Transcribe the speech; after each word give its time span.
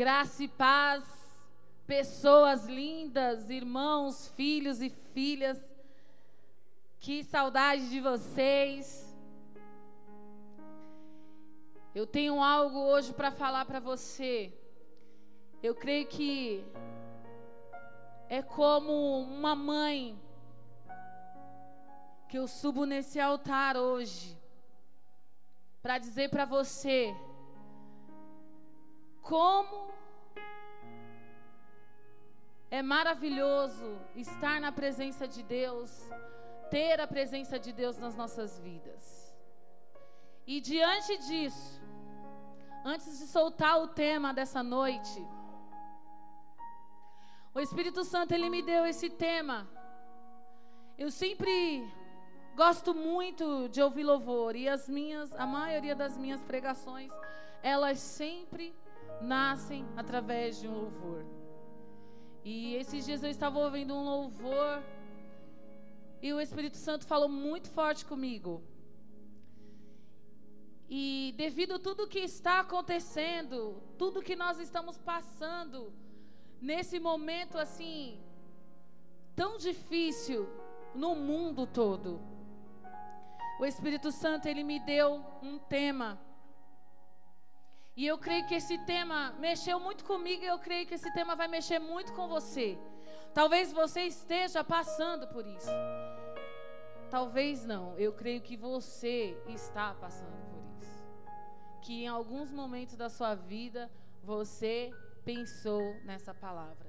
Graça 0.00 0.42
e 0.42 0.48
paz, 0.48 1.04
pessoas 1.86 2.64
lindas, 2.64 3.50
irmãos, 3.50 4.28
filhos 4.28 4.80
e 4.80 4.88
filhas. 4.88 5.58
Que 6.98 7.22
saudade 7.22 7.90
de 7.90 8.00
vocês. 8.00 9.14
Eu 11.94 12.06
tenho 12.06 12.42
algo 12.42 12.78
hoje 12.78 13.12
para 13.12 13.30
falar 13.30 13.66
para 13.66 13.78
você. 13.78 14.50
Eu 15.62 15.74
creio 15.74 16.06
que 16.06 16.64
é 18.30 18.40
como 18.40 19.20
uma 19.20 19.54
mãe 19.54 20.18
que 22.26 22.38
eu 22.38 22.48
subo 22.48 22.86
nesse 22.86 23.20
altar 23.20 23.76
hoje 23.76 24.34
para 25.82 25.98
dizer 25.98 26.30
para 26.30 26.46
você 26.46 27.14
como 29.20 29.89
é 32.70 32.82
maravilhoso 32.82 33.98
estar 34.14 34.60
na 34.60 34.70
presença 34.70 35.26
de 35.26 35.42
Deus, 35.42 36.08
ter 36.70 37.00
a 37.00 37.06
presença 37.06 37.58
de 37.58 37.72
Deus 37.72 37.98
nas 37.98 38.14
nossas 38.14 38.58
vidas. 38.60 39.36
E 40.46 40.60
diante 40.60 41.18
disso, 41.18 41.82
antes 42.84 43.18
de 43.18 43.26
soltar 43.26 43.80
o 43.82 43.88
tema 43.88 44.32
dessa 44.32 44.62
noite, 44.62 45.20
o 47.52 47.58
Espírito 47.58 48.04
Santo 48.04 48.32
ele 48.32 48.48
me 48.48 48.62
deu 48.62 48.86
esse 48.86 49.10
tema. 49.10 49.68
Eu 50.96 51.10
sempre 51.10 51.84
gosto 52.54 52.94
muito 52.94 53.68
de 53.68 53.82
ouvir 53.82 54.04
louvor 54.04 54.54
e 54.54 54.68
as 54.68 54.88
minhas, 54.88 55.34
a 55.34 55.46
maioria 55.46 55.96
das 55.96 56.16
minhas 56.16 56.42
pregações, 56.42 57.10
elas 57.62 57.98
sempre 57.98 58.72
nascem 59.20 59.84
através 59.96 60.60
de 60.60 60.68
um 60.68 60.74
louvor. 60.74 61.39
E 62.44 62.74
esses 62.74 63.04
dias 63.04 63.22
eu 63.22 63.30
estava 63.30 63.58
ouvindo 63.58 63.94
um 63.94 64.04
louvor 64.04 64.82
e 66.22 66.32
o 66.32 66.40
Espírito 66.40 66.76
Santo 66.76 67.06
falou 67.06 67.28
muito 67.28 67.68
forte 67.70 68.04
comigo. 68.04 68.62
E 70.88 71.34
devido 71.36 71.74
a 71.74 71.78
tudo 71.78 72.08
que 72.08 72.18
está 72.18 72.60
acontecendo, 72.60 73.80
tudo 73.96 74.22
que 74.22 74.34
nós 74.34 74.58
estamos 74.58 74.98
passando, 74.98 75.92
nesse 76.60 76.98
momento 76.98 77.56
assim, 77.56 78.20
tão 79.36 79.56
difícil 79.56 80.48
no 80.94 81.14
mundo 81.14 81.66
todo, 81.66 82.20
o 83.60 83.64
Espírito 83.64 84.10
Santo, 84.10 84.48
ele 84.48 84.64
me 84.64 84.80
deu 84.80 85.24
um 85.42 85.58
tema 85.58 86.18
e 88.00 88.06
eu 88.06 88.16
creio 88.16 88.46
que 88.46 88.54
esse 88.54 88.78
tema 88.86 89.32
mexeu 89.38 89.78
muito 89.78 90.06
comigo 90.06 90.42
e 90.42 90.46
eu 90.46 90.58
creio 90.58 90.86
que 90.86 90.94
esse 90.94 91.12
tema 91.12 91.36
vai 91.36 91.46
mexer 91.46 91.78
muito 91.78 92.14
com 92.14 92.26
você. 92.28 92.78
Talvez 93.34 93.74
você 93.74 94.04
esteja 94.04 94.64
passando 94.64 95.28
por 95.28 95.46
isso. 95.46 95.68
Talvez 97.10 97.66
não. 97.66 97.94
Eu 97.98 98.14
creio 98.14 98.40
que 98.40 98.56
você 98.56 99.36
está 99.46 99.92
passando 99.92 100.40
por 100.50 100.62
isso. 100.80 101.04
Que 101.82 102.04
em 102.04 102.08
alguns 102.08 102.50
momentos 102.50 102.96
da 102.96 103.10
sua 103.10 103.34
vida 103.34 103.90
você 104.24 104.90
pensou 105.22 105.82
nessa 106.02 106.32
palavra. 106.32 106.88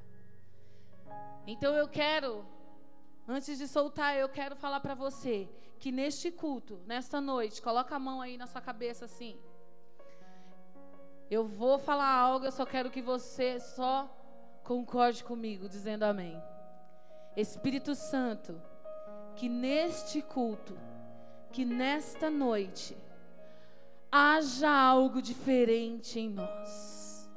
Então 1.46 1.76
eu 1.76 1.90
quero, 1.90 2.46
antes 3.28 3.58
de 3.58 3.68
soltar, 3.68 4.16
eu 4.16 4.30
quero 4.30 4.56
falar 4.56 4.80
para 4.80 4.96
você 4.96 5.50
que 5.78 5.92
neste 5.92 6.32
culto, 6.32 6.80
nesta 6.86 7.20
noite, 7.20 7.62
coloca 7.62 7.94
a 7.98 8.00
mão 8.00 8.22
aí 8.22 8.38
na 8.38 8.48
sua 8.48 8.62
cabeça 8.62 9.04
assim. 9.04 9.38
Eu 11.32 11.48
vou 11.48 11.80
falar 11.80 12.10
algo, 12.10 12.46
eu 12.46 12.52
só 12.52 12.66
quero 12.66 12.92
que 12.92 13.02
você 13.02 13.58
só 13.58 14.14
concorde 14.66 15.24
comigo, 15.24 15.70
dizendo 15.70 16.04
amém. 16.04 16.38
Espírito 17.38 17.96
Santo, 17.96 18.62
que 19.38 19.48
neste 19.48 20.22
culto, 20.22 20.78
que 21.50 21.64
nesta 21.64 22.30
noite, 22.30 22.98
haja 24.12 24.70
algo 24.70 25.22
diferente 25.22 26.20
em 26.20 26.30
nós. 26.30 27.32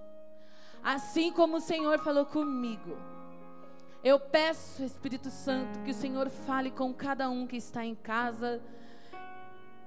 Assim 0.82 1.30
como 1.30 1.58
o 1.58 1.60
Senhor 1.60 2.00
falou 2.00 2.26
comigo. 2.26 2.98
Eu 4.02 4.18
peço, 4.18 4.82
Espírito 4.82 5.30
Santo, 5.30 5.78
que 5.84 5.92
o 5.92 5.94
Senhor 5.94 6.28
fale 6.28 6.72
com 6.72 6.92
cada 6.92 7.30
um 7.30 7.46
que 7.46 7.58
está 7.58 7.84
em 7.84 7.94
casa, 7.94 8.60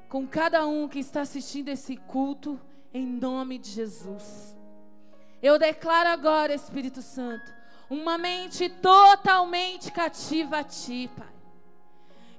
com 0.07 0.25
cada 0.25 0.65
um 0.65 0.87
que 0.87 0.99
está 0.99 1.19
assistindo 1.19 1.67
esse 1.67 1.97
culto 1.97 2.57
em 2.93 3.05
nome 3.05 3.57
de 3.57 3.69
Jesus. 3.69 4.55
Eu 5.41 5.59
declaro 5.59 6.09
agora, 6.09 6.53
Espírito 6.53 7.01
Santo, 7.01 7.53
uma 7.89 8.17
mente 8.17 8.69
totalmente 8.69 9.91
cativa 9.91 10.59
a 10.59 10.63
Ti, 10.63 11.09
Pai. 11.15 11.27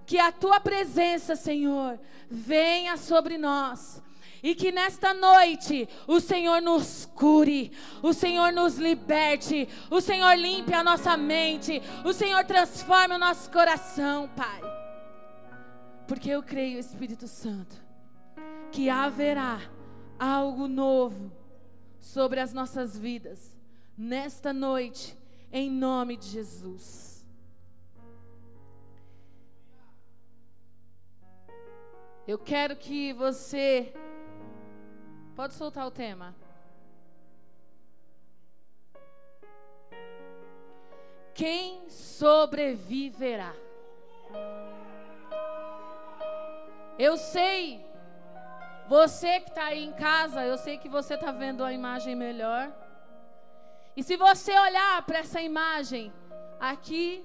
Que 0.04 0.18
a 0.18 0.32
Tua 0.32 0.58
presença, 0.58 1.36
Senhor, 1.36 1.98
venha 2.30 2.96
sobre 2.96 3.38
nós. 3.38 4.02
E 4.42 4.54
que 4.54 4.70
nesta 4.70 5.12
noite 5.12 5.88
o 6.06 6.20
Senhor 6.20 6.62
nos 6.62 7.06
cure, 7.06 7.72
o 8.02 8.12
Senhor 8.12 8.52
nos 8.52 8.76
liberte, 8.76 9.68
o 9.90 10.00
Senhor 10.00 10.34
limpe 10.36 10.72
a 10.72 10.84
nossa 10.84 11.16
mente, 11.16 11.82
o 12.04 12.12
Senhor 12.12 12.44
transforme 12.44 13.16
o 13.16 13.18
nosso 13.18 13.50
coração, 13.50 14.30
Pai. 14.36 14.60
Porque 16.06 16.30
eu 16.30 16.42
creio, 16.42 16.78
Espírito 16.78 17.26
Santo, 17.26 17.76
que 18.70 18.88
haverá 18.88 19.60
algo 20.18 20.66
novo 20.66 21.30
sobre 22.00 22.40
as 22.40 22.52
nossas 22.52 22.98
vidas 22.98 23.56
nesta 23.96 24.52
noite, 24.52 25.16
em 25.52 25.70
nome 25.70 26.16
de 26.16 26.26
Jesus. 26.26 27.26
Eu 32.26 32.38
quero 32.38 32.76
que 32.76 33.12
você. 33.14 33.92
Pode 35.34 35.54
soltar 35.54 35.86
o 35.86 35.90
tema. 35.90 36.34
Quem 41.34 41.88
sobreviverá? 41.88 43.54
Eu 46.98 47.16
sei 47.16 47.87
você 48.88 49.40
que 49.40 49.50
está 49.50 49.66
aí 49.66 49.84
em 49.84 49.92
casa, 49.92 50.44
eu 50.44 50.56
sei 50.56 50.78
que 50.78 50.88
você 50.88 51.14
está 51.14 51.30
vendo 51.30 51.62
a 51.62 51.72
imagem 51.72 52.16
melhor. 52.16 52.72
E 53.94 54.02
se 54.02 54.16
você 54.16 54.52
olhar 54.58 55.02
para 55.02 55.18
essa 55.18 55.40
imagem, 55.42 56.12
aqui, 56.58 57.22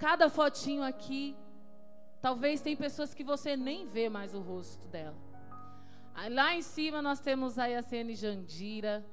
cada 0.00 0.28
fotinho 0.28 0.82
aqui, 0.82 1.36
talvez 2.20 2.60
tem 2.60 2.74
pessoas 2.74 3.14
que 3.14 3.22
você 3.22 3.56
nem 3.56 3.86
vê 3.86 4.08
mais 4.08 4.34
o 4.34 4.40
rosto 4.40 4.88
dela. 4.88 5.16
Lá 6.30 6.54
em 6.54 6.62
cima 6.62 7.00
nós 7.00 7.20
temos 7.20 7.58
a 7.58 7.80
CN 7.82 8.14
Jandira. 8.14 9.04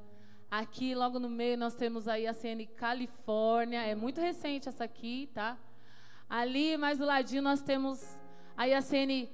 Aqui, 0.50 0.96
logo 0.96 1.20
no 1.20 1.30
meio, 1.30 1.58
nós 1.58 1.76
temos 1.76 2.08
a 2.08 2.16
CN 2.34 2.66
Califórnia. 2.66 3.82
É 3.84 3.94
muito 3.94 4.20
recente 4.20 4.68
essa 4.68 4.84
aqui, 4.84 5.30
tá? 5.32 5.58
Ali, 6.28 6.76
mais 6.76 6.98
do 6.98 7.06
ladinho, 7.06 7.44
nós 7.44 7.62
temos 7.62 8.18
a 8.58 8.82
CN 8.82 9.30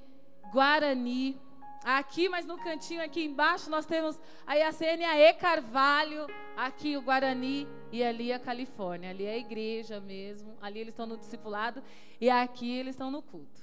Guarani. 0.51 1.44
Aqui, 1.85 2.27
mas 2.27 2.47
no 2.47 2.57
cantinho 2.57 3.03
aqui 3.03 3.23
embaixo, 3.23 3.69
nós 3.69 3.85
temos 3.85 4.19
a 4.47 4.55
Iacênia 4.55 5.15
E 5.19 5.33
Carvalho, 5.35 6.25
aqui 6.57 6.97
o 6.97 7.01
Guarani 7.03 7.67
e 7.91 8.03
ali 8.03 8.33
a 8.33 8.39
Califórnia. 8.39 9.11
Ali 9.11 9.23
é 9.23 9.33
a 9.33 9.37
igreja 9.37 9.99
mesmo, 9.99 10.57
ali 10.59 10.79
eles 10.79 10.93
estão 10.95 11.05
no 11.05 11.15
discipulado 11.15 11.83
e 12.19 12.27
aqui 12.27 12.75
eles 12.75 12.95
estão 12.95 13.11
no 13.11 13.21
culto. 13.21 13.61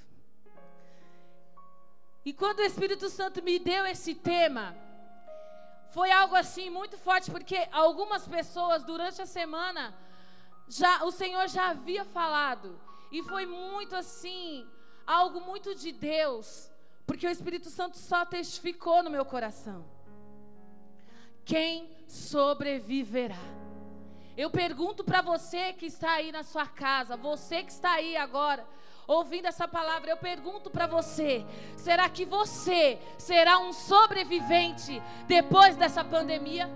E 2.25 2.33
quando 2.33 2.61
o 2.61 2.65
Espírito 2.65 3.09
Santo 3.09 3.43
me 3.43 3.59
deu 3.59 3.85
esse 3.87 4.15
tema, 4.15 4.77
foi 5.91 6.13
algo 6.13 6.37
assim 6.37 6.71
muito 6.71 6.97
forte, 6.97 7.29
porque 7.29 7.67
algumas 7.73 8.29
pessoas 8.29 8.85
durante 8.85 9.21
a 9.21 9.27
semana, 9.27 9.93
já 10.69 11.03
o 11.03 11.11
Senhor 11.11 11.49
já 11.49 11.71
havia 11.71 12.05
falado, 12.05 12.81
e 13.11 13.21
foi 13.25 13.47
muito 13.47 13.97
assim, 13.97 14.65
algo 15.05 15.41
muito 15.41 15.75
de 15.75 15.91
Deus 15.91 16.72
porque 17.13 17.27
o 17.27 17.31
Espírito 17.31 17.69
Santo 17.69 17.99
só 17.99 18.25
testificou 18.25 19.03
no 19.03 19.11
meu 19.11 19.23
coração. 19.23 19.85
Quem 21.45 21.91
sobreviverá? 22.09 23.45
Eu 24.35 24.49
pergunto 24.49 25.05
para 25.05 25.21
você 25.21 25.75
que 25.75 25.85
está 25.85 26.13
aí 26.13 26.33
na 26.33 26.43
sua 26.43 26.67
casa, 26.67 27.15
você 27.15 27.63
que 27.63 27.71
está 27.71 27.93
aí 27.97 28.17
agora, 28.17 28.67
ouvindo 29.07 29.45
essa 29.45 29.69
palavra, 29.69 30.11
eu 30.11 30.17
pergunto 30.17 30.71
para 30.71 30.87
você: 30.87 31.45
será 31.77 32.09
que 32.09 32.25
você 32.25 32.99
será 33.19 33.59
um 33.59 33.75
sobrevivente 33.75 35.03
depois 35.27 35.77
dessa 35.77 36.03
pandemia? 36.03 36.67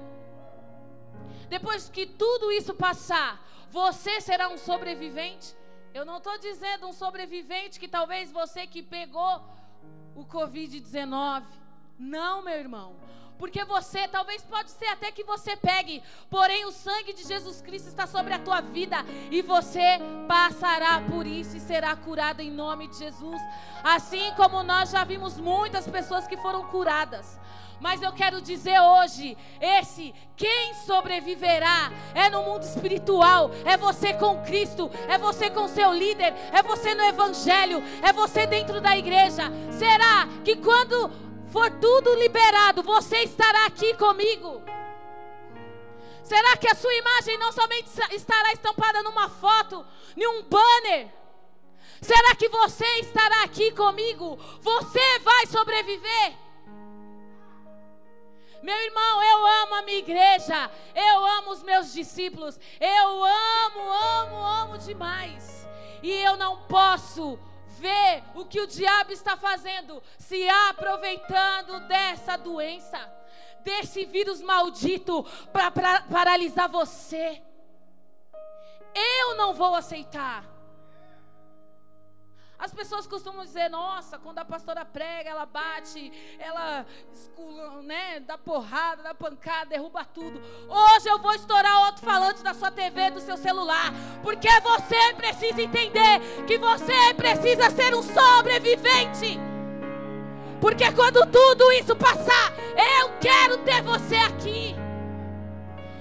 Depois 1.49 1.89
que 1.89 2.05
tudo 2.05 2.53
isso 2.53 2.75
passar, 2.75 3.43
você 3.71 4.21
será 4.21 4.51
um 4.51 4.59
sobrevivente? 4.59 5.57
Eu 5.95 6.05
não 6.05 6.19
estou 6.19 6.37
dizendo 6.37 6.87
um 6.87 6.93
sobrevivente 6.93 7.81
que 7.81 7.89
talvez 7.89 8.31
você 8.31 8.67
que 8.67 8.83
pegou 8.83 9.57
o 10.15 10.25
Covid-19. 10.25 11.43
Não, 11.99 12.43
meu 12.43 12.55
irmão. 12.55 12.95
Porque 13.39 13.65
você, 13.65 14.09
talvez 14.09 14.43
pode 14.43 14.71
ser 14.71 14.87
até 14.87 15.11
que 15.11 15.23
você 15.23 15.57
pegue, 15.57 16.03
porém 16.31 16.65
o 16.65 16.73
sangue 16.73 17.13
de 17.13 17.23
Jesus 17.23 17.61
Cristo 17.61 17.89
está 17.89 18.07
sobre 18.07 18.33
a 18.33 18.39
tua 18.39 18.63
vida 18.63 18.97
e 19.31 19.43
você 19.43 19.99
passará 20.27 21.03
por 21.03 21.27
isso 21.27 21.57
e 21.57 21.61
será 21.61 21.95
curado 21.95 22.41
em 22.41 22.51
nome 22.51 22.89
de 22.89 22.99
Jesus. 22.99 23.41
Assim 23.85 24.33
como 24.37 24.63
nós 24.63 24.91
já 24.91 25.05
vimos 25.05 25.39
muitas 25.39 25.87
pessoas 25.87 26.27
que 26.27 26.37
foram 26.39 26.65
curadas. 26.69 27.39
Mas 27.81 28.01
eu 28.01 28.13
quero 28.13 28.41
dizer 28.41 28.81
hoje, 28.81 29.37
esse 29.61 30.15
quem 30.37 30.75
sobreviverá 30.87 31.93
é 32.15 32.31
no 32.31 32.43
mundo 32.43 32.63
espiritual, 32.63 33.51
é 33.65 33.77
você 33.77 34.15
com 34.15 34.43
Cristo, 34.45 34.91
é 35.09 35.19
você 35.19 35.51
com 35.51 35.69
seu 35.69 35.93
líder, 35.93 36.35
é 36.53 36.63
você 36.63 36.95
no 36.95 37.05
evangelho, 37.05 37.83
é 38.03 38.13
você 38.13 38.47
dentro 38.47 38.81
da 38.81 38.97
igreja. 38.97 39.45
Será 39.73 40.27
que 40.45 40.57
quando 40.57 41.11
for 41.51 41.71
tudo 41.71 42.15
liberado, 42.15 42.83
você 42.83 43.19
estará 43.25 43.67
aqui 43.67 43.95
comigo? 43.95 44.63
Será 46.23 46.57
que 46.57 46.69
a 46.69 46.75
sua 46.75 46.95
imagem 46.95 47.39
não 47.39 47.53
somente 47.53 47.89
estará 48.11 48.53
estampada 48.53 49.03
numa 49.03 49.29
foto, 49.29 49.87
em 50.17 50.27
um 50.27 50.43
banner? 50.43 51.09
Será 52.01 52.35
que 52.35 52.49
você 52.49 52.87
estará 53.01 53.45
aqui 53.45 53.71
comigo? 53.73 54.37
Você 54.61 55.19
vai 55.21 55.47
sobreviver? 55.47 56.46
Meu 58.67 58.75
irmão, 58.75 59.23
eu 59.23 59.47
amo 59.63 59.75
a 59.77 59.83
minha 59.83 59.99
igreja, 59.99 60.69
eu 60.93 61.25
amo 61.25 61.53
os 61.53 61.63
meus 61.63 61.93
discípulos, 61.93 62.59
eu 62.81 63.23
amo, 63.23 63.81
amo, 63.81 64.37
amo 64.45 64.79
demais. 64.79 65.69
E 66.03 66.11
eu 66.11 66.37
não 66.37 66.63
posso 66.63 67.39
ver 67.79 68.25
o 68.35 68.45
que 68.45 68.61
o 68.61 68.67
diabo 68.67 69.13
está 69.13 69.37
fazendo, 69.37 70.03
se 70.19 70.49
aproveitando 70.69 71.87
dessa 71.87 72.37
doença, 72.37 72.99
desse 73.61 74.05
vírus 74.05 74.43
maldito 74.43 75.23
para 75.53 75.71
paralisar 75.71 76.69
você. 76.69 77.41
Eu 78.93 79.37
não 79.37 79.55
vou 79.55 79.77
aceitar. 79.77 80.56
As 82.59 82.73
pessoas 82.73 83.07
costumam 83.07 83.45
dizer, 83.45 83.69
nossa, 83.69 84.19
quando 84.19 84.39
a 84.39 84.45
pastora 84.45 84.85
prega, 84.85 85.29
ela 85.29 85.45
bate, 85.45 86.11
ela 86.39 86.87
né, 87.85 88.21
dá 88.21 88.39
porrada, 88.39 89.03
dá 89.03 89.15
pancada, 89.15 89.67
derruba 89.67 90.05
tudo. 90.05 90.41
Hoje 90.69 91.09
eu 91.09 91.19
vou 91.19 91.35
estourar 91.35 91.81
o 91.81 91.85
alto-falante 91.85 92.43
da 92.43 92.55
sua 92.55 92.71
TV, 92.71 93.11
do 93.11 93.21
seu 93.21 93.37
celular, 93.37 93.93
porque 94.23 94.49
você 94.61 95.15
precisa 95.15 95.61
entender 95.61 96.21
que 96.47 96.57
você 96.59 97.13
precisa 97.15 97.71
ser 97.71 97.95
um 97.95 98.03
sobrevivente. 98.03 99.39
Porque 100.59 100.91
quando 100.93 101.27
tudo 101.31 101.71
isso 101.73 101.95
passar, 101.95 102.53
eu 103.01 103.19
quero 103.21 103.59
ter 103.59 103.83
você 103.83 104.17
aqui. 104.17 104.75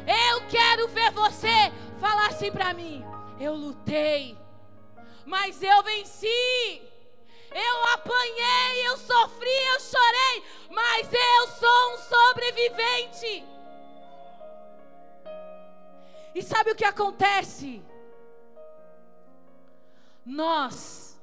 Eu 0.08 0.42
quero 0.48 0.88
ver 0.88 1.12
você 1.12 1.72
falar 2.00 2.28
assim 2.28 2.52
para 2.52 2.74
mim: 2.74 3.04
eu 3.40 3.54
lutei 3.54 4.38
mas 5.26 5.62
eu 5.62 5.84
venci. 5.84 6.82
Eu 7.52 7.86
apanhei, 7.94 8.88
eu 8.88 8.98
sofri, 8.98 9.50
eu 9.74 9.80
chorei, 9.80 10.44
mas 10.70 11.08
eu 11.14 11.48
sou 11.48 11.94
um 11.94 11.98
sobrevivente. 11.98 13.46
E 16.36 16.42
sabe 16.44 16.72
o 16.72 16.76
que 16.76 16.84
acontece? 16.84 17.82
Nós 20.26 21.18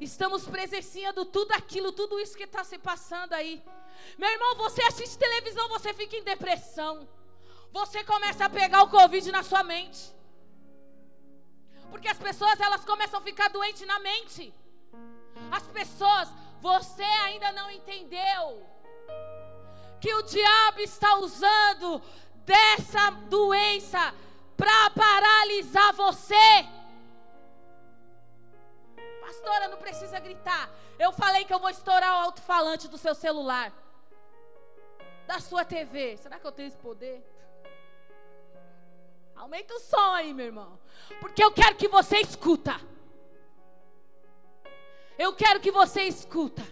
estamos 0.00 0.46
presenciando 0.46 1.24
tudo 1.26 1.52
aquilo, 1.52 1.92
tudo 1.92 2.18
isso 2.18 2.36
que 2.36 2.44
está 2.44 2.64
se 2.64 2.78
passando 2.78 3.34
aí. 3.34 3.62
Meu 4.16 4.30
irmão, 4.30 4.56
você 4.56 4.82
assiste 4.82 5.18
televisão, 5.18 5.68
você 5.68 5.92
fica 5.92 6.16
em 6.16 6.22
depressão. 6.22 7.06
Você 7.72 8.02
começa 8.04 8.46
a 8.46 8.50
pegar 8.50 8.82
o 8.82 8.88
Covid 8.88 9.30
na 9.30 9.42
sua 9.42 9.62
mente. 9.62 10.16
Porque 11.96 12.08
as 12.08 12.18
pessoas 12.18 12.60
elas 12.60 12.84
começam 12.84 13.18
a 13.18 13.22
ficar 13.22 13.48
doentes 13.48 13.86
na 13.86 13.98
mente. 13.98 14.52
As 15.50 15.62
pessoas, 15.62 16.28
você 16.60 17.02
ainda 17.02 17.50
não 17.52 17.70
entendeu 17.70 18.62
que 19.98 20.12
o 20.14 20.20
diabo 20.20 20.80
está 20.80 21.16
usando 21.16 22.02
dessa 22.44 23.08
doença 23.30 24.14
para 24.58 24.90
paralisar 24.90 25.94
você. 25.94 26.66
Pastora, 29.22 29.68
não 29.68 29.78
precisa 29.78 30.20
gritar. 30.20 30.68
Eu 30.98 31.12
falei 31.12 31.46
que 31.46 31.54
eu 31.54 31.58
vou 31.58 31.70
estourar 31.70 32.12
o 32.12 32.24
alto-falante 32.24 32.88
do 32.88 32.98
seu 32.98 33.14
celular, 33.14 33.72
da 35.26 35.40
sua 35.40 35.64
TV. 35.64 36.18
Será 36.18 36.38
que 36.38 36.46
eu 36.46 36.52
tenho 36.52 36.68
esse 36.68 36.76
poder? 36.76 37.24
Aumenta 39.36 39.74
o 39.74 39.80
som 39.80 40.14
aí, 40.14 40.32
meu 40.32 40.46
irmão. 40.46 40.78
Porque 41.20 41.44
eu 41.44 41.52
quero 41.52 41.76
que 41.76 41.88
você 41.88 42.18
escuta. 42.18 42.80
Eu 45.18 45.34
quero 45.34 45.60
que 45.60 45.70
você 45.70 46.02
escuta. 46.02 46.62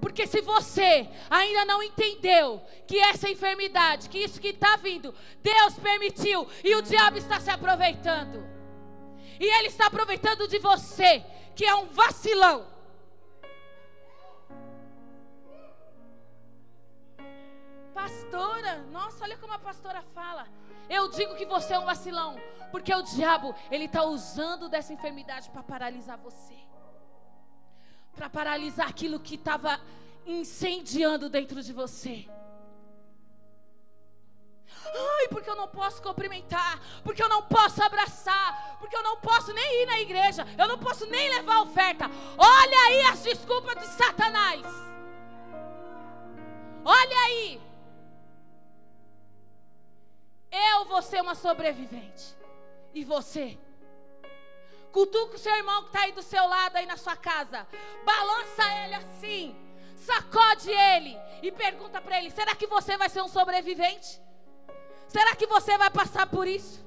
Porque 0.00 0.26
se 0.26 0.40
você 0.40 1.08
ainda 1.28 1.64
não 1.66 1.82
entendeu 1.82 2.62
que 2.86 2.98
essa 2.98 3.28
enfermidade, 3.28 4.08
que 4.08 4.18
isso 4.18 4.40
que 4.40 4.48
está 4.48 4.76
vindo, 4.76 5.14
Deus 5.42 5.74
permitiu 5.78 6.48
e 6.64 6.74
o 6.74 6.82
diabo 6.82 7.18
está 7.18 7.38
se 7.38 7.50
aproveitando. 7.50 8.42
E 9.38 9.44
ele 9.44 9.68
está 9.68 9.86
aproveitando 9.86 10.48
de 10.48 10.58
você, 10.58 11.22
que 11.54 11.64
é 11.64 11.74
um 11.74 11.86
vacilão. 11.86 12.66
Pastora, 18.00 18.78
nossa, 18.90 19.24
olha 19.24 19.36
como 19.36 19.52
a 19.52 19.58
pastora 19.58 20.02
fala. 20.14 20.48
Eu 20.88 21.08
digo 21.10 21.36
que 21.36 21.44
você 21.44 21.74
é 21.74 21.78
um 21.78 21.84
vacilão, 21.84 22.40
porque 22.70 22.94
o 22.94 23.02
diabo, 23.02 23.54
ele 23.70 23.84
está 23.84 24.02
usando 24.04 24.70
dessa 24.70 24.94
enfermidade 24.94 25.50
para 25.50 25.62
paralisar 25.62 26.16
você. 26.16 26.56
Para 28.14 28.30
paralisar 28.30 28.88
aquilo 28.88 29.20
que 29.20 29.34
estava 29.34 29.78
incendiando 30.26 31.28
dentro 31.28 31.62
de 31.62 31.74
você. 31.74 32.26
Ai, 34.86 35.28
porque 35.28 35.50
eu 35.50 35.56
não 35.56 35.68
posso 35.68 36.02
cumprimentar, 36.02 36.80
porque 37.04 37.22
eu 37.22 37.28
não 37.28 37.42
posso 37.42 37.82
abraçar, 37.82 38.78
porque 38.78 38.96
eu 38.96 39.02
não 39.02 39.18
posso 39.18 39.52
nem 39.52 39.82
ir 39.82 39.86
na 39.86 40.00
igreja, 40.00 40.46
eu 40.58 40.66
não 40.66 40.78
posso 40.78 41.04
nem 41.04 41.28
levar 41.28 41.60
oferta. 41.60 42.06
Olha 42.38 42.78
aí 42.88 43.02
as 43.02 43.22
desculpas 43.22 43.76
de 43.76 43.86
Satanás. 43.88 44.66
Olha 46.82 47.18
aí. 47.26 47.69
Eu 50.50 50.84
vou 50.84 51.00
ser 51.02 51.20
uma 51.20 51.34
sobrevivente. 51.34 52.34
E 52.92 53.04
você? 53.04 53.58
Cutuca 54.92 55.36
o 55.36 55.38
seu 55.38 55.54
irmão 55.54 55.82
que 55.82 55.88
está 55.88 56.00
aí 56.02 56.12
do 56.12 56.22
seu 56.22 56.44
lado, 56.46 56.76
aí 56.76 56.86
na 56.86 56.96
sua 56.96 57.16
casa. 57.16 57.66
Balança 58.04 58.64
ele 58.84 58.94
assim. 58.94 59.56
Sacode 59.96 60.70
ele. 60.70 61.16
E 61.42 61.52
pergunta 61.52 62.00
para 62.00 62.18
ele: 62.18 62.30
será 62.30 62.54
que 62.54 62.66
você 62.66 62.96
vai 62.96 63.08
ser 63.08 63.22
um 63.22 63.28
sobrevivente? 63.28 64.20
Será 65.06 65.36
que 65.36 65.46
você 65.46 65.78
vai 65.78 65.90
passar 65.90 66.26
por 66.26 66.46
isso? 66.46 66.84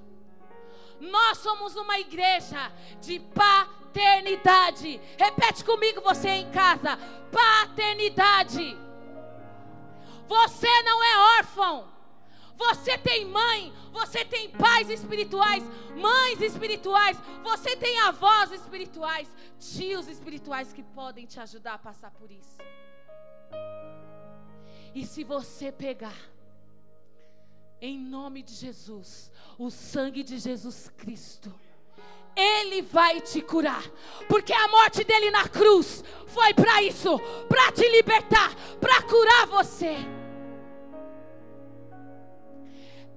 Nós 0.99 1.37
somos 1.37 1.75
uma 1.75 1.99
igreja 1.99 2.71
de 3.01 3.19
paternidade. 3.19 4.99
Repete 5.17 5.63
comigo, 5.63 6.01
você 6.01 6.29
em 6.29 6.51
casa: 6.51 6.97
paternidade. 7.31 8.77
Você 10.27 10.81
não 10.83 11.03
é 11.03 11.37
órfão. 11.37 11.93
Você 12.57 12.97
tem 12.97 13.25
mãe, 13.25 13.73
você 13.91 14.23
tem 14.23 14.49
pais 14.49 14.89
espirituais, 14.89 15.63
mães 15.95 16.41
espirituais, 16.41 17.17
você 17.43 17.75
tem 17.75 17.99
avós 18.01 18.51
espirituais, 18.51 19.27
tios 19.59 20.07
espirituais 20.07 20.71
que 20.71 20.83
podem 20.83 21.25
te 21.25 21.39
ajudar 21.39 21.73
a 21.75 21.79
passar 21.79 22.11
por 22.11 22.31
isso. 22.31 22.57
E 24.93 25.05
se 25.05 25.23
você 25.23 25.71
pegar, 25.71 26.15
em 27.81 27.99
nome 27.99 28.43
de 28.43 28.53
Jesus, 28.53 29.31
o 29.57 29.69
sangue 29.69 30.23
de 30.23 30.37
Jesus 30.37 30.89
Cristo, 30.95 31.53
ele 32.35 32.81
vai 32.81 33.19
te 33.19 33.41
curar, 33.41 33.83
porque 34.27 34.53
a 34.53 34.67
morte 34.67 35.03
dele 35.03 35.29
na 35.31 35.47
cruz 35.47 36.03
foi 36.27 36.53
para 36.53 36.81
isso, 36.81 37.19
para 37.47 37.71
te 37.71 37.87
libertar, 37.89 38.55
para 38.79 39.01
curar 39.03 39.47
você. 39.47 39.97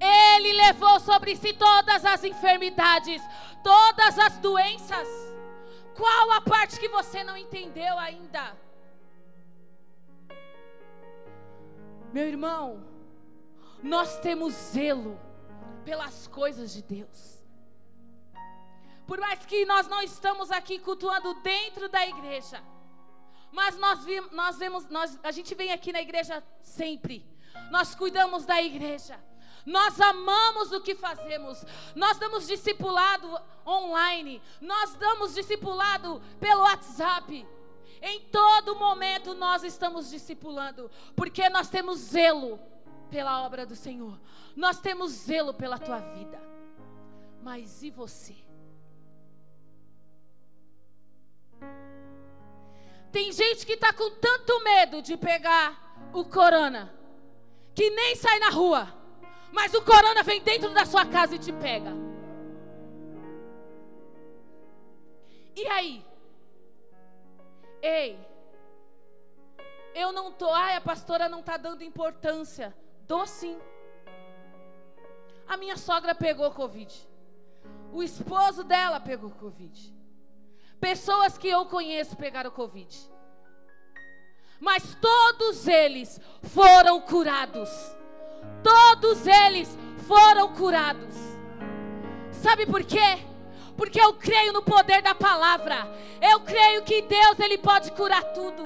Ele 0.00 0.52
levou 0.52 1.00
sobre 1.00 1.36
si 1.36 1.52
todas 1.52 2.04
as 2.04 2.24
enfermidades, 2.24 3.22
todas 3.62 4.18
as 4.18 4.38
doenças. 4.38 5.08
Qual 5.94 6.30
a 6.32 6.40
parte 6.40 6.78
que 6.78 6.88
você 6.88 7.24
não 7.24 7.36
entendeu 7.36 7.98
ainda? 7.98 8.56
Meu 12.12 12.28
irmão, 12.28 12.86
nós 13.82 14.18
temos 14.20 14.52
zelo 14.52 15.18
pelas 15.84 16.26
coisas 16.26 16.72
de 16.72 16.82
Deus. 16.82 17.42
Por 19.06 19.18
mais 19.18 19.44
que 19.46 19.64
nós 19.64 19.86
não 19.88 20.02
estamos 20.02 20.50
aqui 20.50 20.78
cultuando 20.78 21.34
dentro 21.42 21.88
da 21.88 22.06
igreja, 22.06 22.62
Mas 23.52 23.78
nós, 23.78 24.00
nós 24.32 24.58
vemos, 24.58 24.88
nós, 24.88 25.18
a 25.22 25.30
gente 25.30 25.54
vem 25.54 25.72
aqui 25.72 25.92
na 25.92 26.02
igreja 26.02 26.44
sempre. 26.60 27.26
Nós 27.70 27.94
cuidamos 27.94 28.44
da 28.44 28.60
igreja. 28.60 29.18
Nós 29.66 30.00
amamos 30.00 30.70
o 30.70 30.80
que 30.80 30.94
fazemos. 30.94 31.64
Nós 31.96 32.18
damos 32.18 32.46
discipulado 32.46 33.28
online. 33.66 34.40
Nós 34.60 34.94
damos 34.94 35.34
discipulado 35.34 36.22
pelo 36.38 36.62
WhatsApp. 36.62 37.44
Em 38.00 38.20
todo 38.20 38.76
momento 38.76 39.34
nós 39.34 39.64
estamos 39.64 40.10
discipulando, 40.10 40.88
porque 41.16 41.48
nós 41.48 41.68
temos 41.68 41.98
zelo 41.98 42.60
pela 43.10 43.44
obra 43.44 43.66
do 43.66 43.74
Senhor. 43.74 44.20
Nós 44.54 44.78
temos 44.78 45.10
zelo 45.10 45.52
pela 45.52 45.78
tua 45.78 45.98
vida. 45.98 46.40
Mas 47.42 47.82
e 47.82 47.90
você? 47.90 48.36
Tem 53.10 53.32
gente 53.32 53.64
que 53.64 53.72
está 53.72 53.92
com 53.92 54.10
tanto 54.10 54.62
medo 54.62 55.00
de 55.00 55.16
pegar 55.16 56.10
o 56.12 56.24
corona, 56.24 56.92
que 57.74 57.88
nem 57.90 58.14
sai 58.14 58.38
na 58.38 58.50
rua, 58.50 58.92
mas 59.52 59.74
o 59.74 59.82
corona 59.82 60.22
vem 60.22 60.40
dentro 60.40 60.72
da 60.72 60.84
sua 60.84 61.04
casa 61.06 61.34
e 61.34 61.38
te 61.38 61.52
pega. 61.52 61.92
E 65.54 65.66
aí? 65.68 66.04
Ei, 67.80 68.18
eu 69.94 70.12
não 70.12 70.30
tô, 70.30 70.50
ai, 70.52 70.76
a 70.76 70.80
pastora 70.80 71.28
não 71.28 71.40
está 71.40 71.56
dando 71.56 71.82
importância. 71.82 72.76
Dou 73.06 73.26
sim. 73.26 73.58
A 75.48 75.56
minha 75.56 75.76
sogra 75.76 76.14
pegou 76.14 76.50
Covid. 76.50 76.92
O 77.92 78.02
esposo 78.02 78.62
dela 78.62 79.00
pegou 79.00 79.30
Covid. 79.30 79.94
Pessoas 80.78 81.38
que 81.38 81.48
eu 81.48 81.64
conheço 81.66 82.16
pegaram 82.16 82.50
Covid. 82.50 82.94
Mas 84.60 84.94
todos 84.96 85.66
eles 85.66 86.20
foram 86.42 87.00
curados. 87.00 87.70
Todos 88.66 89.24
eles 89.28 89.78
foram 90.08 90.52
curados. 90.52 91.14
Sabe 92.32 92.66
por 92.66 92.82
quê? 92.82 93.24
Porque 93.76 94.00
eu 94.00 94.14
creio 94.14 94.52
no 94.52 94.60
poder 94.60 95.02
da 95.02 95.14
palavra. 95.14 95.86
Eu 96.20 96.40
creio 96.40 96.82
que 96.82 97.00
Deus 97.02 97.38
ele 97.38 97.58
pode 97.58 97.92
curar 97.92 98.24
tudo. 98.32 98.64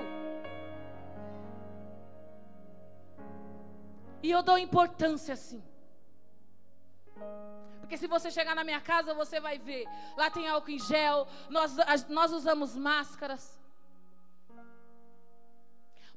E 4.22 4.30
eu 4.30 4.42
dou 4.42 4.56
importância 4.56 5.34
assim. 5.34 5.62
Porque 7.80 7.98
se 7.98 8.06
você 8.06 8.30
chegar 8.30 8.54
na 8.54 8.64
minha 8.64 8.80
casa, 8.80 9.12
você 9.12 9.38
vai 9.38 9.58
ver. 9.58 9.84
Lá 10.16 10.30
tem 10.30 10.48
álcool 10.48 10.70
em 10.70 10.78
gel, 10.78 11.26
nós, 11.50 11.76
nós 12.08 12.32
usamos 12.32 12.74
máscaras. 12.74 13.60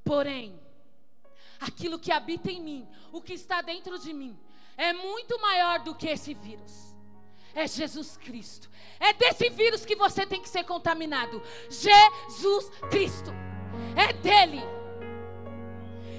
Porém, 0.05 0.57
aquilo 1.63 2.00
que 2.00 2.12
habita 2.12 2.51
em 2.51 2.62
mim, 2.62 2.88
o 3.12 3.22
que 3.22 3.34
está 3.34 3.62
dentro 3.62 3.98
de 3.98 4.13
mim, 4.13 4.38
é 4.75 4.93
muito 4.93 5.39
maior 5.39 5.79
do 5.79 5.96
que 5.96 6.08
esse 6.08 6.34
vírus. 6.34 6.93
É 7.55 7.67
Jesus 7.67 8.17
Cristo. 8.17 8.70
É 9.00 9.13
desse 9.13 9.50
vírus 9.50 9.86
que 9.86 9.96
você 9.96 10.25
tem 10.25 10.41
que 10.41 10.50
ser 10.50 10.63
contaminado. 10.63 11.41
Jesus 11.70 12.70
Cristo. 12.89 13.32
É 13.96 14.12
dele. 14.12 14.62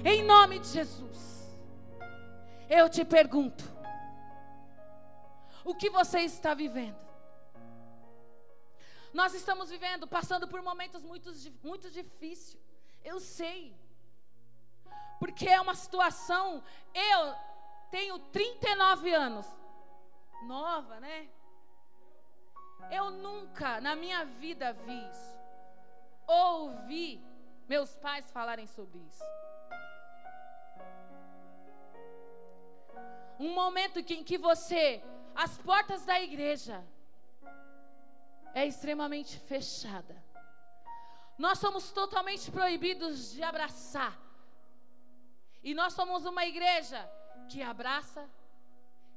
Em 0.04 0.22
nome 0.22 0.60
de 0.60 0.68
Jesus. 0.68 1.58
Eu 2.68 2.88
te 2.88 3.04
pergunto: 3.04 3.64
o 5.64 5.74
que 5.74 5.90
você 5.90 6.20
está 6.20 6.54
vivendo. 6.54 7.02
Nós 9.12 9.34
estamos 9.34 9.70
vivendo, 9.70 10.06
passando 10.06 10.46
por 10.46 10.60
momentos 10.62 11.02
muito, 11.02 11.32
muito 11.62 11.90
difíceis. 11.90 12.60
Eu 13.04 13.18
sei. 13.18 13.76
Porque 15.24 15.48
é 15.48 15.58
uma 15.58 15.74
situação. 15.74 16.62
Eu 16.94 17.34
tenho 17.90 18.18
39 18.18 19.14
anos. 19.14 19.46
Nova, 20.42 21.00
né? 21.00 21.30
Eu 22.90 23.10
nunca 23.10 23.80
na 23.80 23.96
minha 23.96 24.26
vida 24.26 24.74
vi 24.74 25.10
isso. 25.10 25.38
Ouvi 26.26 27.24
meus 27.66 27.96
pais 27.96 28.30
falarem 28.30 28.66
sobre 28.66 28.98
isso. 28.98 29.24
Um 33.40 33.54
momento 33.54 34.00
em 34.00 34.22
que 34.22 34.36
você 34.36 35.02
as 35.34 35.56
portas 35.56 36.04
da 36.04 36.20
igreja 36.20 36.84
é 38.52 38.66
extremamente 38.66 39.38
fechada. 39.38 40.22
Nós 41.38 41.58
somos 41.58 41.90
totalmente 41.92 42.50
proibidos 42.50 43.32
de 43.32 43.42
abraçar. 43.42 44.23
E 45.64 45.72
nós 45.72 45.94
somos 45.94 46.26
uma 46.26 46.44
igreja 46.44 47.10
que 47.48 47.62
abraça, 47.62 48.28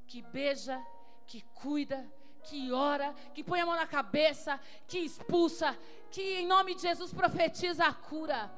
que 0.07 0.21
beija, 0.21 0.81
que 1.27 1.41
cuida, 1.53 2.09
que 2.45 2.71
ora, 2.71 3.13
que 3.33 3.43
põe 3.43 3.59
a 3.59 3.65
mão 3.65 3.75
na 3.75 3.85
cabeça, 3.85 4.57
que 4.87 4.99
expulsa, 4.99 5.77
que 6.09 6.39
em 6.39 6.47
nome 6.47 6.73
de 6.73 6.83
Jesus 6.83 7.13
profetiza 7.13 7.85
a 7.85 7.93
cura. 7.93 8.49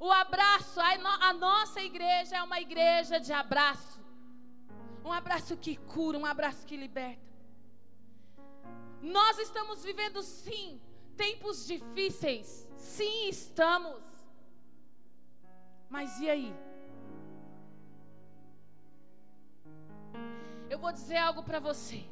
O 0.00 0.10
abraço, 0.10 0.80
a, 0.80 1.32
nossa 1.32 1.80
igreja 1.80 2.36
é 2.36 2.42
uma 2.42 2.60
igreja 2.60 3.20
de 3.20 3.32
abraço. 3.32 4.00
Um 5.04 5.12
abraço 5.12 5.56
que 5.56 5.76
cura, 5.76 6.18
um 6.18 6.26
abraço 6.26 6.66
que 6.66 6.76
liberta. 6.76 7.28
Nós 9.00 9.38
estamos 9.38 9.84
vivendo, 9.84 10.20
sim, 10.22 10.80
tempos 11.16 11.64
difíceis. 11.64 12.68
Sim, 12.76 13.28
estamos. 13.28 14.02
Mas 15.88 16.18
e 16.20 16.28
aí? 16.28 16.67
Eu 20.70 20.78
vou 20.78 20.92
dizer 20.92 21.16
algo 21.16 21.42
para 21.42 21.58
você. 21.58 22.04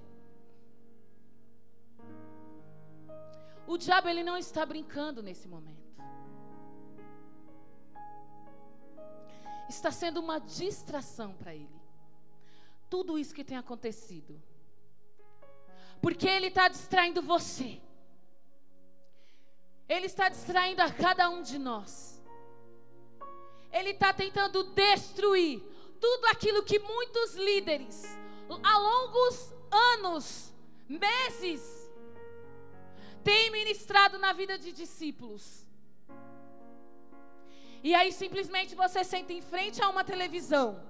O 3.67 3.77
diabo 3.77 4.09
ele 4.09 4.23
não 4.23 4.37
está 4.37 4.65
brincando 4.65 5.23
nesse 5.23 5.49
momento. 5.49 5.87
Está 9.69 9.91
sendo 9.91 10.21
uma 10.21 10.39
distração 10.39 11.35
para 11.35 11.55
ele 11.55 11.77
tudo 12.89 13.19
isso 13.19 13.35
que 13.35 13.45
tem 13.45 13.57
acontecido. 13.57 14.41
Porque 16.01 16.29
Ele 16.29 16.49
está 16.49 16.69
distraindo 16.69 17.23
você. 17.23 17.81
Ele 19.89 20.07
está 20.07 20.29
distraindo 20.29 20.83
a 20.83 20.91
cada 20.91 21.29
um 21.29 21.43
de 21.43 21.59
nós. 21.59 22.23
Ele 23.73 23.91
está 23.91 24.13
tentando 24.13 24.65
destruir 24.65 25.61
tudo 26.01 26.27
aquilo 26.27 26.63
que 26.63 26.79
muitos 26.79 27.35
líderes, 27.35 28.05
há 28.63 28.79
longos 28.79 29.55
anos, 29.71 30.53
meses, 30.89 31.91
têm 33.23 33.51
ministrado 33.51 34.19
na 34.19 34.33
vida 34.33 34.59
de 34.59 34.73
discípulos. 34.73 35.67
E 37.83 37.95
aí 37.95 38.13
simplesmente 38.13 38.75
você 38.75 39.05
senta 39.05 39.33
em 39.33 39.43
frente 39.43 39.83
a 39.83 39.89
uma 39.89 40.03
televisão 40.03 40.81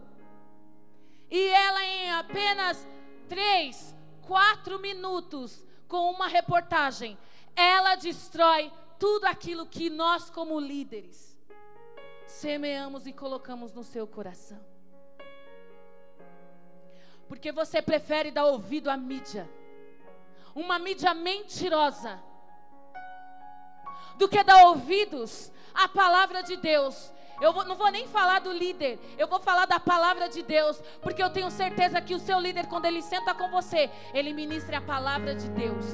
e 1.30 1.48
ela, 1.48 1.84
em 1.84 2.10
apenas 2.12 2.86
três, 3.28 3.94
quatro 4.22 4.78
minutos, 4.78 5.64
com 5.88 6.10
uma 6.10 6.28
reportagem, 6.28 7.18
ela 7.54 7.94
destrói 7.96 8.72
tudo 8.98 9.24
aquilo 9.24 9.66
que 9.66 9.90
nós, 9.90 10.30
como 10.30 10.58
líderes, 10.60 11.36
semeamos 12.26 13.06
e 13.06 13.12
colocamos 13.12 13.72
no 13.72 13.82
seu 13.82 14.06
coração. 14.06 14.75
Porque 17.28 17.50
você 17.52 17.82
prefere 17.82 18.30
dar 18.30 18.46
ouvido 18.46 18.88
à 18.88 18.96
mídia, 18.96 19.48
uma 20.54 20.78
mídia 20.78 21.12
mentirosa, 21.12 22.22
do 24.16 24.28
que 24.28 24.42
dar 24.42 24.66
ouvidos 24.68 25.52
à 25.74 25.88
palavra 25.88 26.42
de 26.42 26.56
Deus, 26.56 27.12
eu 27.40 27.52
vou, 27.52 27.64
não 27.64 27.76
vou 27.76 27.90
nem 27.90 28.06
falar 28.06 28.40
do 28.40 28.50
líder, 28.50 28.98
eu 29.18 29.28
vou 29.28 29.38
falar 29.38 29.66
da 29.66 29.78
palavra 29.78 30.28
de 30.28 30.42
Deus, 30.42 30.80
porque 31.02 31.22
eu 31.22 31.28
tenho 31.30 31.50
certeza 31.50 32.00
que 32.00 32.14
o 32.14 32.18
seu 32.18 32.38
líder, 32.40 32.66
quando 32.66 32.86
ele 32.86 33.02
senta 33.02 33.34
com 33.34 33.50
você, 33.50 33.90
ele 34.14 34.32
ministra 34.32 34.78
a 34.78 34.80
palavra 34.80 35.34
de 35.34 35.48
Deus. 35.50 35.84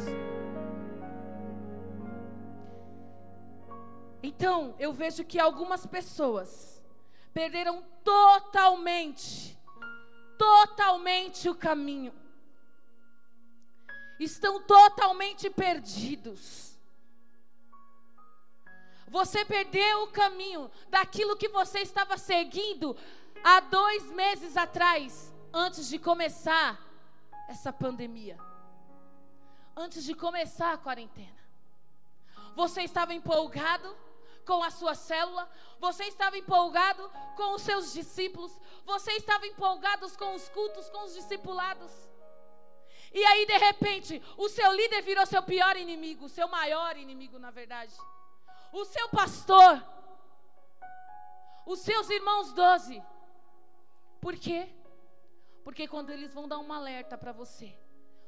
Então, 4.23 4.77
eu 4.79 4.93
vejo 4.93 5.25
que 5.25 5.41
algumas 5.41 5.85
pessoas 5.85 6.81
perderam 7.35 7.83
totalmente, 8.05 9.59
totalmente 10.43 11.49
o 11.49 11.55
caminho, 11.55 12.13
estão 14.19 14.61
totalmente 14.61 15.49
perdidos. 15.49 16.77
Você 19.07 19.45
perdeu 19.45 20.03
o 20.03 20.09
caminho 20.09 20.69
daquilo 20.89 21.37
que 21.37 21.49
você 21.49 21.79
estava 21.79 22.19
seguindo 22.19 22.97
há 23.45 23.61
dois 23.61 24.11
meses 24.11 24.57
atrás, 24.57 25.33
antes 25.53 25.89
de 25.89 25.97
começar 25.97 26.81
essa 27.49 27.73
pandemia, 27.73 28.37
antes 29.77 30.03
de 30.03 30.13
começar 30.13 30.73
a 30.73 30.79
quarentena. 30.79 31.41
Você 32.57 32.83
estava 32.83 33.15
empolgado 33.15 33.97
com 34.45 34.63
a 34.63 34.71
sua 34.71 34.95
célula, 34.95 35.49
você 35.79 36.05
estava 36.05 36.37
empolgado 36.37 37.11
com 37.37 37.55
os 37.55 37.63
seus 37.63 37.93
discípulos, 37.93 38.53
você 38.85 39.13
estava 39.13 39.47
empolgado 39.47 40.11
com 40.17 40.35
os 40.35 40.49
cultos, 40.49 40.89
com 40.91 41.05
os 41.05 41.15
discipulados. 41.15 41.93
E 43.13 43.23
aí, 43.25 43.47
de 43.47 43.59
repente, 43.59 44.23
o 44.37 44.49
seu 44.49 44.73
líder 44.73 45.03
virou 45.03 45.27
seu 45.27 45.43
pior 45.43 45.77
inimigo, 45.77 46.29
seu 46.29 46.49
maior 46.49 46.97
inimigo, 46.97 47.39
na 47.39 47.51
verdade. 47.51 47.95
O 48.73 48.85
seu 48.87 49.09
pastor, 49.11 49.85
os 51.67 51.81
seus 51.81 52.09
irmãos 52.09 52.53
doze. 52.53 53.03
Por 54.21 54.37
quê? 54.37 54.69
Porque 55.63 55.87
quando 55.87 56.11
eles 56.11 56.33
vão 56.33 56.49
dar 56.49 56.59
um 56.59 56.73
alerta 56.73 57.19
para 57.19 57.33
você, 57.33 57.77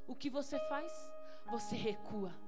o 0.06 0.14
que 0.14 0.28
você 0.28 0.58
faz? 0.68 0.92
Você 1.46 1.76
recua. 1.76 2.43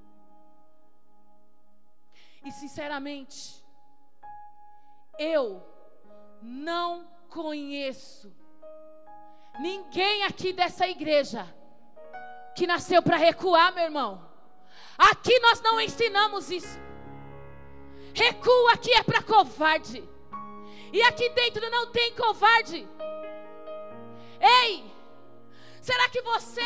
E 2.47 2.53
sinceramente, 2.53 3.61
eu 5.19 5.61
não 6.41 7.05
conheço 7.29 8.33
ninguém 9.59 10.23
aqui 10.23 10.53
dessa 10.53 10.87
igreja 10.87 11.45
que 12.55 12.65
nasceu 12.65 13.03
para 13.03 13.17
recuar, 13.17 13.75
meu 13.75 13.83
irmão. 13.83 14.25
Aqui 14.97 15.37
nós 15.41 15.61
não 15.61 15.81
ensinamos 15.81 16.49
isso. 16.49 16.79
Recua 18.15 18.75
aqui 18.75 18.93
é 18.93 19.03
para 19.03 19.25
covarde. 19.25 20.09
E 20.93 21.03
aqui 21.03 21.29
dentro 21.31 21.69
não 21.69 21.91
tem 21.91 22.15
covarde. 22.15 22.89
Ei, 24.41 24.89
será 25.83 26.09
que 26.11 26.23
você 26.23 26.63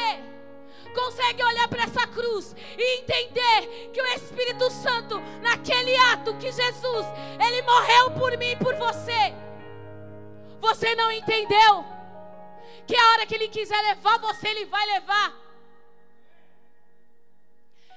consegue 0.90 1.42
olhar 1.42 1.68
para 1.68 1.84
essa 1.84 2.06
cruz 2.06 2.54
e 2.76 3.00
entender 3.00 3.90
que 3.92 4.00
o 4.00 4.06
Espírito 4.06 4.70
Santo, 4.70 5.20
naquele 5.40 5.96
ato 5.96 6.36
que 6.38 6.50
Jesus, 6.50 7.06
ele 7.44 7.62
morreu 7.62 8.10
por 8.12 8.36
mim 8.36 8.52
e 8.52 8.56
por 8.56 8.74
você. 8.76 9.34
Você 10.60 10.94
não 10.94 11.10
entendeu 11.10 11.84
que 12.86 12.96
a 12.96 13.08
hora 13.10 13.26
que 13.26 13.34
ele 13.34 13.48
quiser 13.48 13.80
levar 13.82 14.18
você, 14.18 14.48
ele 14.48 14.64
vai 14.66 14.84
levar. 14.86 15.32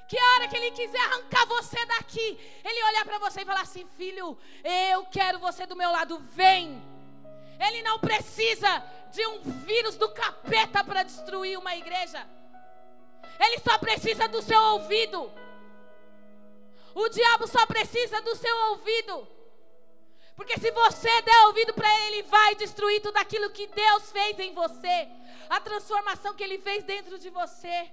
Que 0.08 0.18
a 0.18 0.34
hora 0.34 0.48
que 0.48 0.56
ele 0.56 0.72
quiser 0.72 1.00
arrancar 1.00 1.46
você 1.48 1.86
daqui, 1.86 2.40
ele 2.64 2.84
olhar 2.84 3.06
para 3.06 3.18
você 3.18 3.42
e 3.42 3.46
falar 3.46 3.62
assim: 3.62 3.88
"Filho, 3.98 4.38
eu 4.64 5.06
quero 5.06 5.40
você 5.40 5.66
do 5.66 5.76
meu 5.76 5.92
lado, 5.92 6.20
vem". 6.30 6.82
Ele 7.60 7.82
não 7.82 8.00
precisa 8.00 8.84
de 9.12 9.26
um 9.28 9.42
vírus 9.42 9.96
do 9.96 10.10
capeta 10.10 10.84
para 10.84 11.04
destruir 11.04 11.58
uma 11.58 11.76
igreja. 11.76 12.28
Ele 13.40 13.60
só 13.60 13.78
precisa 13.78 14.28
do 14.28 14.42
seu 14.42 14.60
ouvido. 14.60 15.32
O 16.96 17.10
diabo 17.10 17.48
só 17.48 17.66
precisa 17.66 18.22
do 18.22 18.36
seu 18.36 18.56
ouvido. 18.70 19.28
Porque 20.36 20.58
se 20.60 20.72
você 20.72 21.22
der 21.22 21.46
ouvido 21.48 21.74
para 21.74 21.90
ele, 22.02 22.18
ele 22.18 22.24
vai 22.24 22.56
destruir 22.56 23.02
tudo 23.02 23.18
aquilo 23.18 23.50
que 23.50 23.68
Deus 23.68 24.12
fez 24.12 24.40
em 24.40 24.54
você. 24.54 25.08
A 25.50 25.60
transformação 25.60 26.34
que 26.34 26.44
ele 26.44 26.60
fez 26.60 26.84
dentro 26.84 27.20
de 27.20 27.30
você. 27.30 27.92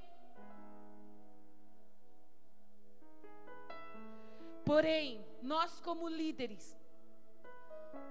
Porém, 4.64 5.25
nós 5.42 5.80
como 5.80 6.09
líderes, 6.09 6.76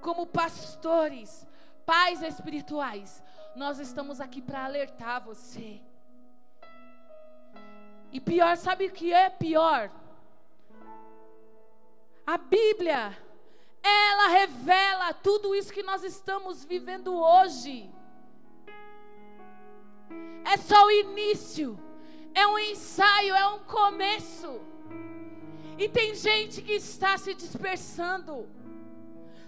como 0.02 0.28
pastores, 0.28 1.48
pais 1.86 2.22
espirituais, 2.22 3.24
nós 3.56 3.80
estamos 3.80 4.20
aqui 4.20 4.42
para 4.42 4.66
alertar 4.66 5.24
você. 5.24 5.82
E 8.12 8.20
pior, 8.20 8.58
sabe 8.58 8.88
o 8.88 8.92
que 8.92 9.14
é 9.14 9.30
pior? 9.30 9.92
A 12.26 12.38
Bíblia, 12.38 13.18
ela 13.84 14.28
revela 14.28 15.14
tudo 15.14 15.56
isso 15.56 15.74
que 15.74 15.84
nós 15.84 16.04
estamos 16.04 16.64
vivendo 16.64 17.16
hoje. 17.16 17.90
É 20.44 20.58
só 20.58 20.86
o 20.86 20.92
início, 20.92 21.78
é 22.34 22.48
um 22.48 22.58
ensaio, 22.58 23.36
é 23.36 23.48
um 23.48 23.60
começo. 23.60 24.60
E 25.78 25.88
tem 25.88 26.16
gente 26.16 26.62
que 26.62 26.74
está 26.74 27.18
se 27.18 27.34
dispersando, 27.34 28.50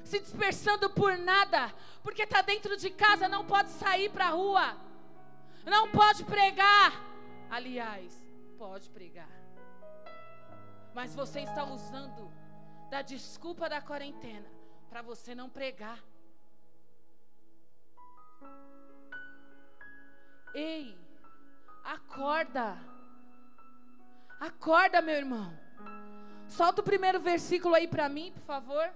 se 0.04 0.20
dispersando 0.20 0.90
por 0.90 1.18
nada, 1.18 1.74
porque 2.04 2.24
está 2.24 2.42
dentro 2.42 2.78
de 2.78 2.90
casa, 2.90 3.28
não 3.28 3.46
pode 3.46 3.70
sair 3.72 4.10
para 4.10 4.28
a 4.28 4.30
rua, 4.30 4.78
não 5.66 5.90
pode 5.90 6.24
pregar. 6.24 6.94
Aliás, 7.50 8.21
pode 8.62 8.92
pregar. 8.92 9.34
Mas 10.94 11.16
você 11.16 11.40
está 11.40 11.64
usando 11.64 12.32
da 12.92 13.02
desculpa 13.02 13.68
da 13.68 13.82
quarentena 13.82 14.48
para 14.88 15.02
você 15.02 15.34
não 15.34 15.50
pregar. 15.50 15.98
Ei, 20.54 20.96
acorda. 21.84 22.78
Acorda, 24.40 25.02
meu 25.02 25.16
irmão. 25.16 25.52
Solta 26.48 26.82
o 26.82 26.90
primeiro 26.92 27.20
versículo 27.20 27.74
aí 27.74 27.88
para 27.88 28.08
mim, 28.08 28.32
por 28.32 28.44
favor. 28.44 28.94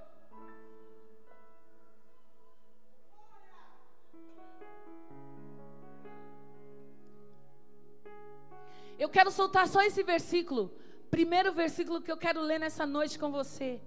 Eu 8.97 9.09
quero 9.09 9.29
soltar 9.29 9.67
só 9.67 9.81
esse 9.81 10.03
versículo. 10.03 10.73
Primeiro 11.09 11.51
versículo 11.53 12.01
que 12.01 12.11
eu 12.11 12.17
quero 12.17 12.41
ler 12.41 12.59
nessa 12.59 12.85
noite 12.85 13.19
com 13.19 13.31
você. 13.31 13.81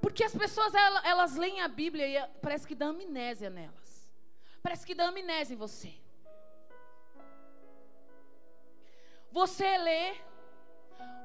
Porque 0.00 0.22
as 0.24 0.34
pessoas, 0.34 0.74
elas, 0.74 1.04
elas 1.04 1.36
leem 1.36 1.60
a 1.60 1.68
Bíblia 1.68 2.06
e 2.06 2.28
parece 2.40 2.66
que 2.66 2.74
dá 2.74 2.86
amnésia 2.86 3.50
nelas. 3.50 4.12
Parece 4.62 4.86
que 4.86 4.94
dá 4.94 5.08
amnésia 5.08 5.54
em 5.54 5.56
você. 5.56 5.94
Você 9.32 9.76
lê, 9.78 10.14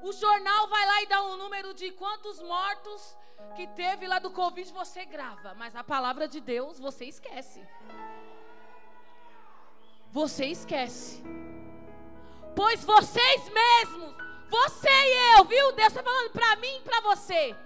o 0.02 0.12
jornal 0.12 0.68
vai 0.68 0.86
lá 0.86 1.02
e 1.02 1.06
dá 1.06 1.22
um 1.22 1.36
número 1.36 1.72
de 1.72 1.90
quantos 1.92 2.40
mortos 2.40 3.16
que 3.56 3.66
teve 3.68 4.06
lá 4.06 4.18
do 4.18 4.30
Covid, 4.30 4.70
você 4.72 5.04
grava. 5.04 5.54
Mas 5.54 5.74
a 5.74 5.84
palavra 5.84 6.26
de 6.28 6.40
Deus 6.40 6.78
você 6.78 7.04
esquece 7.06 7.60
você 10.12 10.44
esquece. 10.46 11.22
Pois 12.54 12.84
vocês 12.84 13.50
mesmos, 13.50 14.14
você 14.50 14.88
e 14.88 15.38
eu, 15.38 15.44
viu? 15.44 15.72
Deus 15.72 15.88
está 15.88 16.02
falando 16.02 16.30
para 16.30 16.56
mim 16.56 16.76
e 16.76 16.82
para 16.82 17.00
você. 17.00 17.56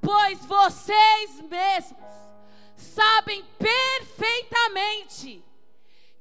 Pois 0.00 0.46
vocês 0.46 1.40
mesmos 1.42 2.14
sabem 2.76 3.44
perfeitamente 3.58 5.44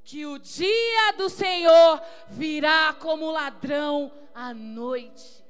que 0.04 0.26
o 0.26 0.40
dia 0.40 1.14
do 1.16 1.30
Senhor 1.30 2.02
virá 2.28 2.94
como 3.00 3.30
ladrão 3.32 4.12
à 4.34 4.52
noite. 4.54 5.46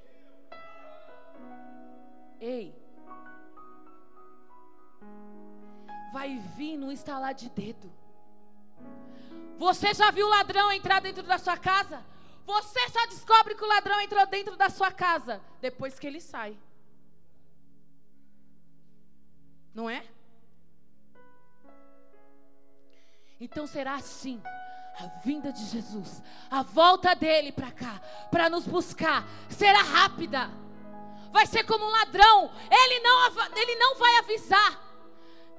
Ei, 2.42 2.76
vai 6.12 6.38
vir 6.58 6.76
no 6.78 6.92
instalar 6.92 7.34
de 7.34 7.50
dedo. 7.50 7.99
Você 9.60 9.94
já 9.94 10.10
viu 10.10 10.26
o 10.26 10.30
ladrão 10.30 10.72
entrar 10.72 11.02
dentro 11.02 11.22
da 11.24 11.38
sua 11.38 11.58
casa? 11.58 12.02
Você 12.46 12.88
só 12.90 13.06
descobre 13.08 13.56
que 13.56 13.64
o 13.64 13.68
ladrão 13.68 14.00
entrou 14.00 14.26
dentro 14.26 14.56
da 14.56 14.70
sua 14.70 14.90
casa 14.90 15.42
depois 15.60 16.00
que 16.00 16.08
ele 16.08 16.22
sai. 16.22 16.58
Não 19.76 19.90
é? 19.90 20.08
Então 23.38 23.68
será 23.68 23.96
assim 23.96 24.42
a 24.98 25.08
vinda 25.26 25.52
de 25.52 25.66
Jesus, 25.66 26.24
a 26.50 26.64
volta 26.64 27.14
dele 27.14 27.52
para 27.52 27.72
cá, 27.72 28.02
para 28.32 28.50
nos 28.50 28.66
buscar, 28.66 29.26
será 29.50 29.82
rápida. 29.82 30.50
Vai 31.32 31.46
ser 31.46 31.64
como 31.66 31.86
um 31.86 31.92
ladrão. 31.92 32.52
Ele 32.72 33.00
não, 33.02 33.58
ele 33.58 33.76
não 33.76 33.96
vai 33.96 34.18
avisar. 34.20 34.88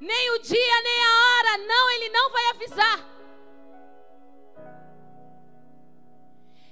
Nem 0.00 0.30
o 0.32 0.38
dia, 0.38 0.82
nem 0.82 1.04
a 1.04 1.12
hora. 1.20 1.58
Não, 1.58 1.90
ele 1.90 2.08
não 2.08 2.30
vai 2.30 2.50
avisar. 2.50 3.19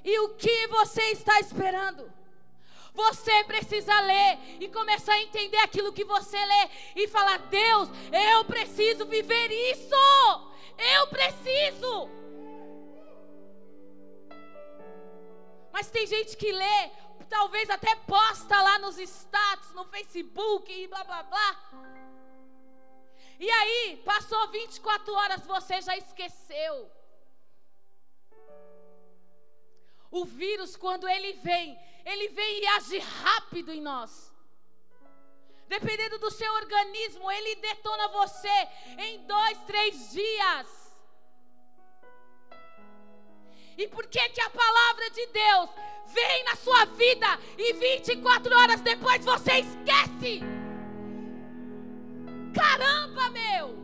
E 0.04 0.18
o 0.20 0.30
que 0.30 0.66
você 0.68 1.02
está 1.10 1.38
esperando? 1.40 2.10
Você 2.94 3.44
precisa 3.44 4.00
ler 4.00 4.38
e 4.60 4.68
começar 4.68 5.12
a 5.12 5.22
entender 5.22 5.58
aquilo 5.58 5.92
que 5.92 6.04
você 6.04 6.36
lê 6.36 6.70
e 6.96 7.06
falar: 7.06 7.38
Deus, 7.46 7.88
eu 8.32 8.44
preciso 8.44 9.06
viver 9.06 9.50
isso. 9.72 9.94
Eu 10.96 11.06
preciso. 11.06 12.08
Mas 15.72 15.90
tem 15.90 16.06
gente 16.06 16.36
que 16.36 16.50
lê, 16.50 16.90
talvez 17.28 17.70
até 17.70 17.94
posta 17.94 18.60
lá 18.60 18.78
nos 18.80 18.98
status, 18.98 19.72
no 19.74 19.84
Facebook 19.84 20.72
e 20.72 20.88
blá 20.88 21.04
blá 21.04 21.22
blá. 21.22 21.56
E 23.38 23.48
aí, 23.48 24.02
passou 24.04 24.48
24 24.48 25.14
horas, 25.14 25.46
você 25.46 25.80
já 25.80 25.96
esqueceu. 25.96 26.90
O 30.10 30.24
vírus, 30.24 30.76
quando 30.76 31.08
ele 31.08 31.34
vem, 31.34 31.78
ele 32.04 32.28
vem 32.28 32.62
e 32.62 32.66
age 32.66 32.98
rápido 32.98 33.72
em 33.72 33.80
nós. 33.80 34.34
Dependendo 35.68 36.18
do 36.18 36.30
seu 36.30 36.50
organismo, 36.54 37.30
ele 37.30 37.56
detona 37.56 38.08
você 38.08 38.68
em 38.98 39.26
dois, 39.26 39.58
três 39.66 40.10
dias. 40.10 40.78
E 43.76 43.86
por 43.86 44.06
que 44.06 44.28
que 44.30 44.40
a 44.40 44.50
palavra 44.50 45.10
de 45.10 45.26
Deus 45.26 45.70
vem 46.06 46.44
na 46.44 46.56
sua 46.56 46.84
vida 46.86 47.26
e 47.56 47.74
24 47.74 48.56
horas 48.58 48.80
depois 48.80 49.24
você 49.24 49.58
esquece? 49.58 50.40
Caramba, 52.54 53.28
meu! 53.28 53.78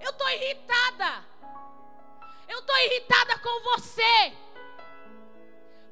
Eu 0.00 0.10
estou 0.10 0.28
irritada. 0.28 1.24
Eu 2.48 2.58
estou 2.58 2.76
irritada 2.78 3.38
com 3.38 3.60
você. 3.62 4.32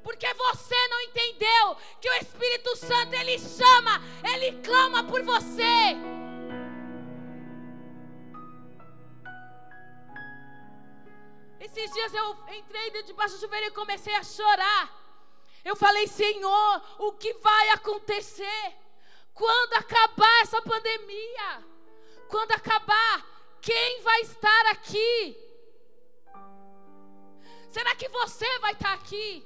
Porque 0.03 0.31
você 0.33 0.87
não 0.87 1.01
entendeu 1.01 1.75
que 1.99 2.09
o 2.09 2.13
Espírito 2.13 2.75
Santo 2.75 3.13
ele 3.13 3.39
chama, 3.39 3.99
ele 4.23 4.61
clama 4.61 5.03
por 5.03 5.23
você. 5.23 5.95
Esses 11.59 11.91
dias 11.91 12.13
eu 12.13 12.37
entrei 12.53 13.03
debaixo 13.03 13.35
do 13.35 13.41
chuveiro 13.41 13.65
e 13.65 13.71
comecei 13.71 14.15
a 14.15 14.23
chorar. 14.23 15.05
Eu 15.63 15.75
falei, 15.75 16.07
Senhor, 16.07 16.81
o 16.99 17.13
que 17.13 17.33
vai 17.33 17.69
acontecer? 17.69 18.73
Quando 19.33 19.73
acabar 19.73 20.41
essa 20.43 20.61
pandemia? 20.61 21.65
Quando 22.29 22.51
acabar, 22.51 23.25
quem 23.59 24.01
vai 24.01 24.21
estar 24.21 24.67
aqui? 24.67 25.44
Será 27.75 27.93
que 27.93 28.07
você 28.07 28.47
vai 28.59 28.71
estar 28.71 28.93
aqui? 28.93 29.43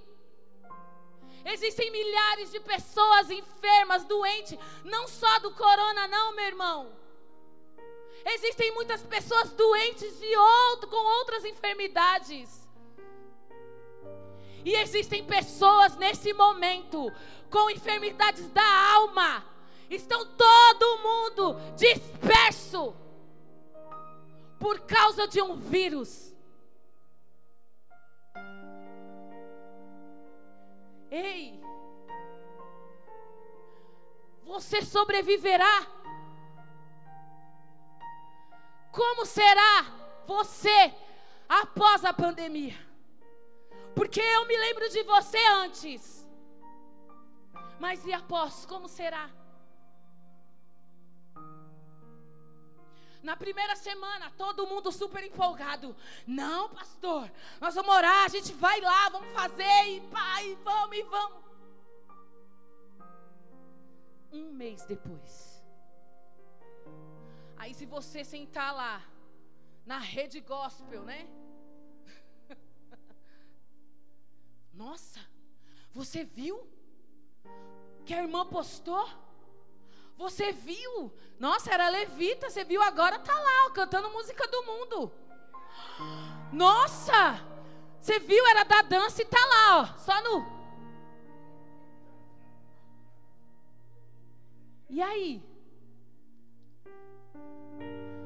Existem 1.43 1.89
milhares 1.89 2.51
de 2.51 2.59
pessoas 2.59 3.31
enfermas, 3.31 4.03
doentes, 4.03 4.59
não 4.83 5.07
só 5.07 5.39
do 5.39 5.49
corona, 5.49 6.07
não, 6.07 6.35
meu 6.35 6.45
irmão. 6.45 6.93
Existem 8.23 8.71
muitas 8.75 9.01
pessoas 9.01 9.51
doentes 9.53 10.19
de 10.19 10.37
outro, 10.37 10.87
com 10.91 11.03
outras 11.17 11.43
enfermidades. 11.43 12.69
E 14.63 14.75
existem 14.75 15.25
pessoas 15.25 15.95
nesse 15.97 16.31
momento 16.31 17.11
com 17.49 17.71
enfermidades 17.71 18.47
da 18.51 18.93
alma. 18.93 19.43
Estão 19.89 20.23
todo 20.23 20.97
mundo 20.99 21.55
disperso 21.75 22.93
por 24.59 24.81
causa 24.81 25.27
de 25.27 25.41
um 25.41 25.55
vírus. 25.55 26.29
Ei, 31.11 31.59
você 34.43 34.81
sobreviverá? 34.81 35.87
Como 38.91 39.25
será 39.25 39.85
você 40.27 40.93
após 41.47 42.05
a 42.05 42.13
pandemia? 42.13 42.75
Porque 43.95 44.21
eu 44.21 44.45
me 44.45 44.57
lembro 44.57 44.89
de 44.89 45.03
você 45.03 45.37
antes. 45.63 46.27
Mas 47.79 48.05
e 48.05 48.13
após? 48.13 48.65
Como 48.65 48.87
será? 48.87 49.29
Na 53.21 53.35
primeira 53.35 53.75
semana, 53.75 54.31
todo 54.37 54.65
mundo 54.65 54.91
super 54.91 55.23
empolgado. 55.23 55.95
Não, 56.25 56.69
pastor, 56.69 57.29
nós 57.59 57.75
vamos 57.75 57.93
orar, 57.93 58.25
a 58.25 58.29
gente 58.29 58.53
vai 58.53 58.79
lá, 58.79 59.09
vamos 59.09 59.31
fazer, 59.33 59.87
e 59.87 60.01
pai, 60.09 60.57
vamos 60.63 60.97
e 60.97 61.03
vamos. 61.03 61.43
Um 64.31 64.53
mês 64.53 64.85
depois. 64.85 65.61
Aí 67.57 67.73
se 67.73 67.85
você 67.85 68.23
sentar 68.23 68.73
lá, 68.73 69.03
na 69.85 69.97
rede 69.97 70.39
gospel, 70.39 71.03
né? 71.03 71.27
Nossa, 74.73 75.19
você 75.91 76.23
viu? 76.23 76.65
Que 78.05 78.13
a 78.13 78.23
irmã 78.23 78.45
postou? 78.45 79.09
Você 80.19 80.51
viu? 80.51 81.13
Nossa, 81.39 81.73
era 81.73 81.87
levita, 81.87 82.49
você 82.49 82.65
viu 82.65 82.81
agora 82.83 83.17
tá 83.17 83.33
lá, 83.33 83.67
ó, 83.67 83.69
cantando 83.69 84.09
música 84.09 84.45
do 84.49 84.63
mundo. 84.63 85.11
Nossa! 86.51 87.39
Você 88.01 88.19
viu, 88.19 88.45
era 88.47 88.65
da 88.65 88.81
dança 88.81 89.21
e 89.21 89.25
tá 89.25 89.39
lá, 89.39 89.79
ó, 89.79 89.97
só 89.97 90.21
no. 90.21 90.45
E 94.89 95.01
aí? 95.01 95.41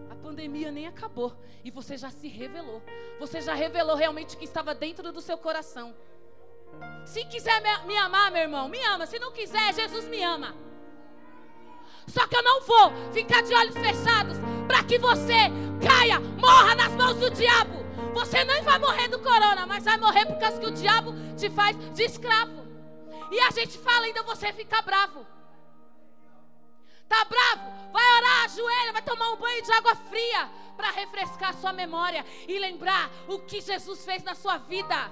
A 0.09 0.15
pandemia 0.15 0.71
nem 0.71 0.87
acabou 0.87 1.37
e 1.63 1.69
você 1.69 1.95
já 1.95 2.09
se 2.09 2.27
revelou. 2.27 2.81
Você 3.19 3.39
já 3.39 3.53
revelou 3.53 3.95
realmente 3.95 4.35
o 4.35 4.39
que 4.39 4.45
estava 4.45 4.73
dentro 4.73 5.11
do 5.11 5.21
seu 5.21 5.37
coração. 5.37 5.95
Se 7.05 7.23
quiser 7.25 7.61
me, 7.61 7.85
me 7.85 7.97
amar, 7.97 8.31
meu 8.31 8.41
irmão, 8.41 8.67
me 8.67 8.83
ama. 8.83 9.05
Se 9.05 9.19
não 9.19 9.31
quiser, 9.31 9.71
Jesus 9.75 10.07
me 10.07 10.23
ama. 10.23 10.72
Só 12.07 12.27
que 12.27 12.35
eu 12.35 12.43
não 12.43 12.61
vou 12.61 12.91
ficar 13.11 13.41
de 13.41 13.53
olhos 13.53 13.75
fechados 13.75 14.37
para 14.67 14.83
que 14.83 14.97
você 14.97 15.49
caia, 15.85 16.19
morra 16.19 16.75
nas 16.75 16.91
mãos 16.93 17.15
do 17.15 17.29
diabo. 17.29 17.83
Você 18.13 18.43
nem 18.43 18.61
vai 18.61 18.77
morrer 18.77 19.07
do 19.07 19.19
corona, 19.19 19.65
mas 19.65 19.83
vai 19.83 19.97
morrer 19.97 20.25
por 20.25 20.37
causa 20.37 20.59
que 20.59 20.67
o 20.67 20.71
diabo 20.71 21.13
te 21.35 21.49
faz 21.49 21.75
de 21.93 22.03
escravo. 22.03 22.63
E 23.31 23.39
a 23.39 23.49
gente 23.51 23.77
fala 23.77 24.05
ainda 24.05 24.21
você 24.23 24.53
fica 24.53 24.81
bravo. 24.81 25.25
Tá 27.07 27.25
bravo? 27.25 27.91
Vai 27.91 28.17
orar, 28.17 28.45
ajoelha, 28.45 28.93
vai 28.93 29.01
tomar 29.01 29.31
um 29.31 29.37
banho 29.37 29.61
de 29.63 29.71
água 29.71 29.95
fria 29.95 30.49
para 30.75 30.91
refrescar 30.91 31.49
a 31.49 31.53
sua 31.53 31.73
memória 31.73 32.25
e 32.47 32.57
lembrar 32.59 33.09
o 33.27 33.39
que 33.39 33.61
Jesus 33.61 34.03
fez 34.05 34.23
na 34.23 34.35
sua 34.35 34.57
vida. 34.57 35.11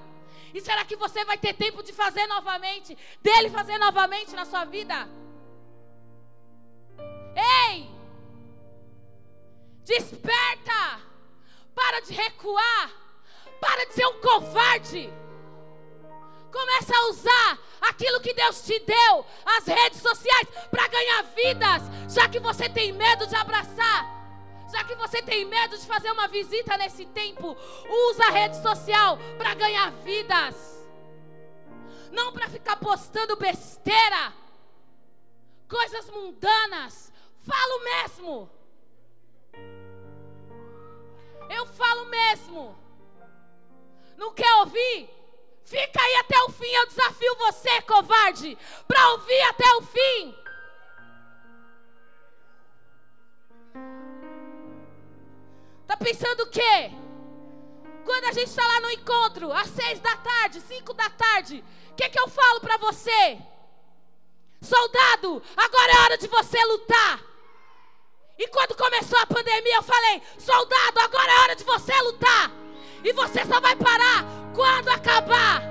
E 0.54 0.62
será 0.62 0.84
que 0.84 0.96
você 0.96 1.24
vai 1.26 1.38
ter 1.38 1.54
tempo 1.54 1.82
de 1.84 1.94
fazer 1.94 2.28
novamente, 2.28 2.98
dele 3.22 3.50
fazer 3.50 3.78
novamente 3.78 4.36
na 4.36 4.46
sua 4.46 4.66
vida? 4.66 5.08
Ei! 7.36 7.90
Desperta! 9.84 11.02
Para 11.74 12.02
de 12.02 12.14
recuar! 12.14 12.92
Para 13.60 13.86
de 13.86 13.94
ser 13.94 14.06
um 14.08 14.20
covarde! 14.22 15.12
Começa 16.52 16.96
a 16.96 17.10
usar 17.10 17.60
aquilo 17.82 18.20
que 18.20 18.34
Deus 18.34 18.62
te 18.64 18.78
deu, 18.80 19.26
as 19.46 19.66
redes 19.66 20.02
sociais, 20.02 20.48
para 20.70 20.88
ganhar 20.88 21.24
vidas, 21.24 21.84
já 22.14 22.28
que 22.28 22.40
você 22.40 22.68
tem 22.68 22.92
medo 22.92 23.26
de 23.26 23.36
abraçar. 23.36 24.22
Já 24.72 24.84
que 24.86 24.96
você 24.96 25.22
tem 25.22 25.44
medo 25.44 25.78
de 25.78 25.86
fazer 25.86 26.12
uma 26.12 26.28
visita 26.30 26.78
nesse 26.78 27.06
tempo, 27.08 27.58
usa 28.10 28.26
a 28.26 28.32
rede 28.32 28.62
social 28.62 29.18
para 29.38 29.54
ganhar 29.54 29.92
vidas. 29.92 30.56
Não 32.12 32.32
para 32.32 32.48
ficar 32.48 32.78
postando 32.78 33.36
besteira, 33.36 34.34
coisas 35.68 36.10
mundanas, 36.10 37.11
Falo 37.44 37.84
mesmo. 37.84 38.50
Eu 41.50 41.66
falo 41.66 42.06
mesmo. 42.06 42.76
Não 44.18 44.34
quer 44.34 44.54
ouvir? 44.56 45.10
Fica 45.66 46.02
aí 46.02 46.16
até 46.18 46.40
o 46.44 46.50
fim. 46.50 46.72
Eu 46.72 46.88
desafio 46.88 47.36
você, 47.38 47.82
covarde, 47.82 48.58
para 48.88 49.12
ouvir 49.14 49.42
até 49.42 49.74
o 49.76 49.82
fim. 49.82 50.36
Tá 55.88 55.98
pensando 55.98 56.44
o 56.44 56.50
quê? 56.50 56.92
Quando 58.06 58.26
a 58.26 58.32
gente 58.32 58.48
está 58.48 58.66
lá 58.66 58.80
no 58.82 58.92
encontro, 58.92 59.52
às 59.52 59.70
seis 59.70 60.00
da 60.00 60.16
tarde, 60.18 60.62
cinco 60.62 60.94
da 60.94 61.10
tarde, 61.10 61.64
o 61.92 61.96
que, 61.96 62.10
que 62.10 62.20
eu 62.20 62.28
falo 62.28 62.60
para 62.62 62.78
você? 62.78 63.40
Soldado, 64.62 65.42
agora 65.58 65.92
é 65.92 66.00
hora 66.02 66.18
de 66.18 66.28
você 66.28 66.64
lutar. 66.66 67.31
E 68.42 68.48
quando 68.48 68.76
começou 68.76 69.20
a 69.20 69.28
pandemia, 69.28 69.76
eu 69.76 69.84
falei: 69.84 70.20
soldado, 70.40 71.00
agora 71.00 71.32
é 71.32 71.40
hora 71.42 71.56
de 71.56 71.64
você 71.64 71.94
lutar. 72.02 72.52
E 73.04 73.14
você 73.14 73.46
só 73.46 73.62
vai 73.62 73.76
parar 73.76 74.26
quando 74.56 74.90
acabar. 74.90 75.62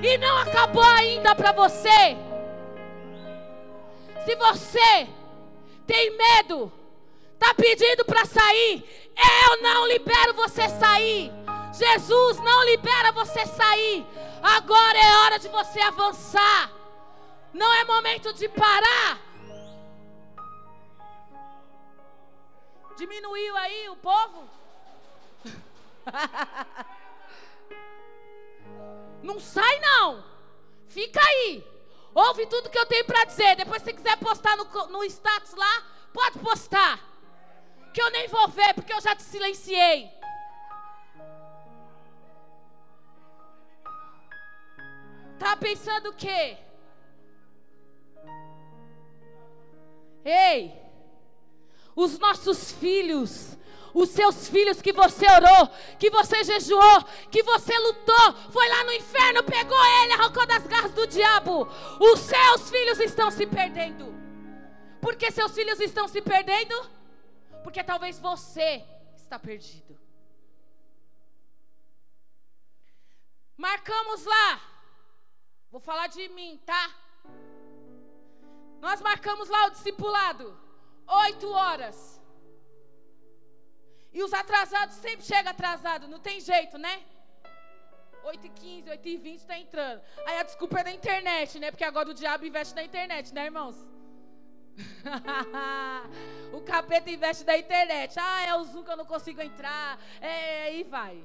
E 0.00 0.16
não 0.16 0.38
acabou 0.38 0.84
ainda 0.84 1.34
para 1.34 1.50
você. 1.50 2.16
Se 4.24 4.36
você 4.36 5.08
tem 5.84 6.16
medo, 6.16 6.72
está 7.34 7.52
pedindo 7.54 8.04
para 8.04 8.24
sair, 8.24 8.84
eu 9.48 9.60
não 9.60 9.88
libero 9.88 10.32
você 10.34 10.68
sair. 10.68 11.32
Jesus 11.72 12.38
não 12.38 12.64
libera 12.66 13.10
você 13.10 13.44
sair. 13.46 14.06
Agora 14.40 14.96
é 14.96 15.16
hora 15.24 15.38
de 15.40 15.48
você 15.48 15.80
avançar. 15.80 16.70
Não 17.52 17.72
é 17.74 17.82
momento 17.82 18.32
de 18.32 18.48
parar. 18.48 19.29
Diminuiu 23.00 23.56
aí 23.56 23.88
o 23.88 23.96
povo? 23.96 24.46
Não 29.22 29.40
sai 29.40 29.80
não. 29.80 30.22
Fica 30.88 31.18
aí. 31.18 31.66
Ouve 32.14 32.46
tudo 32.46 32.68
que 32.68 32.78
eu 32.78 32.84
tenho 32.84 33.06
para 33.06 33.24
dizer. 33.24 33.56
Depois, 33.56 33.82
se 33.82 33.94
quiser 33.94 34.18
postar 34.18 34.54
no, 34.56 34.64
no 34.88 35.02
status 35.04 35.54
lá, 35.54 35.86
pode 36.12 36.40
postar. 36.40 37.00
Que 37.94 38.02
eu 38.02 38.10
nem 38.10 38.28
vou 38.28 38.48
ver, 38.48 38.74
porque 38.74 38.92
eu 38.92 39.00
já 39.00 39.14
te 39.14 39.22
silenciei. 39.22 40.10
Tá 45.38 45.56
pensando 45.56 46.10
o 46.10 46.14
quê? 46.14 46.58
Ei, 50.24 50.79
os 52.02 52.18
nossos 52.18 52.72
filhos, 52.72 53.56
os 53.92 54.08
seus 54.10 54.48
filhos 54.48 54.80
que 54.80 54.92
você 54.92 55.26
orou, 55.30 55.68
que 55.98 56.10
você 56.10 56.42
jejuou, 56.44 57.04
que 57.30 57.42
você 57.42 57.76
lutou, 57.78 58.32
foi 58.50 58.68
lá 58.68 58.84
no 58.84 58.92
inferno, 58.92 59.42
pegou 59.42 59.84
ele, 60.02 60.12
arrancou 60.14 60.46
das 60.46 60.66
garras 60.66 60.92
do 60.92 61.06
diabo. 61.06 61.68
Os 62.00 62.20
seus 62.20 62.70
filhos 62.70 62.98
estão 63.00 63.30
se 63.30 63.46
perdendo. 63.46 64.14
Por 65.00 65.16
que 65.16 65.30
seus 65.30 65.52
filhos 65.52 65.80
estão 65.80 66.08
se 66.08 66.22
perdendo? 66.22 66.74
Porque 67.62 67.82
talvez 67.84 68.18
você 68.18 68.84
está 69.16 69.38
perdido. 69.38 69.98
Marcamos 73.56 74.24
lá. 74.24 74.60
Vou 75.70 75.80
falar 75.80 76.06
de 76.06 76.28
mim, 76.30 76.60
tá? 76.64 76.94
Nós 78.80 79.00
marcamos 79.02 79.48
lá 79.48 79.66
o 79.66 79.70
discipulado. 79.70 80.69
Oito 81.06 81.50
horas. 81.50 82.20
E 84.12 84.22
os 84.22 84.32
atrasados 84.32 84.96
sempre 84.96 85.24
chegam 85.24 85.50
atrasados, 85.50 86.08
não 86.08 86.18
tem 86.18 86.40
jeito, 86.40 86.76
né? 86.78 87.02
8 88.24 88.46
e 88.46 88.50
15, 88.50 88.90
8 88.90 89.08
e 89.08 89.16
20 89.16 89.38
está 89.38 89.58
entrando. 89.58 90.02
Aí 90.26 90.38
a 90.38 90.42
desculpa 90.42 90.80
é 90.80 90.84
da 90.84 90.92
internet, 90.92 91.58
né? 91.58 91.70
Porque 91.70 91.84
agora 91.84 92.10
o 92.10 92.14
diabo 92.14 92.44
investe 92.44 92.74
na 92.74 92.82
internet, 92.82 93.32
né, 93.32 93.46
irmãos? 93.46 93.76
o 96.52 96.60
capeta 96.62 97.10
investe 97.10 97.44
na 97.44 97.56
internet. 97.56 98.14
Ah, 98.18 98.46
é 98.46 98.54
o 98.54 98.64
Zoom 98.64 98.84
que 98.84 98.90
eu 98.90 98.96
não 98.96 99.06
consigo 99.06 99.40
entrar. 99.40 99.98
É, 100.20 100.64
aí 100.64 100.82
vai. 100.82 101.22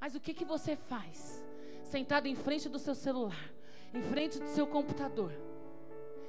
Mas 0.00 0.14
o 0.14 0.20
que, 0.20 0.34
que 0.34 0.44
você 0.44 0.76
faz? 0.76 1.42
Sentado 1.84 2.26
em 2.26 2.34
frente 2.34 2.68
do 2.68 2.78
seu 2.78 2.94
celular, 2.94 3.50
em 3.94 4.02
frente 4.02 4.38
do 4.38 4.48
seu 4.48 4.66
computador, 4.66 5.32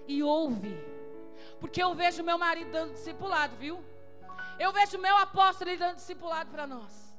e 0.08 0.24
ouve 0.24 0.98
porque 1.60 1.82
eu 1.82 1.94
vejo 1.94 2.24
meu 2.24 2.38
marido 2.38 2.72
dando 2.72 2.94
discipulado, 2.94 3.56
viu? 3.56 3.84
Eu 4.60 4.72
vejo 4.72 4.98
meu 4.98 5.16
apóstolo 5.18 5.76
dando 5.78 5.96
discipulado 5.96 6.52
para 6.52 6.68
nós. 6.68 7.16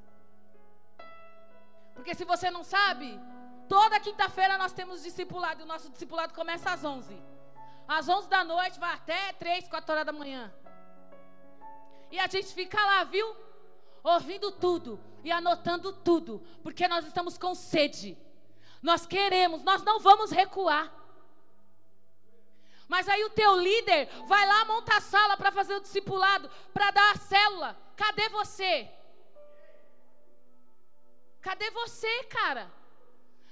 Porque 1.95 2.15
se 2.15 2.25
você 2.25 2.51
não 2.51 2.63
sabe, 2.63 3.19
toda 3.69 4.01
quinta-feira 4.01 4.57
nós 4.57 4.73
temos 4.73 5.03
discipulado. 5.03 5.61
E 5.61 5.65
o 5.65 5.67
nosso 5.67 5.91
discipulado 5.91 6.35
começa 6.35 6.71
às 6.71 6.85
11. 6.85 7.21
Às 7.87 8.09
11 8.09 8.29
da 8.29 8.45
noite 8.45 8.79
vai 8.79 8.93
até 8.95 9.33
3, 9.33 9.69
4 9.69 9.93
horas 9.93 10.07
da 10.07 10.13
manhã. 10.13 10.53
E 12.11 12.19
a 12.19 12.27
gente 12.27 12.55
fica 12.55 12.81
lá, 12.81 13.05
viu? 13.05 13.37
Ouvindo 14.05 14.53
tudo 14.53 15.01
e 15.25 15.33
anotando 15.33 15.93
tudo. 15.93 16.43
Porque 16.63 16.87
nós 16.87 17.05
estamos 17.07 17.37
com 17.37 17.55
sede. 17.55 18.17
Nós 18.81 19.05
queremos, 19.05 19.63
nós 19.63 19.83
não 19.83 19.99
vamos 19.99 20.31
recuar. 20.31 20.98
Mas 22.89 23.07
aí 23.07 23.23
o 23.25 23.31
teu 23.31 23.55
líder 23.57 24.09
vai 24.27 24.47
lá, 24.47 24.65
monta 24.65 24.97
a 24.97 25.01
sala 25.01 25.37
para 25.37 25.53
fazer 25.53 25.75
o 25.75 25.81
discipulado, 25.81 26.51
para 26.73 26.91
dar 26.91 27.13
a 27.13 27.19
célula. 27.19 27.77
Cadê 27.95 28.29
você? 28.31 28.89
Cadê 31.43 31.71
você, 31.71 32.25
cara? 32.25 32.73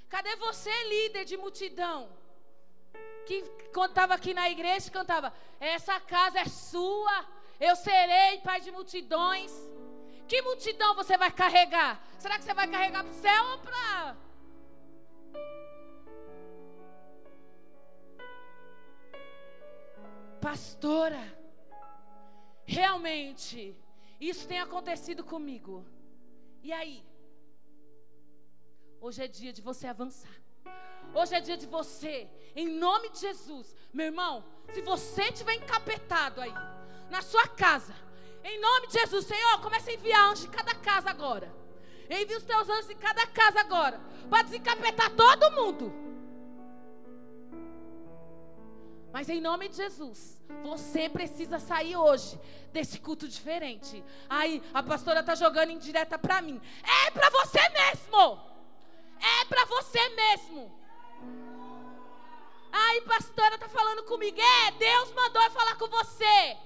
Cadê 0.09 0.35
você, 0.37 0.73
líder 0.85 1.25
de 1.27 1.37
multidão? 1.37 2.09
Que 3.27 3.43
quando 3.75 3.91
estava 3.91 4.15
aqui 4.15 4.33
na 4.33 4.49
igreja 4.49 4.91
cantava: 4.91 5.33
Essa 5.61 6.01
casa 6.01 6.41
é 6.41 6.47
sua, 6.47 7.27
eu 7.61 7.77
serei 7.77 8.39
pai 8.39 8.61
de 8.63 8.71
multidões. 8.71 9.53
Que 10.27 10.41
multidão 10.43 10.95
você 10.95 11.17
vai 11.19 11.31
carregar? 11.31 12.03
Será 12.19 12.39
que 12.39 12.45
você 12.45 12.55
vai 12.55 12.67
carregar 12.69 13.05
para 13.05 13.13
o 13.13 13.15
céu 13.15 13.45
ou 13.53 13.59
para 13.59 14.17
pastora, 20.41 21.23
realmente, 22.65 23.77
isso 24.21 24.47
tem 24.47 24.61
acontecido 24.61 25.25
comigo. 25.25 25.85
E 26.63 26.73
aí? 26.73 27.05
Hoje 29.01 29.23
é 29.23 29.29
dia 29.29 29.53
de 29.53 29.63
você 29.63 29.87
avançar. 29.87 30.35
Hoje 31.15 31.35
é 31.35 31.41
dia 31.41 31.57
de 31.57 31.67
você, 31.67 32.29
em 32.55 32.69
nome 32.69 33.11
de 33.11 33.21
Jesus, 33.21 33.75
meu 33.93 34.07
irmão, 34.07 34.45
se 34.73 34.83
você 34.83 35.31
tiver 35.33 35.55
encapetado 35.55 36.41
aí, 36.41 36.53
na 37.09 37.23
sua 37.23 37.47
casa, 37.47 37.95
em 38.43 38.61
nome 38.61 38.89
de 38.89 38.95
Jesus, 38.95 39.25
Senhor, 39.25 39.61
comece 39.61 39.91
a 39.91 39.95
enviar 39.95 40.29
anjos 40.31 40.45
em 40.45 40.51
cada 40.51 40.75
casa 40.75 41.09
agora. 41.11 41.55
Envie 42.11 42.37
os 42.37 42.45
teus 42.45 42.69
anjos 42.69 42.91
em 42.91 42.97
cada 42.97 43.27
casa 43.27 43.61
agora, 43.61 44.01
para 44.29 44.43
desencapetar 44.43 45.11
todo 45.15 45.53
mundo. 45.53 46.06
Mas 49.17 49.31
em 49.31 49.41
nome 49.41 49.67
de 49.71 49.77
Jesus, 49.77 50.39
você 50.63 51.09
precisa 51.09 51.59
sair 51.59 51.97
hoje 51.97 52.39
desse 52.71 53.01
culto 53.01 53.27
diferente. 53.27 54.05
Aí 54.29 54.63
a 54.75 54.83
pastora 54.83 55.23
tá 55.23 55.35
jogando 55.35 55.71
em 55.71 55.79
direta 55.79 56.19
para 56.19 56.43
mim. 56.43 56.61
É 57.07 57.11
para 57.13 57.31
você 57.31 57.63
mesmo. 57.81 58.39
É 59.19 59.45
para 59.47 59.65
você 59.65 60.03
mesmo. 60.11 60.61
Aí 62.71 63.01
pastora 63.13 63.57
tá 63.57 63.71
falando 63.71 64.03
comigo. 64.03 64.39
É, 64.39 64.73
Deus 64.73 65.11
mandou 65.15 65.43
eu 65.43 65.51
falar 65.51 65.77
com 65.77 65.89
você. 65.89 66.59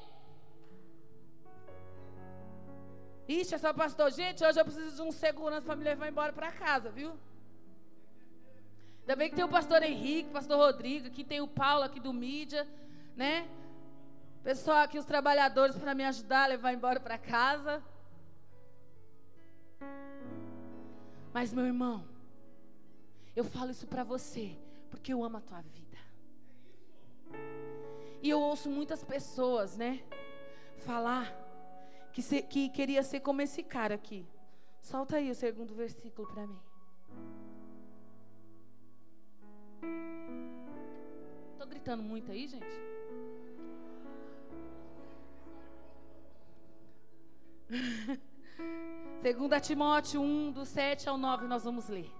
Ixi, 3.28 3.54
essa 3.54 3.72
pastor, 3.72 4.10
gente, 4.10 4.44
hoje 4.44 4.58
eu 4.58 4.64
preciso 4.64 4.96
de 4.96 5.02
um 5.02 5.12
segurança 5.12 5.66
para 5.66 5.76
me 5.76 5.84
levar 5.84 6.08
embora 6.08 6.32
para 6.32 6.50
casa, 6.50 6.90
viu? 6.90 7.16
Ainda 9.10 9.18
bem 9.18 9.28
que 9.28 9.34
tem 9.34 9.44
o 9.44 9.48
pastor 9.48 9.82
Henrique, 9.82 10.30
pastor 10.30 10.56
Rodrigo, 10.56 11.08
aqui 11.08 11.24
tem 11.24 11.40
o 11.40 11.48
Paulo 11.48 11.82
aqui 11.82 11.98
do 11.98 12.12
mídia, 12.12 12.64
né? 13.16 13.48
Pessoal 14.44 14.84
aqui, 14.84 15.00
os 15.00 15.04
trabalhadores 15.04 15.74
para 15.74 15.96
me 15.96 16.04
ajudar 16.04 16.44
a 16.44 16.46
levar 16.46 16.72
embora 16.72 17.00
para 17.00 17.18
casa. 17.18 17.82
Mas 21.34 21.52
meu 21.52 21.66
irmão, 21.66 22.06
eu 23.34 23.42
falo 23.42 23.72
isso 23.72 23.84
para 23.84 24.04
você 24.04 24.56
porque 24.90 25.12
eu 25.12 25.24
amo 25.24 25.38
a 25.38 25.40
tua 25.40 25.60
vida. 25.60 25.98
E 28.22 28.30
eu 28.30 28.40
ouço 28.40 28.70
muitas 28.70 29.02
pessoas, 29.02 29.76
né, 29.76 30.04
falar 30.86 31.34
que, 32.12 32.22
se, 32.22 32.42
que 32.42 32.68
queria 32.68 33.02
ser 33.02 33.18
como 33.18 33.42
esse 33.42 33.64
cara 33.64 33.96
aqui. 33.96 34.24
Solta 34.80 35.16
aí 35.16 35.32
o 35.32 35.34
segundo 35.34 35.74
versículo 35.74 36.28
para 36.32 36.46
mim. 36.46 36.69
Estou 41.52 41.66
gritando 41.66 42.02
muito 42.02 42.30
aí, 42.30 42.46
gente? 42.46 42.66
Segunda 49.22 49.60
Timóteo 49.60 50.20
1, 50.20 50.52
do 50.52 50.64
7 50.64 51.08
ao 51.08 51.18
9, 51.18 51.46
nós 51.46 51.64
vamos 51.64 51.88
ler. 51.88 52.10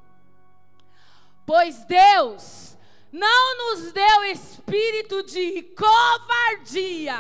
Pois 1.47 1.85
Deus 1.85 2.77
não 3.11 3.75
nos 3.75 3.93
deu 3.93 4.25
espírito 4.25 5.23
de 5.25 5.63
covardia. 5.63 7.17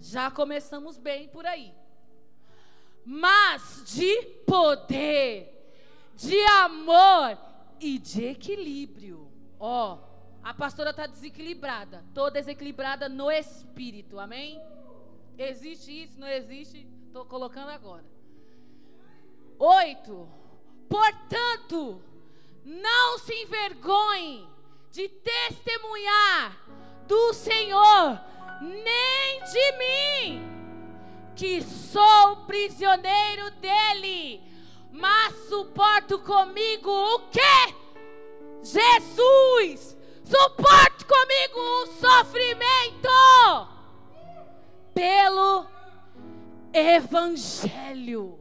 Já 0.00 0.30
começamos 0.30 0.96
bem 0.98 1.28
por 1.28 1.46
aí. 1.46 1.72
Mas 3.04 3.82
de 3.86 4.22
poder, 4.46 5.74
de 6.14 6.38
amor 6.44 7.36
e 7.80 7.98
de 7.98 8.26
equilíbrio. 8.26 9.31
Ó, 9.64 9.96
a 10.42 10.52
pastora 10.52 10.90
está 10.90 11.06
desequilibrada. 11.06 12.02
Estou 12.08 12.32
desequilibrada 12.32 13.08
no 13.08 13.30
espírito. 13.30 14.18
Amém? 14.18 14.60
Existe 15.38 16.02
isso? 16.02 16.18
Não 16.18 16.26
existe? 16.26 16.84
Estou 17.06 17.24
colocando 17.24 17.68
agora. 17.68 18.04
Oito. 19.60 20.28
Portanto, 20.88 22.02
não 22.64 23.18
se 23.18 23.32
envergonhe 23.34 24.48
de 24.90 25.08
testemunhar 25.08 26.60
do 27.06 27.32
Senhor, 27.32 28.20
nem 28.60 29.44
de 29.44 29.72
mim, 29.78 30.42
que 31.36 31.62
sou 31.62 32.38
prisioneiro 32.46 33.48
dele, 33.52 34.42
mas 34.90 35.34
suporto 35.48 36.18
comigo 36.18 36.90
o 36.90 37.30
quê? 37.30 37.71
Jesus, 38.72 39.96
suporte 40.24 41.04
comigo 41.04 41.60
o 41.60 41.86
sofrimento 42.00 43.08
pelo 44.94 45.66
Evangelho. 46.72 48.38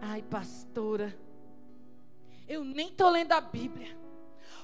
Ai, 0.00 0.22
pastora, 0.22 1.12
nem 2.48 2.88
estou 2.88 3.10
lendo 3.10 3.32
a 3.32 3.40
Bíblia. 3.40 3.96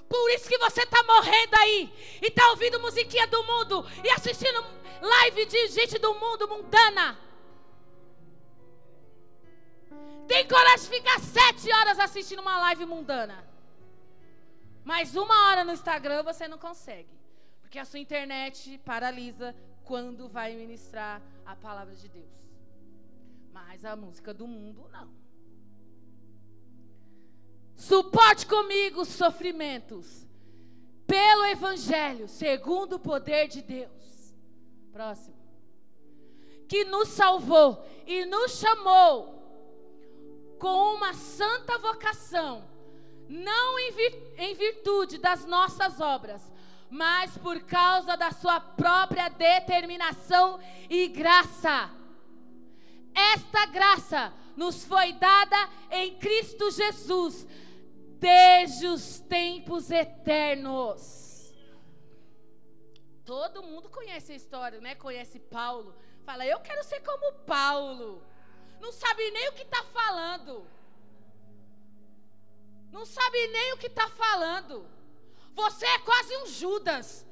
Por 0.09 0.31
isso 0.31 0.49
que 0.49 0.59
você 0.59 0.83
está 0.83 1.03
morrendo 1.03 1.55
aí 1.57 1.93
e 2.23 2.27
está 2.29 2.49
ouvindo 2.51 2.79
musiquinha 2.79 3.27
do 3.27 3.43
mundo 3.43 3.85
e 4.05 4.11
assistindo 4.11 4.65
live 5.01 5.47
de 5.47 5.69
gente 5.69 5.99
do 5.99 6.15
mundo 6.15 6.47
mundana. 6.49 7.19
Tem 10.29 10.47
coragem 10.47 10.91
de 10.91 10.97
ficar 10.97 11.19
sete 11.19 11.73
horas 11.73 11.99
assistindo 11.99 12.41
uma 12.41 12.57
live 12.59 12.87
mundana. 12.87 13.48
Mas 14.89 15.15
uma 15.15 15.51
hora 15.51 15.65
no 15.65 15.73
Instagram 15.73 16.23
você 16.23 16.49
não 16.49 16.57
consegue. 16.57 17.15
Porque 17.61 17.79
a 17.79 17.85
sua 17.85 17.99
internet 17.99 18.81
paralisa 18.87 19.55
quando 19.85 20.31
vai 20.31 20.55
ministrar 20.55 21.21
a 21.45 21.55
palavra 21.55 21.95
de 21.95 22.09
Deus. 22.09 22.33
Mas 23.53 23.85
a 23.85 23.95
música 23.95 24.33
do 24.33 24.47
mundo, 24.47 24.89
não. 24.91 25.11
Suporte 27.77 28.47
comigo 28.47 29.03
os 29.03 29.09
sofrimentos 29.09 30.27
pelo 31.07 31.45
Evangelho, 31.45 32.27
segundo 32.27 32.95
o 32.95 32.99
poder 32.99 33.47
de 33.47 33.61
Deus. 33.61 34.35
Próximo. 34.91 35.37
Que 36.67 36.87
nos 36.87 37.09
salvou 37.09 37.87
e 38.07 38.25
nos 38.25 38.53
chamou 38.53 39.35
com 40.59 40.95
uma 40.95 41.13
santa 41.13 41.77
vocação, 41.77 42.65
não 43.29 43.79
em, 43.79 43.93
vir, 43.93 44.35
em 44.39 44.55
virtude 44.55 45.19
das 45.19 45.45
nossas 45.45 46.01
obras, 46.01 46.43
mas 46.91 47.37
por 47.37 47.61
causa 47.61 48.17
da 48.17 48.31
sua 48.31 48.59
própria 48.59 49.29
determinação 49.29 50.59
e 50.89 51.09
graça. 51.09 51.91
Esta 53.15 53.67
graça 53.67 54.33
nos 54.57 54.85
foi 54.85 55.13
dada 55.13 55.57
em 55.91 56.19
Cristo 56.19 56.71
Jesus 56.71 57.47
desde 58.19 58.87
os 58.87 59.21
tempos 59.21 59.91
eternos. 59.91 61.55
Todo 63.25 63.63
mundo 63.63 63.91
conhece 63.91 64.33
a 64.33 64.37
história, 64.37 64.81
né? 64.81 64.95
Conhece 64.95 65.39
Paulo. 65.39 65.95
Fala, 66.25 66.47
eu 66.47 66.59
quero 66.61 66.83
ser 66.83 67.01
como 67.01 67.41
Paulo. 67.45 68.23
Não 68.81 68.91
sabe 68.91 69.31
nem 69.31 69.49
o 69.51 69.53
que 69.53 69.63
está 69.63 69.83
falando. 69.85 70.67
Não 72.91 73.05
sabe 73.05 73.47
nem 73.49 73.73
o 73.73 73.79
que 73.79 73.87
está 73.87 74.09
falando. 74.09 74.87
Você 75.55 75.87
é 75.87 75.99
quase 75.99 76.37
um 76.39 76.47
Judas. 76.47 77.27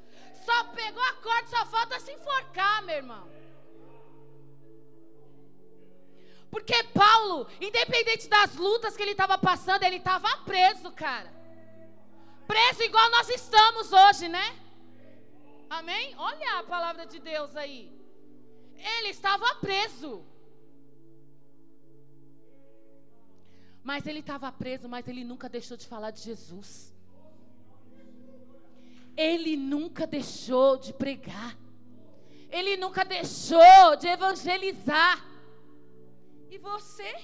Só 0.45 0.63
pegou 0.65 1.03
a 1.03 1.13
corda, 1.13 1.47
só 1.47 1.65
falta 1.65 1.99
se 1.99 2.11
enforcar, 2.11 2.83
meu 2.83 2.95
irmão. 2.95 3.37
Porque 6.49 6.81
Paulo, 6.85 7.47
independente 7.59 8.27
das 8.27 8.55
lutas 8.55 8.95
que 8.95 9.01
ele 9.03 9.11
estava 9.11 9.37
passando, 9.37 9.83
ele 9.83 9.97
estava 9.97 10.29
preso, 10.37 10.91
cara. 10.91 11.31
Preso 12.47 12.83
igual 12.83 13.09
nós 13.11 13.29
estamos 13.29 13.91
hoje, 13.91 14.29
né? 14.29 14.57
Amém? 15.69 16.15
Olha 16.17 16.59
a 16.59 16.63
palavra 16.63 17.05
de 17.05 17.19
Deus 17.19 17.55
aí. 17.55 17.91
Ele 18.75 19.09
estava 19.09 19.55
preso. 19.55 20.25
Mas 23.87 24.05
ele 24.05 24.19
estava 24.19 24.51
preso, 24.51 24.89
mas 24.89 25.07
ele 25.07 25.23
nunca 25.23 25.47
deixou 25.47 25.77
de 25.77 25.87
falar 25.87 26.11
de 26.11 26.19
Jesus. 26.19 26.93
Ele 29.15 29.55
nunca 29.55 30.05
deixou 30.05 30.75
de 30.75 30.91
pregar. 30.91 31.57
Ele 32.49 32.75
nunca 32.75 33.05
deixou 33.05 33.95
de 33.97 34.07
evangelizar. 34.07 35.25
E 36.51 36.57
você? 36.57 37.15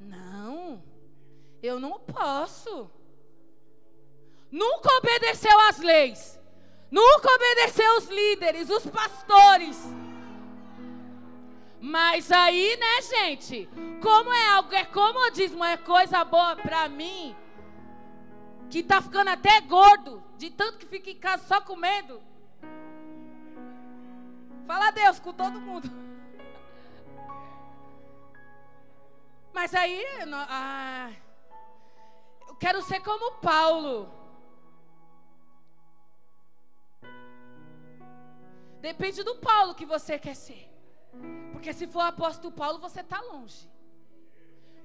Não, 0.00 0.82
eu 1.62 1.78
não 1.78 2.00
posso. 2.00 2.90
Nunca 4.50 4.88
obedeceu 4.96 5.60
às 5.68 5.78
leis. 5.78 6.40
Nunca 6.90 7.28
obedeceu 7.34 7.98
os 7.98 8.08
líderes, 8.08 8.70
os 8.70 8.86
pastores. 8.86 9.76
Mas 11.80 12.32
aí, 12.32 12.76
né, 12.76 13.02
gente? 13.02 13.68
Como 14.02 14.32
é 14.32 14.48
algo, 14.54 14.74
é 14.74 14.84
comodismo, 14.84 15.64
é 15.64 15.76
coisa 15.76 16.24
boa 16.24 16.56
para 16.56 16.88
mim, 16.88 17.36
que 18.70 18.82
tá 18.82 19.00
ficando 19.02 19.28
até 19.28 19.60
gordo, 19.60 20.22
de 20.36 20.50
tanto 20.50 20.78
que 20.78 20.86
fica 20.86 21.10
em 21.10 21.18
casa 21.18 21.46
só 21.46 21.60
comendo. 21.60 22.22
Fala 24.66 24.88
a 24.88 24.90
Deus 24.90 25.20
com 25.20 25.32
todo 25.32 25.60
mundo. 25.60 25.88
Mas 29.52 29.74
aí, 29.74 30.04
ah, 30.48 31.12
eu 32.48 32.54
quero 32.56 32.82
ser 32.82 33.00
como 33.00 33.38
Paulo. 33.38 34.12
Depende 38.80 39.22
do 39.22 39.36
Paulo 39.36 39.74
que 39.74 39.86
você 39.86 40.18
quer 40.18 40.34
ser. 40.34 40.70
Porque 41.56 41.72
se 41.72 41.86
for 41.86 42.02
apóstolo 42.02 42.52
Paulo, 42.52 42.78
você 42.78 43.00
está 43.00 43.18
longe. 43.18 43.66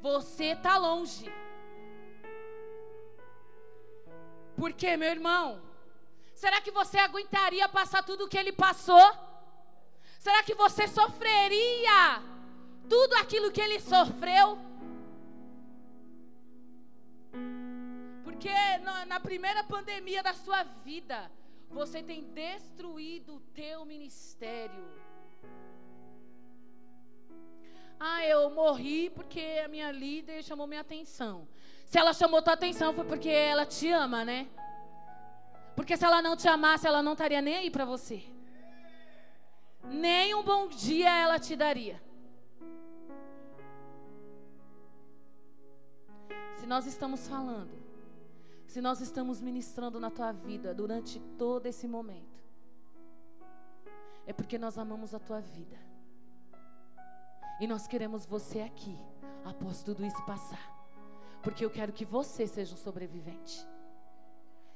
Você 0.02 0.46
está 0.46 0.78
longe. 0.78 1.30
Porque, 4.56 4.96
meu 4.96 5.10
irmão, 5.10 5.62
será 6.34 6.62
que 6.62 6.72
você 6.72 6.98
aguentaria 6.98 7.68
passar 7.68 8.04
tudo 8.04 8.24
o 8.24 8.30
que 8.30 8.38
ele 8.38 8.54
passou? 8.54 9.06
Será 10.18 10.42
que 10.44 10.56
você 10.56 10.88
sofreria 10.88 12.24
tudo 12.88 13.16
aquilo 13.16 13.52
que 13.52 13.60
ele 13.60 13.80
sofreu? 13.82 14.58
Porque 18.24 18.50
na 19.10 19.20
primeira 19.20 19.62
pandemia 19.66 20.24
da 20.24 20.34
sua 20.34 20.64
vida, 20.64 21.30
você 21.70 22.02
tem 22.02 22.24
destruído 22.32 23.36
o 23.36 23.40
teu 23.62 23.84
ministério. 23.84 25.11
Ah, 28.04 28.26
eu 28.26 28.50
morri 28.50 29.12
porque 29.12 29.44
a 29.64 29.68
minha 29.68 29.92
líder 29.92 30.44
chamou 30.44 30.66
minha 30.66 30.82
atenção. 30.82 31.48
Se 31.86 31.98
ela 32.00 32.14
chamou 32.14 32.42
tua 32.42 32.54
atenção 32.54 32.94
foi 32.94 33.06
porque 33.06 33.30
ela 33.30 33.66
te 33.66 33.88
ama, 33.92 34.26
né? 34.26 34.48
Porque 35.76 35.96
se 35.96 36.04
ela 36.04 36.22
não 36.22 36.36
te 36.36 36.48
amasse, 36.48 36.88
ela 36.88 37.04
não 37.04 37.14
estaria 37.14 37.42
nem 37.42 37.58
aí 37.58 37.70
para 37.70 37.86
você 37.86 38.24
nem 39.84 40.36
um 40.36 40.44
bom 40.44 40.68
dia 40.68 41.10
ela 41.10 41.40
te 41.40 41.56
daria. 41.56 42.02
Se 46.60 46.66
nós 46.68 46.86
estamos 46.86 47.28
falando, 47.28 47.72
se 48.68 48.80
nós 48.82 49.02
estamos 49.02 49.42
ministrando 49.42 50.00
na 50.00 50.12
tua 50.12 50.32
vida 50.32 50.74
durante 50.74 51.20
todo 51.38 51.66
esse 51.66 51.88
momento, 51.88 52.40
é 54.26 54.32
porque 54.32 54.58
nós 54.58 54.78
amamos 54.78 55.14
a 55.14 55.20
tua 55.20 55.42
vida. 55.42 55.91
E 57.62 57.68
nós 57.68 57.86
queremos 57.86 58.26
você 58.26 58.60
aqui, 58.62 58.98
após 59.46 59.84
tudo 59.84 60.04
isso 60.04 60.20
passar. 60.26 60.76
Porque 61.44 61.64
eu 61.64 61.70
quero 61.70 61.94
que 61.94 62.04
você 62.04 62.48
seja 62.48 62.74
um 62.74 62.78
sobrevivente. 62.78 63.64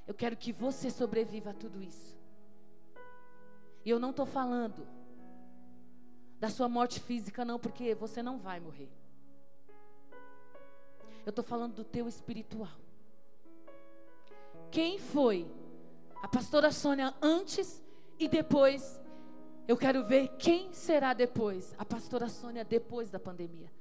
Eu 0.05 0.13
quero 0.13 0.37
que 0.37 0.53
você 0.53 0.91
sobreviva 0.91 1.49
a 1.49 1.53
tudo 1.53 1.81
isso. 1.81 2.15
E 3.83 3.89
eu 3.89 3.97
não 3.97 4.11
estou 4.11 4.27
falando 4.27 4.87
da 6.39 6.47
sua 6.47 6.69
morte 6.69 6.99
física, 6.99 7.43
não, 7.43 7.57
porque 7.57 7.95
você 7.95 8.21
não 8.21 8.37
vai 8.37 8.59
morrer. 8.59 8.91
Eu 11.25 11.31
estou 11.31 11.43
falando 11.43 11.73
do 11.73 11.83
teu 11.83 12.07
espiritual. 12.07 12.77
Quem 14.69 14.99
foi 14.99 15.47
a 16.21 16.27
pastora 16.27 16.71
Sônia 16.71 17.15
antes 17.19 17.83
e 18.19 18.27
depois? 18.27 19.01
Eu 19.67 19.75
quero 19.75 20.03
ver 20.03 20.27
quem 20.37 20.71
será 20.73 21.13
depois, 21.13 21.73
a 21.77 21.83
pastora 21.83 22.29
Sônia 22.29 22.63
depois 22.63 23.09
da 23.09 23.19
pandemia. 23.19 23.71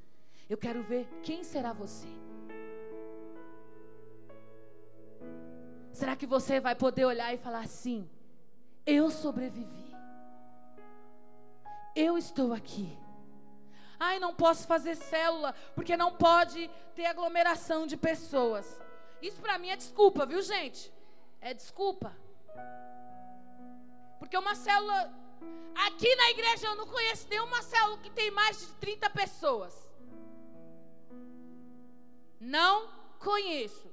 Eu 0.48 0.56
quero 0.56 0.82
ver 0.82 1.06
quem 1.22 1.44
será 1.44 1.72
você. 1.72 2.08
Será 5.92 6.16
que 6.16 6.26
você 6.26 6.58
vai 6.58 6.74
poder 6.74 7.04
olhar 7.04 7.32
e 7.34 7.38
falar 7.38 7.60
assim: 7.60 8.08
eu 8.86 9.10
sobrevivi? 9.10 9.94
Eu 11.94 12.18
estou 12.18 12.52
aqui. 12.52 12.98
Ai, 13.98 14.18
não 14.18 14.34
posso 14.34 14.66
fazer 14.66 14.96
célula 14.96 15.54
porque 15.74 15.96
não 15.96 16.16
pode 16.16 16.68
ter 16.94 17.06
aglomeração 17.06 17.86
de 17.86 17.96
pessoas. 17.96 18.80
Isso 19.22 19.40
para 19.40 19.58
mim 19.58 19.68
é 19.68 19.76
desculpa, 19.76 20.26
viu, 20.26 20.42
gente? 20.42 20.92
É 21.40 21.54
desculpa. 21.54 22.14
Porque 24.18 24.36
uma 24.36 24.54
célula. 24.54 25.23
Aqui 25.74 26.14
na 26.16 26.30
igreja 26.30 26.66
eu 26.66 26.76
não 26.76 26.86
conheço 26.86 27.28
nenhuma 27.28 27.62
célula 27.62 27.98
que 27.98 28.10
tem 28.10 28.30
mais 28.30 28.60
de 28.60 28.72
30 28.74 29.10
pessoas. 29.10 29.88
Não 32.40 32.88
conheço. 33.18 33.90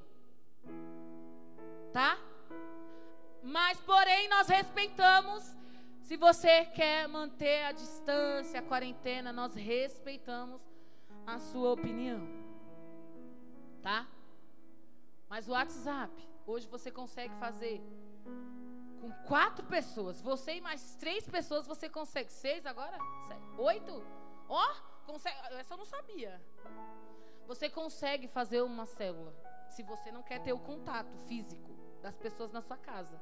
Tá? 1.91 2.17
Mas, 3.43 3.79
porém, 3.81 4.29
nós 4.29 4.47
respeitamos 4.47 5.43
se 6.03 6.17
você 6.17 6.65
quer 6.65 7.07
manter 7.07 7.63
a 7.63 7.71
distância, 7.71 8.59
a 8.59 8.63
quarentena, 8.63 9.31
nós 9.31 9.55
respeitamos 9.55 10.61
a 11.25 11.39
sua 11.39 11.71
opinião. 11.71 12.27
Tá? 13.81 14.07
Mas 15.29 15.47
o 15.47 15.51
WhatsApp, 15.51 16.11
hoje 16.45 16.67
você 16.67 16.91
consegue 16.91 17.33
fazer 17.35 17.81
com 19.01 19.11
quatro 19.25 19.65
pessoas. 19.65 20.21
Você 20.21 20.57
e 20.57 20.61
mais 20.61 20.95
três 20.95 21.27
pessoas 21.27 21.65
você 21.65 21.89
consegue. 21.89 22.31
Seis 22.31 22.65
agora? 22.65 22.97
Oito? 23.57 24.05
Ó, 24.47 24.63
oh, 24.63 25.05
consegue. 25.05 25.35
Essa 25.55 25.73
eu 25.73 25.77
não 25.79 25.85
sabia. 25.85 26.39
Você 27.47 27.67
consegue 27.67 28.27
fazer 28.27 28.61
uma 28.61 28.85
célula 28.85 29.35
se 29.69 29.81
você 29.83 30.11
não 30.11 30.21
quer 30.21 30.39
ter 30.39 30.53
o 30.53 30.59
contato 30.59 31.17
físico 31.27 31.71
das 32.01 32.15
pessoas 32.17 32.51
na 32.51 32.61
sua 32.61 32.77
casa. 32.77 33.19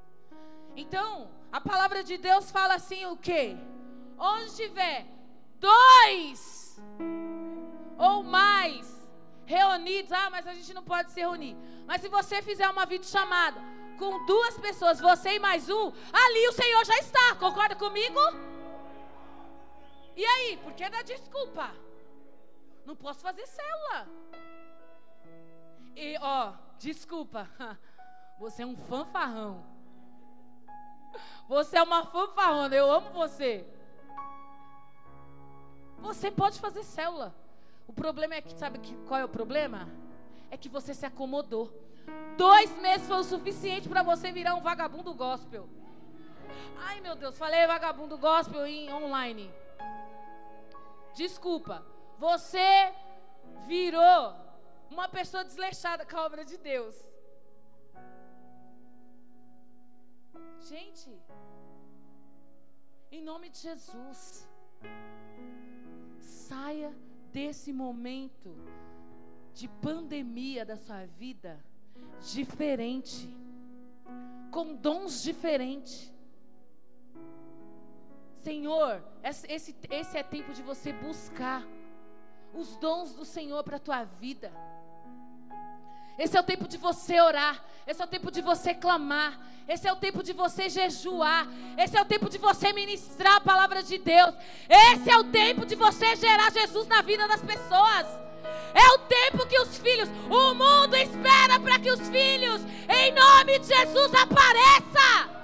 Então, 0.75 1.31
a 1.51 1.61
palavra 1.61 2.03
de 2.03 2.17
Deus 2.17 2.51
fala 2.51 2.75
assim 2.75 3.05
o 3.05 3.17
quê? 3.17 3.55
Onde 4.17 4.55
tiver 4.55 5.07
dois 5.55 6.79
ou 7.97 8.23
mais 8.23 8.99
reunidos, 9.45 10.11
ah, 10.11 10.29
mas 10.29 10.45
a 10.45 10.53
gente 10.53 10.73
não 10.73 10.83
pode 10.83 11.11
se 11.11 11.19
reunir. 11.19 11.55
Mas 11.87 12.01
se 12.01 12.09
você 12.09 12.41
fizer 12.41 12.69
uma 12.69 12.85
videochamada 12.85 13.59
com 13.99 14.25
duas 14.25 14.57
pessoas, 14.57 14.99
você 14.99 15.35
e 15.35 15.39
mais 15.39 15.69
um, 15.69 15.91
ali 16.13 16.47
o 16.47 16.53
Senhor 16.53 16.85
já 16.85 16.97
está. 16.97 17.35
Concorda 17.35 17.75
comigo? 17.75 18.19
E 20.15 20.25
aí, 20.25 20.57
por 20.63 20.73
que 20.73 20.89
dá 20.89 21.01
desculpa? 21.01 21.69
Não 22.85 22.95
posso 22.95 23.19
fazer 23.19 23.45
célula. 23.45 24.07
E, 25.95 26.17
ó, 26.19 26.53
desculpa. 26.79 27.47
Você 28.39 28.63
é 28.63 28.65
um 28.65 28.77
fanfarrão. 28.77 29.65
Você 31.49 31.77
é 31.77 31.83
uma 31.83 32.05
fanfarrona. 32.05 32.73
Eu 32.73 32.89
amo 32.89 33.09
você. 33.09 33.65
Você 35.97 36.31
pode 36.31 36.57
fazer 36.57 36.83
célula. 36.83 37.35
O 37.85 37.91
problema 37.91 38.35
é 38.35 38.41
que, 38.41 38.57
sabe 38.57 38.79
qual 39.07 39.19
é 39.19 39.25
o 39.25 39.29
problema? 39.29 39.89
É 40.49 40.55
que 40.55 40.69
você 40.69 40.93
se 40.93 41.05
acomodou. 41.05 41.88
Dois 42.37 42.71
meses 42.79 43.07
foi 43.07 43.17
o 43.17 43.23
suficiente 43.23 43.89
para 43.89 44.01
você 44.01 44.31
virar 44.31 44.55
um 44.55 44.61
vagabundo 44.61 45.13
gospel. 45.13 45.67
Ai, 46.77 47.01
meu 47.01 47.15
Deus, 47.15 47.37
falei 47.37 47.67
vagabundo 47.67 48.17
gospel 48.17 48.65
em 48.65 48.91
online. 48.93 49.51
Desculpa. 51.13 51.85
Você 52.17 52.93
virou 53.65 54.33
uma 54.89 55.07
pessoa 55.07 55.43
desleixada 55.43 56.05
com 56.05 56.17
a 56.17 56.25
obra 56.25 56.43
de 56.43 56.57
Deus. 56.57 56.95
Gente, 60.67 61.09
em 63.11 63.21
nome 63.21 63.49
de 63.49 63.57
Jesus, 63.57 64.47
saia 66.19 66.93
desse 67.31 67.71
momento 67.71 68.55
de 69.53 69.67
pandemia 69.67 70.65
da 70.65 70.77
sua 70.77 71.05
vida 71.05 71.59
diferente, 72.33 73.29
com 74.51 74.75
dons 74.75 75.21
diferentes. 75.23 76.11
Senhor, 78.43 79.03
esse, 79.23 79.75
esse 79.89 80.17
é 80.17 80.23
tempo 80.23 80.53
de 80.53 80.61
você 80.61 80.93
buscar 80.93 81.65
os 82.53 82.75
dons 82.77 83.13
do 83.13 83.25
Senhor 83.25 83.63
para 83.63 83.77
a 83.77 83.79
tua 83.79 84.03
vida. 84.03 84.51
Esse 86.17 86.35
é 86.35 86.39
o 86.39 86.43
tempo 86.43 86.67
de 86.67 86.77
você 86.77 87.19
orar. 87.21 87.63
Esse 87.87 88.01
é 88.01 88.05
o 88.05 88.07
tempo 88.07 88.29
de 88.29 88.41
você 88.41 88.73
clamar. 88.73 89.39
Esse 89.67 89.87
é 89.87 89.93
o 89.93 89.95
tempo 89.95 90.21
de 90.21 90.33
você 90.33 90.67
jejuar. 90.67 91.47
Esse 91.77 91.97
é 91.97 92.01
o 92.01 92.05
tempo 92.05 92.29
de 92.29 92.37
você 92.37 92.73
ministrar 92.73 93.37
a 93.37 93.41
palavra 93.41 93.81
de 93.81 93.97
Deus. 93.97 94.35
Esse 94.67 95.09
é 95.09 95.17
o 95.17 95.23
tempo 95.25 95.65
de 95.65 95.75
você 95.75 96.15
gerar 96.17 96.51
Jesus 96.51 96.87
na 96.87 97.01
vida 97.01 97.27
das 97.27 97.41
pessoas. 97.41 98.28
É 98.73 98.87
o 98.93 98.97
tempo 98.99 99.47
que 99.47 99.59
os 99.59 99.77
filhos, 99.77 100.09
o 100.29 100.53
mundo 100.53 100.95
espera 100.95 101.59
para 101.59 101.79
que 101.79 101.91
os 101.91 102.07
filhos, 102.09 102.61
em 102.87 103.11
nome 103.13 103.59
de 103.59 103.67
Jesus, 103.67 104.13
apareça. 104.13 105.39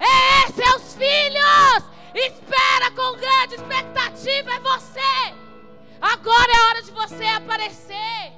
É 0.00 0.76
os 0.78 0.94
filhos. 0.94 1.84
Espera 2.14 2.90
com 2.90 3.18
grande 3.18 3.54
expectativa 3.56 4.50
é 4.52 4.60
você. 4.60 5.34
Agora 6.00 6.52
é 6.52 6.62
hora 6.66 6.82
de 6.82 6.90
você 6.90 7.26
aparecer. 7.26 8.32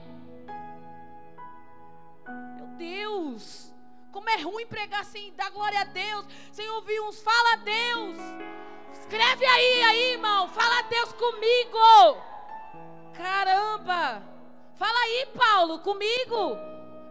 Meu 2.57 2.67
Deus, 2.77 3.73
como 4.11 4.29
é 4.29 4.41
ruim 4.43 4.67
pregar 4.67 5.05
sem 5.05 5.33
dar 5.35 5.51
glória 5.51 5.81
a 5.81 5.85
Deus, 5.85 6.27
sem 6.53 6.69
ouvir 6.71 7.01
uns 7.01 7.21
fala 7.21 7.53
a 7.55 7.57
Deus. 7.57 8.17
Escreve 8.93 9.45
aí, 9.47 9.83
aí, 9.83 10.13
irmão, 10.13 10.49
fala 10.49 10.79
a 10.81 10.83
Deus 10.83 11.13
comigo. 11.13 12.30
Caramba! 13.15 14.23
Fala 14.75 14.99
aí, 15.01 15.27
Paulo, 15.37 15.79
comigo. 15.81 16.57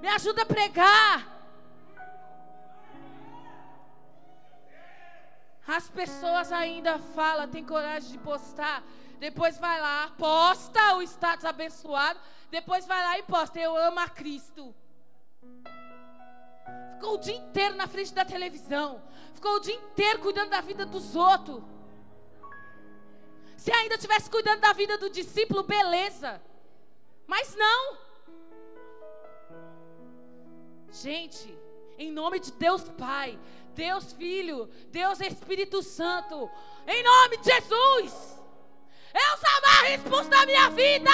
Me 0.02 0.08
ajuda 0.08 0.42
a 0.42 0.46
pregar. 0.46 1.40
As 5.68 5.88
pessoas 5.88 6.52
ainda 6.52 6.98
falam, 6.98 7.48
tem 7.48 7.64
coragem 7.64 8.12
de 8.12 8.18
postar. 8.18 8.84
Depois 9.20 9.58
vai 9.60 9.80
lá, 9.80 10.12
posta 10.18 10.96
o 10.96 11.02
status 11.04 11.46
abençoado. 11.46 12.20
Depois 12.50 12.88
vai 12.88 13.04
lá 13.04 13.20
e 13.20 13.24
posta, 13.24 13.60
eu 13.60 13.78
amo 13.78 14.00
a 14.00 14.10
Cristo. 14.10 14.74
Ficou 16.96 17.14
o 17.14 17.18
dia 17.18 17.36
inteiro 17.36 17.76
na 17.76 17.88
frente 17.88 18.14
da 18.14 18.26
televisão. 18.26 19.02
Ficou 19.34 19.58
o 19.58 19.60
dia 19.60 19.76
inteiro 19.76 20.20
cuidando 20.20 20.50
da 20.50 20.62
vida 20.62 20.86
dos 20.86 21.16
outros. 21.16 21.64
Se 23.60 23.74
ainda 23.74 23.98
tivesse 23.98 24.30
cuidando 24.30 24.62
da 24.62 24.72
vida 24.72 24.98
do 24.98 25.10
discípulo, 25.10 25.64
beleza. 25.64 26.42
Mas 27.28 27.54
não. 27.58 27.98
Gente, 30.90 31.60
em 31.98 32.10
nome 32.10 32.40
de 32.40 32.54
Deus 32.54 32.84
Pai, 32.98 33.38
Deus 33.76 34.14
Filho, 34.14 34.68
Deus 34.88 35.20
Espírito 35.20 35.84
Santo, 35.84 36.50
em 36.88 37.04
nome 37.04 37.36
de 37.40 37.52
Jesus, 37.52 38.42
eu 39.14 39.48
amarro 39.58 39.94
expulso 39.94 40.30
da 40.30 40.46
minha 40.46 40.70
vida. 40.70 41.12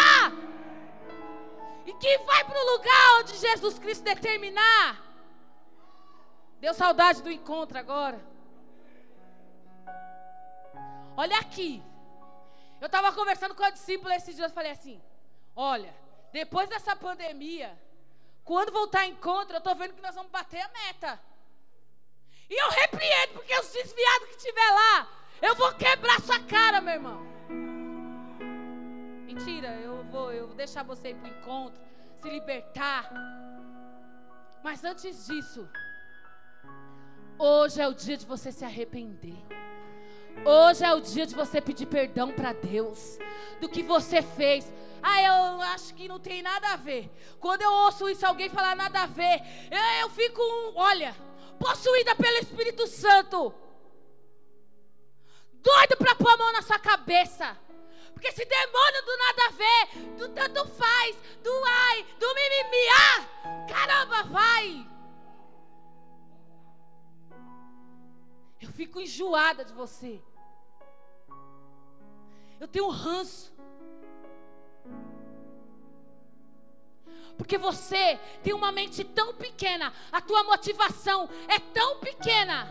E 1.87 1.93
que 1.93 2.17
vai 2.19 2.43
para 2.43 2.63
o 2.63 2.71
lugar 2.73 3.21
onde 3.21 3.37
Jesus 3.37 3.79
Cristo 3.79 4.03
determinar. 4.03 5.03
Deu 6.59 6.75
saudade 6.75 7.23
do 7.23 7.31
encontro 7.31 7.75
agora. 7.75 8.23
Olha 11.17 11.39
aqui. 11.39 11.81
Eu 12.81 12.87
estava 12.87 13.11
conversando 13.13 13.55
com 13.55 13.63
a 13.63 13.69
discípula 13.69 14.15
esses 14.15 14.35
dias, 14.35 14.49
eu 14.49 14.55
falei 14.55 14.71
assim: 14.71 15.01
olha, 15.55 15.95
depois 16.31 16.67
dessa 16.69 16.95
pandemia, 16.95 17.77
quando 18.43 18.71
voltar 18.71 19.01
a 19.01 19.07
encontro, 19.07 19.55
eu 19.55 19.59
estou 19.59 19.75
vendo 19.75 19.93
que 19.93 20.01
nós 20.01 20.15
vamos 20.15 20.31
bater 20.31 20.61
a 20.61 20.69
meta. 20.69 21.19
E 22.49 22.61
eu 22.61 22.69
repreendo, 22.69 23.33
porque 23.33 23.57
os 23.59 23.71
desviados 23.71 24.27
que 24.29 24.37
tiver 24.37 24.71
lá, 24.71 25.07
eu 25.41 25.55
vou 25.55 25.73
quebrar 25.73 26.21
sua 26.21 26.39
cara, 26.41 26.79
meu 26.79 26.93
irmão. 26.93 27.21
Mentira, 29.25 29.69
eu 29.81 30.03
vou, 30.05 30.31
eu 30.31 30.47
vou 30.47 30.55
deixar 30.55 30.83
você 30.83 31.09
ir 31.09 31.15
para 31.15 31.29
o 31.29 31.33
encontro, 31.33 31.81
se 32.17 32.29
libertar. 32.29 33.09
Mas 34.63 34.83
antes 34.83 35.25
disso, 35.25 35.67
hoje 37.37 37.81
é 37.81 37.87
o 37.87 37.93
dia 37.93 38.17
de 38.17 38.25
você 38.25 38.51
se 38.51 38.63
arrepender. 38.63 39.54
Hoje 40.43 40.83
é 40.83 40.93
o 40.93 41.01
dia 41.01 41.25
de 41.25 41.35
você 41.35 41.61
pedir 41.61 41.85
perdão 41.85 42.31
para 42.31 42.53
Deus 42.53 43.17
do 43.59 43.69
que 43.69 43.81
você 43.81 44.21
fez. 44.21 44.71
Ah, 45.01 45.21
eu 45.21 45.61
acho 45.61 45.93
que 45.93 46.07
não 46.07 46.19
tem 46.19 46.41
nada 46.41 46.73
a 46.73 46.75
ver. 46.75 47.11
Quando 47.39 47.61
eu 47.61 47.71
ouço 47.71 48.09
isso, 48.09 48.25
alguém 48.25 48.49
falar 48.49 48.75
nada 48.75 49.03
a 49.03 49.05
ver, 49.05 49.41
eu, 49.71 50.01
eu 50.01 50.09
fico, 50.09 50.41
olha, 50.75 51.15
possuída 51.59 52.15
pelo 52.15 52.37
Espírito 52.37 52.87
Santo. 52.87 53.53
Doido 55.53 55.97
para 55.97 56.15
pôr 56.15 56.29
a 56.31 56.37
mão 56.37 56.51
na 56.51 56.61
sua 56.61 56.79
cabeça. 56.79 57.57
Porque 58.13 58.27
esse 58.27 58.45
demônio 58.45 59.05
do 59.05 59.17
nada 59.17 59.41
a 59.45 59.51
ver, 59.51 59.99
do 60.17 60.29
tanto 60.29 60.65
faz, 60.69 61.15
do 61.43 61.51
ai, 61.65 62.05
do 62.19 62.33
mimimi, 62.33 62.87
ah, 62.89 63.65
caramba, 63.67 64.23
vai. 64.23 64.94
Eu 68.61 68.69
fico 68.69 69.01
enjoada 69.01 69.63
de 69.65 69.73
você. 69.73 70.21
Eu 72.59 72.67
tenho 72.67 72.87
ranço. 72.89 73.53
Porque 77.37 77.57
você 77.57 78.19
tem 78.41 78.53
uma 78.53 78.71
mente 78.71 79.03
tão 79.03 79.33
pequena, 79.33 79.93
a 80.11 80.21
tua 80.21 80.43
motivação 80.43 81.29
é 81.49 81.59
tão 81.59 81.99
pequena, 81.99 82.65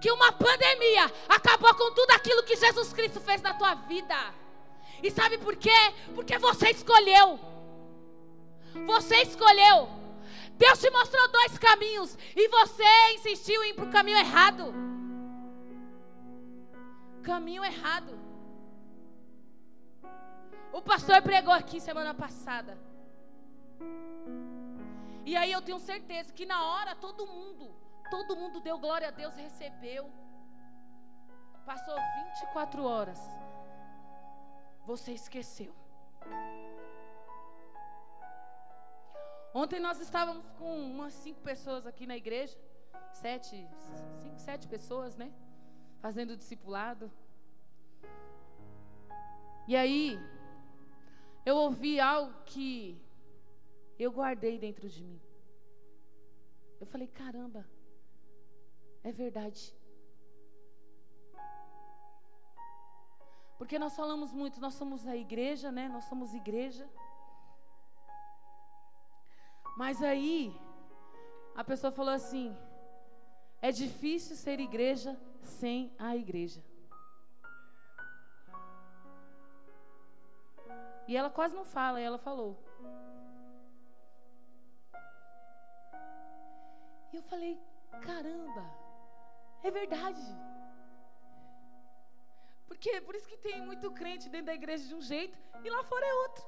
que 0.00 0.10
uma 0.10 0.32
pandemia 0.32 1.04
acabou 1.28 1.74
com 1.74 1.92
tudo 1.92 2.10
aquilo 2.12 2.42
que 2.42 2.56
Jesus 2.56 2.92
Cristo 2.94 3.20
fez 3.20 3.42
na 3.42 3.52
tua 3.52 3.74
vida. 3.74 4.16
E 5.02 5.10
sabe 5.10 5.36
por 5.36 5.54
quê? 5.56 5.94
Porque 6.14 6.38
você 6.38 6.70
escolheu. 6.70 7.38
Você 8.86 9.16
escolheu. 9.22 9.88
Deus 10.52 10.78
te 10.78 10.90
mostrou 10.90 11.28
dois 11.28 11.58
caminhos 11.58 12.16
e 12.34 12.48
você 12.48 13.12
insistiu 13.14 13.62
em 13.64 13.70
ir 13.70 13.74
para 13.74 13.84
o 13.84 13.92
caminho 13.92 14.18
errado. 14.18 14.89
Caminho 17.22 17.64
errado. 17.64 18.18
O 20.72 20.80
pastor 20.80 21.20
pregou 21.22 21.52
aqui 21.52 21.80
semana 21.80 22.14
passada. 22.14 22.78
E 25.24 25.36
aí 25.36 25.52
eu 25.52 25.62
tenho 25.62 25.78
certeza 25.78 26.32
que 26.32 26.46
na 26.46 26.64
hora 26.64 26.94
todo 26.94 27.26
mundo, 27.26 27.74
todo 28.10 28.36
mundo 28.36 28.60
deu 28.60 28.78
glória 28.78 29.08
a 29.08 29.10
Deus, 29.10 29.34
recebeu. 29.34 30.10
Passou 31.64 31.96
24 32.24 32.84
horas. 32.84 33.20
Você 34.86 35.12
esqueceu. 35.12 35.74
Ontem 39.52 39.80
nós 39.80 40.00
estávamos 40.00 40.44
com 40.58 40.76
umas 40.90 41.12
cinco 41.12 41.40
pessoas 41.40 41.86
aqui 41.86 42.06
na 42.06 42.16
igreja. 42.16 42.56
Sete, 43.12 43.68
cinco, 44.22 44.38
sete 44.38 44.68
pessoas, 44.68 45.16
né? 45.16 45.32
Fazendo 46.00 46.36
discipulado. 46.36 47.10
E 49.66 49.76
aí, 49.76 50.18
eu 51.44 51.56
ouvi 51.56 52.00
algo 52.00 52.32
que 52.44 53.00
eu 53.98 54.10
guardei 54.10 54.58
dentro 54.58 54.88
de 54.88 55.02
mim. 55.04 55.20
Eu 56.80 56.86
falei, 56.86 57.06
caramba, 57.06 57.66
é 59.04 59.12
verdade. 59.12 59.74
Porque 63.58 63.78
nós 63.78 63.94
falamos 63.94 64.32
muito, 64.32 64.58
nós 64.58 64.74
somos 64.74 65.06
a 65.06 65.14
igreja, 65.14 65.70
né? 65.70 65.86
Nós 65.86 66.06
somos 66.06 66.32
igreja. 66.32 66.88
Mas 69.76 70.02
aí, 70.02 70.58
a 71.54 71.62
pessoa 71.62 71.92
falou 71.92 72.14
assim: 72.14 72.56
é 73.60 73.70
difícil 73.70 74.34
ser 74.34 74.58
igreja 74.60 75.12
sem 75.50 75.92
a 75.98 76.16
igreja. 76.16 76.62
E 81.08 81.16
ela 81.16 81.30
quase 81.38 81.54
não 81.54 81.64
fala, 81.64 82.00
e 82.00 82.04
ela 82.04 82.18
falou. 82.18 82.52
E 87.12 87.16
eu 87.16 87.22
falei: 87.22 87.60
caramba, 88.08 88.64
é 89.62 89.70
verdade. 89.70 90.22
Porque 92.68 93.00
por 93.00 93.14
isso 93.16 93.28
que 93.28 93.36
tem 93.36 93.60
muito 93.60 93.90
crente 93.90 94.28
dentro 94.28 94.46
da 94.46 94.54
igreja 94.54 94.86
de 94.86 94.94
um 94.94 95.00
jeito 95.00 95.36
e 95.64 95.68
lá 95.68 95.82
fora 95.84 96.06
é 96.06 96.14
outro. 96.14 96.44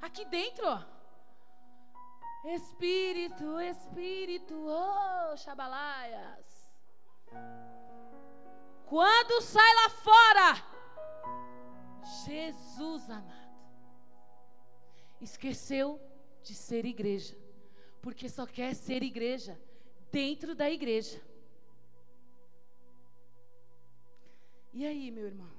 Aqui 0.00 0.24
dentro, 0.24 0.64
ó. 0.66 0.80
Espírito, 2.54 3.60
Espírito, 3.60 4.54
oh, 4.54 5.36
Shabalaias. 5.36 6.57
Quando 8.86 9.42
sai 9.42 9.74
lá 9.74 9.88
fora, 9.90 10.68
Jesus 12.24 13.10
amado, 13.10 13.48
esqueceu 15.20 16.00
de 16.42 16.54
ser 16.54 16.84
igreja, 16.86 17.36
porque 18.00 18.28
só 18.28 18.46
quer 18.46 18.74
ser 18.74 19.02
igreja 19.02 19.60
dentro 20.10 20.54
da 20.54 20.70
igreja. 20.70 21.20
E 24.72 24.86
aí, 24.86 25.10
meu 25.10 25.26
irmão? 25.26 25.50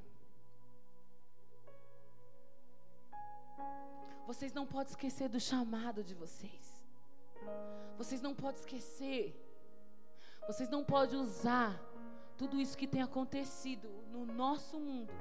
Vocês 4.26 4.54
não 4.54 4.66
podem 4.66 4.92
esquecer 4.92 5.28
do 5.28 5.40
chamado 5.40 6.04
de 6.04 6.14
vocês. 6.14 6.84
Vocês 7.98 8.22
não 8.22 8.34
podem 8.36 8.60
esquecer. 8.60 9.49
Vocês 10.50 10.68
não 10.68 10.84
podem 10.84 11.20
usar 11.20 11.80
tudo 12.36 12.60
isso 12.60 12.76
que 12.76 12.88
tem 12.88 13.04
acontecido 13.04 13.88
no 14.12 14.26
nosso 14.26 14.80
mundo 14.80 15.14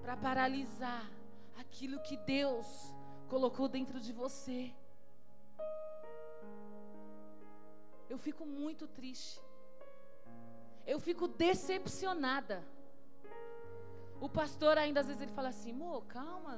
para 0.00 0.16
paralisar 0.16 1.10
aquilo 1.58 1.98
que 1.98 2.16
Deus 2.16 2.66
colocou 3.28 3.66
dentro 3.66 3.98
de 3.98 4.12
você. 4.12 4.72
Eu 8.08 8.16
fico 8.16 8.46
muito 8.46 8.86
triste. 8.86 9.40
Eu 10.86 11.00
fico 11.00 11.26
decepcionada. 11.26 12.62
O 14.20 14.28
pastor 14.28 14.78
ainda 14.78 15.00
às 15.00 15.08
vezes 15.08 15.20
ele 15.20 15.32
fala 15.32 15.48
assim: 15.48 15.72
"Mo, 15.72 16.02
calma, 16.02 16.54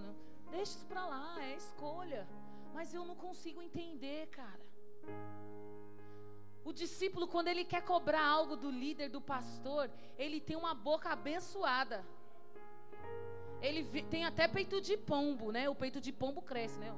Deixa 0.51 0.73
isso 0.73 0.87
para 0.87 1.07
lá, 1.07 1.43
é 1.43 1.57
escolha. 1.57 2.29
Mas 2.75 2.93
eu 2.93 3.07
não 3.07 3.17
consigo 3.17 3.63
entender, 3.63 4.27
cara. 4.41 4.67
O 6.69 6.73
discípulo, 6.73 7.29
quando 7.33 7.49
ele 7.51 7.65
quer 7.73 7.83
cobrar 7.91 8.25
algo 8.37 8.55
do 8.63 8.71
líder, 8.83 9.09
do 9.09 9.21
pastor, 9.21 9.85
ele 10.23 10.39
tem 10.47 10.57
uma 10.63 10.75
boca 10.75 11.09
abençoada. 11.17 11.99
Ele 13.67 13.83
tem 14.13 14.25
até 14.31 14.49
peito 14.57 14.81
de 14.89 14.97
pombo, 14.97 15.53
né? 15.57 15.69
O 15.69 15.77
peito 15.83 16.01
de 16.07 16.13
pombo 16.23 16.43
cresce, 16.43 16.79
né? 16.85 16.91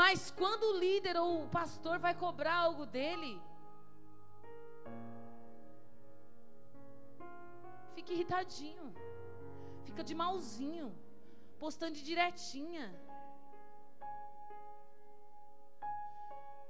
Mas 0.00 0.30
quando 0.40 0.64
o 0.68 0.78
líder 0.84 1.16
ou 1.16 1.30
o 1.42 1.48
pastor 1.48 1.98
vai 1.98 2.14
cobrar 2.14 2.54
algo 2.66 2.86
dele, 2.86 3.32
fica 7.96 8.12
irritadinho, 8.12 8.86
fica 9.88 10.04
de 10.04 10.14
malzinho 10.22 10.88
postando 11.58 12.06
direitinha. 12.10 12.86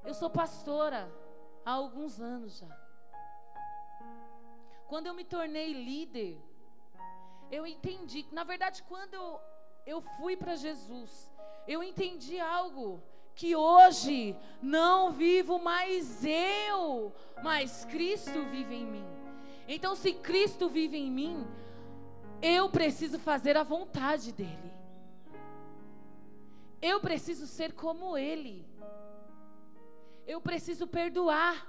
Eu 0.05 0.15
sou 0.15 0.29
pastora 0.29 1.11
há 1.65 1.73
alguns 1.73 2.21
anos 2.21 2.59
já. 2.59 2.85
Quando 4.89 5.07
eu 5.07 5.15
me 5.15 5.25
tornei 5.25 5.73
líder, 5.73 6.39
eu 7.51 7.67
entendi, 7.67 8.27
na 8.31 8.45
verdade, 8.45 8.83
quando 8.83 9.15
eu, 9.15 9.41
eu 9.87 10.01
fui 10.19 10.37
para 10.37 10.57
Jesus, 10.57 11.31
eu 11.67 11.83
entendi 11.83 12.39
algo 12.39 13.03
que 13.35 13.57
hoje 13.57 14.37
não 14.63 15.11
vivo 15.11 15.59
mais 15.59 16.25
eu, 16.25 17.13
mas 17.43 17.85
Cristo 17.87 18.45
vive 18.51 18.75
em 18.75 18.87
mim. 18.87 19.07
Então, 19.67 19.97
se 19.97 20.13
Cristo 20.13 20.69
vive 20.69 20.97
em 20.97 21.11
mim, 21.11 21.47
eu 22.43 22.69
preciso 22.69 23.19
fazer 23.19 23.57
a 23.57 23.63
vontade 23.63 24.33
dEle. 24.33 24.73
Eu 26.81 27.01
preciso 27.01 27.47
ser 27.47 27.73
como 27.73 28.17
Ele. 28.17 28.67
Eu 30.27 30.41
preciso 30.41 30.87
perdoar. 30.87 31.67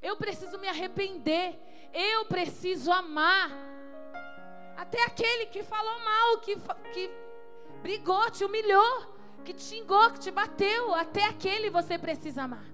Eu 0.00 0.16
preciso 0.16 0.58
me 0.58 0.68
arrepender. 0.68 1.58
Eu 1.92 2.24
preciso 2.26 2.90
amar. 2.92 3.50
Até 4.76 5.02
aquele 5.04 5.46
que 5.46 5.62
falou 5.62 5.98
mal, 6.00 6.38
que, 6.38 6.56
que 6.92 7.10
brigou, 7.82 8.30
te 8.30 8.44
humilhou, 8.44 9.16
que 9.44 9.52
te 9.52 9.62
xingou, 9.62 10.10
que 10.12 10.20
te 10.20 10.30
bateu. 10.30 10.94
Até 10.94 11.24
aquele 11.24 11.70
você 11.70 11.98
precisa 11.98 12.42
amar. 12.42 12.66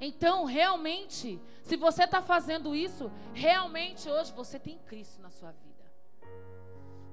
Então, 0.00 0.44
realmente, 0.44 1.40
se 1.62 1.76
você 1.76 2.04
está 2.04 2.20
fazendo 2.20 2.74
isso, 2.74 3.10
realmente 3.32 4.10
hoje 4.10 4.32
você 4.32 4.58
tem 4.58 4.78
Cristo 4.78 5.22
na 5.22 5.30
sua 5.30 5.52
vida. 5.52 5.74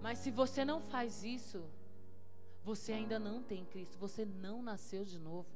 Mas 0.01 0.17
se 0.17 0.31
você 0.31 0.65
não 0.65 0.81
faz 0.81 1.23
isso, 1.23 1.63
você 2.63 2.93
ainda 2.93 3.19
não 3.19 3.41
tem 3.41 3.65
Cristo, 3.65 3.97
você 3.97 4.25
não 4.25 4.61
nasceu 4.61 5.03
de 5.03 5.19
novo. 5.19 5.49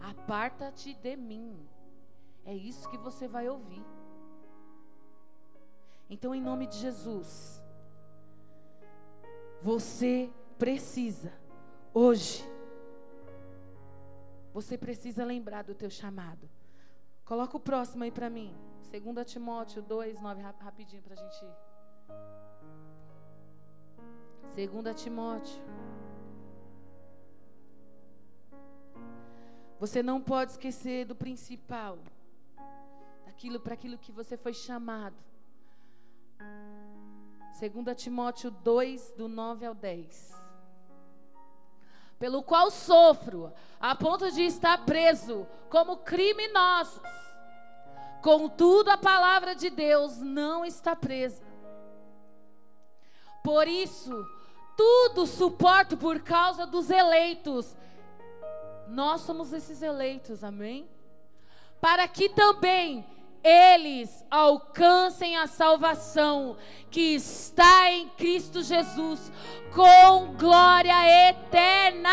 Aparta-te 0.00 0.94
de 0.94 1.16
mim. 1.16 1.58
É 2.44 2.54
isso 2.54 2.88
que 2.90 2.98
você 2.98 3.26
vai 3.26 3.48
ouvir. 3.48 3.84
Então, 6.10 6.34
em 6.34 6.40
nome 6.40 6.66
de 6.66 6.76
Jesus, 6.76 7.62
você 9.62 10.30
precisa 10.58 11.32
hoje 11.94 12.44
você 14.54 14.78
precisa 14.78 15.24
lembrar 15.24 15.64
do 15.64 15.74
teu 15.74 15.90
chamado. 15.90 16.48
Coloca 17.24 17.56
o 17.56 17.60
próximo 17.60 18.04
aí 18.04 18.12
para 18.12 18.30
mim. 18.30 18.54
2 18.88 19.26
Timóteo 19.26 19.82
2, 19.82 20.20
9, 20.20 20.42
rapidinho 20.42 21.02
para 21.02 21.14
a 21.14 21.16
gente 21.16 21.46
2 24.54 25.02
Timóteo. 25.02 25.60
Você 29.80 30.00
não 30.00 30.20
pode 30.20 30.52
esquecer 30.52 31.04
do 31.04 31.14
principal, 31.16 31.98
daquilo 33.26 33.58
para 33.58 33.74
aquilo 33.74 33.98
que 33.98 34.12
você 34.12 34.36
foi 34.36 34.54
chamado. 34.54 35.16
2 37.58 38.00
Timóteo 38.00 38.52
2, 38.52 39.14
do 39.18 39.26
9 39.26 39.66
ao 39.66 39.74
10. 39.74 40.32
Pelo 42.16 42.40
qual 42.40 42.70
sofro, 42.70 43.52
a 43.80 43.96
ponto 43.96 44.30
de 44.30 44.42
estar 44.42 44.84
preso 44.84 45.48
como 45.68 45.96
criminosos. 45.96 47.02
Contudo, 48.22 48.90
a 48.90 48.96
palavra 48.96 49.56
de 49.56 49.68
Deus 49.68 50.18
não 50.18 50.64
está 50.64 50.94
presa. 50.94 51.42
Por 53.42 53.66
isso, 53.68 54.24
tudo 54.76 55.26
suporto 55.26 55.96
por 55.96 56.20
causa 56.20 56.66
dos 56.66 56.90
eleitos. 56.90 57.76
Nós 58.88 59.22
somos 59.22 59.52
esses 59.52 59.82
eleitos, 59.82 60.44
amém? 60.44 60.88
Para 61.80 62.06
que 62.08 62.28
também 62.28 63.04
eles 63.42 64.24
alcancem 64.30 65.36
a 65.36 65.46
salvação 65.46 66.56
que 66.90 67.14
está 67.14 67.90
em 67.90 68.08
Cristo 68.10 68.62
Jesus 68.62 69.30
com 69.74 70.34
glória 70.34 71.28
eterna. 71.28 72.10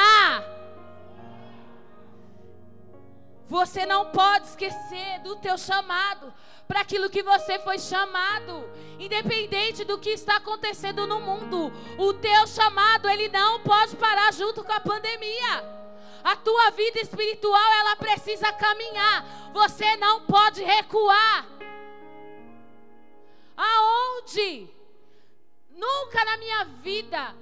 Você 3.47 3.85
não 3.85 4.07
pode 4.07 4.47
esquecer 4.47 5.19
do 5.23 5.37
teu 5.37 5.57
chamado 5.57 6.33
para 6.71 6.79
aquilo 6.79 7.09
que 7.09 7.21
você 7.21 7.59
foi 7.59 7.77
chamado, 7.77 8.65
independente 8.97 9.83
do 9.83 9.99
que 9.99 10.11
está 10.11 10.37
acontecendo 10.37 11.05
no 11.05 11.19
mundo. 11.19 11.69
O 11.97 12.13
teu 12.13 12.47
chamado, 12.47 13.09
ele 13.09 13.27
não 13.27 13.59
pode 13.59 13.97
parar 13.97 14.31
junto 14.31 14.63
com 14.63 14.71
a 14.71 14.79
pandemia. 14.79 15.53
A 16.23 16.37
tua 16.37 16.69
vida 16.69 17.01
espiritual, 17.01 17.73
ela 17.81 17.97
precisa 17.97 18.53
caminhar. 18.53 19.51
Você 19.51 19.97
não 19.97 20.21
pode 20.21 20.63
recuar. 20.63 21.45
Aonde? 23.57 24.69
Nunca 25.71 26.23
na 26.23 26.37
minha 26.37 26.63
vida, 26.81 27.35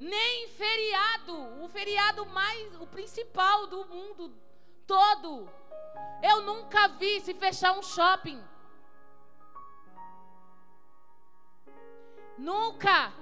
nem 0.00 0.48
feriado, 0.48 1.62
o 1.62 1.68
feriado 1.68 2.26
mais, 2.26 2.74
o 2.80 2.86
principal 2.88 3.68
do 3.68 3.84
mundo 3.84 4.32
todo. 4.88 5.48
Eu 6.20 6.42
nunca 6.42 6.88
vi 6.88 7.20
se 7.20 7.32
fechar 7.32 7.78
um 7.78 7.82
shopping. 7.82 8.42
Nunca. 12.42 13.12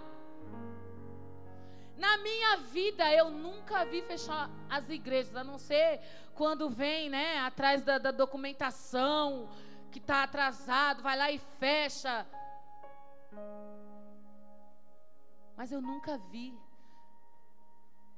Na 1.97 2.16
minha 2.18 2.57
vida 2.57 3.12
eu 3.12 3.31
nunca 3.31 3.85
vi 3.85 4.01
fechar 4.01 4.49
as 4.68 4.89
igrejas, 4.89 5.37
a 5.37 5.45
não 5.45 5.59
ser 5.59 6.01
quando 6.35 6.71
vem, 6.71 7.11
né, 7.11 7.39
atrás 7.41 7.83
da, 7.83 7.99
da 7.99 8.11
documentação 8.11 9.51
que 9.93 9.99
está 9.99 10.23
atrasado, 10.23 11.03
vai 11.03 11.18
lá 11.18 11.31
e 11.31 11.39
fecha. 11.39 12.27
Mas 15.55 15.71
eu 15.71 15.83
nunca 15.83 16.16
vi. 16.33 16.59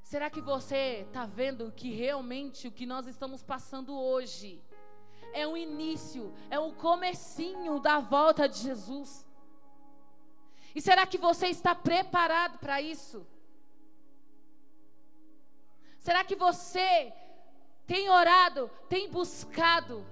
Será 0.05 0.31
que 0.31 0.41
você 0.41 1.05
está 1.09 1.27
vendo 1.27 1.73
que 1.73 1.91
realmente 1.91 2.69
o 2.69 2.73
que 2.73 2.87
nós 2.87 3.09
estamos 3.09 3.43
passando 3.43 3.99
hoje 3.99 4.63
é 5.33 5.45
o 5.49 5.57
início, 5.57 6.33
é 6.49 6.61
o 6.61 6.73
comecinho 6.75 7.81
da 7.81 7.99
volta 7.99 8.49
de 8.49 8.59
Jesus? 8.59 9.27
E 10.75 10.81
será 10.81 11.07
que 11.07 11.19
você 11.19 11.49
está 11.49 11.75
preparado 11.75 12.59
para 12.59 12.81
isso? 12.81 13.27
Será 15.99 16.25
que 16.25 16.35
você 16.35 17.13
tem 17.87 18.09
orado, 18.11 18.71
tem 18.89 19.09
buscado, 19.09 20.05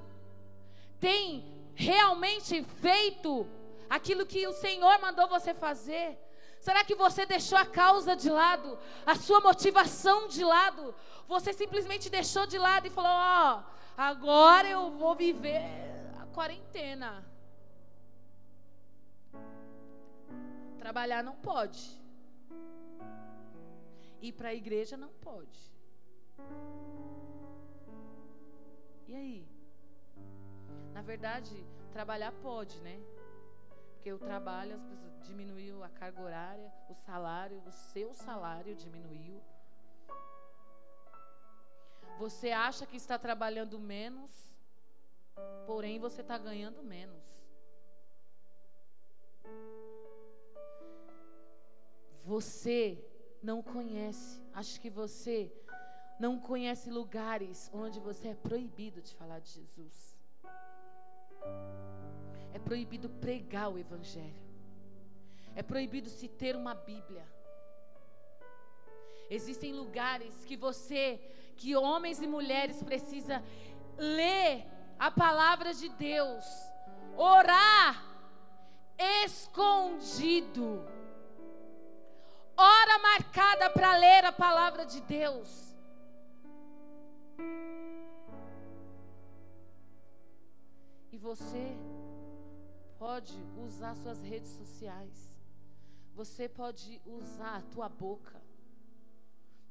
tem 1.00 1.44
realmente 1.74 2.62
feito 2.80 3.46
aquilo 3.88 4.26
que 4.26 4.46
o 4.46 4.52
Senhor 4.52 5.00
mandou 5.00 5.26
você 5.28 5.54
fazer? 5.54 6.18
Será 6.60 6.84
que 6.84 6.94
você 6.94 7.24
deixou 7.24 7.56
a 7.56 7.64
causa 7.64 8.14
de 8.14 8.28
lado, 8.28 8.78
a 9.06 9.14
sua 9.14 9.40
motivação 9.40 10.28
de 10.28 10.44
lado? 10.44 10.94
Você 11.26 11.52
simplesmente 11.54 12.10
deixou 12.10 12.46
de 12.46 12.58
lado 12.58 12.86
e 12.86 12.90
falou: 12.90 13.10
Ó, 13.10 13.56
oh, 13.56 13.62
agora 13.96 14.68
eu 14.68 14.90
vou 14.90 15.14
viver 15.14 15.64
a 16.20 16.26
quarentena. 16.26 17.24
Trabalhar 20.80 21.22
não 21.22 21.36
pode. 21.36 21.82
Ir 24.22 24.32
para 24.32 24.48
a 24.48 24.54
igreja 24.54 24.96
não 24.96 25.10
pode. 25.28 25.60
E 29.06 29.14
aí? 29.14 29.48
Na 30.94 31.02
verdade, 31.02 31.54
trabalhar 31.92 32.32
pode, 32.32 32.80
né? 32.80 32.98
Porque 33.92 34.10
o 34.10 34.18
trabalho, 34.18 34.74
as 34.74 34.84
pessoas 34.84 35.20
diminuiu 35.26 35.84
a 35.84 35.90
carga 35.90 36.22
horária, 36.22 36.72
o 36.88 36.94
salário, 36.94 37.62
o 37.66 37.70
seu 37.70 38.14
salário 38.14 38.74
diminuiu. 38.74 39.38
Você 42.18 42.50
acha 42.52 42.86
que 42.86 42.96
está 42.96 43.18
trabalhando 43.18 43.78
menos, 43.78 44.30
porém 45.66 45.98
você 45.98 46.22
está 46.22 46.38
ganhando 46.38 46.82
menos. 46.82 47.22
Você 52.24 53.02
não 53.42 53.62
conhece, 53.62 54.40
acho 54.52 54.80
que 54.80 54.90
você 54.90 55.52
não 56.18 56.38
conhece 56.38 56.90
lugares 56.90 57.70
onde 57.72 57.98
você 57.98 58.28
é 58.28 58.34
proibido 58.34 59.00
de 59.00 59.14
falar 59.14 59.40
de 59.40 59.50
Jesus. 59.50 60.18
É 62.52 62.58
proibido 62.58 63.08
pregar 63.08 63.70
o 63.72 63.78
Evangelho. 63.78 64.42
É 65.54 65.62
proibido 65.62 66.08
se 66.10 66.28
ter 66.28 66.54
uma 66.54 66.74
Bíblia. 66.74 67.26
Existem 69.30 69.72
lugares 69.72 70.44
que 70.44 70.56
você, 70.56 71.18
que 71.56 71.74
homens 71.76 72.20
e 72.20 72.26
mulheres 72.26 72.82
precisa 72.82 73.42
ler 73.96 74.66
a 74.98 75.10
palavra 75.10 75.72
de 75.72 75.88
Deus, 75.88 76.44
orar 77.16 78.04
escondido 79.24 80.84
hora 82.60 82.98
marcada 82.98 83.70
para 83.70 83.96
ler 83.96 84.24
a 84.24 84.32
palavra 84.32 84.84
de 84.84 85.00
Deus. 85.00 85.74
E 91.10 91.16
você 91.18 91.76
pode 92.98 93.34
usar 93.56 93.94
suas 93.96 94.22
redes 94.22 94.50
sociais. 94.50 95.30
Você 96.14 96.48
pode 96.48 97.00
usar 97.06 97.56
a 97.56 97.62
tua 97.62 97.88
boca. 97.88 98.40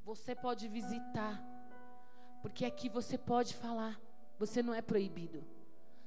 Você 0.04 0.34
pode 0.34 0.68
visitar. 0.68 1.40
Porque 2.42 2.64
aqui 2.64 2.88
você 2.88 3.16
pode 3.16 3.54
falar. 3.54 4.00
Você 4.38 4.62
não 4.62 4.74
é 4.74 4.82
proibido. 4.82 5.44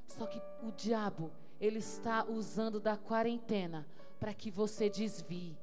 Só 0.07 0.27
que 0.27 0.41
o 0.61 0.71
diabo, 0.71 1.31
ele 1.59 1.79
está 1.79 2.25
usando 2.25 2.79
da 2.79 2.97
quarentena 2.97 3.88
para 4.19 4.34
que 4.34 4.51
você 4.51 4.89
desvie 4.89 5.57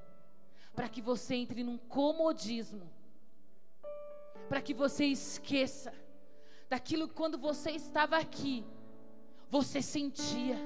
para 0.81 0.89
que 0.89 1.03
você 1.03 1.35
entre 1.35 1.63
num 1.63 1.77
comodismo, 1.77 2.91
para 4.49 4.63
que 4.63 4.73
você 4.73 5.05
esqueça 5.05 5.93
daquilo 6.71 7.07
quando 7.07 7.37
você 7.37 7.73
estava 7.73 8.17
aqui, 8.17 8.65
você 9.51 9.83
sentia. 9.83 10.57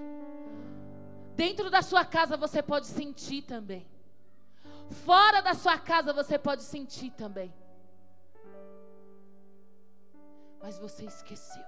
Dentro 1.34 1.68
da 1.68 1.82
sua 1.82 2.04
casa 2.04 2.36
você 2.36 2.62
pode 2.62 2.86
sentir 2.86 3.42
também. 3.42 3.84
Fora 5.04 5.40
da 5.40 5.52
sua 5.52 5.76
casa 5.80 6.12
você 6.12 6.38
pode 6.38 6.62
sentir 6.62 7.10
também. 7.10 7.52
Mas 10.62 10.78
você 10.78 11.06
esqueceu. 11.06 11.64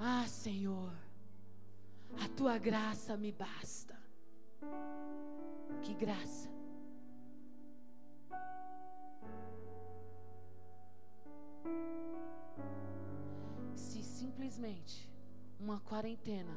Ah, 0.00 0.26
Senhor. 0.26 1.01
A 2.20 2.28
tua 2.36 2.58
graça 2.58 3.16
me 3.16 3.32
basta. 3.32 3.96
Que 5.82 5.94
graça. 5.94 6.50
Se 13.74 14.02
simplesmente 14.02 15.10
uma 15.58 15.80
quarentena 15.80 16.56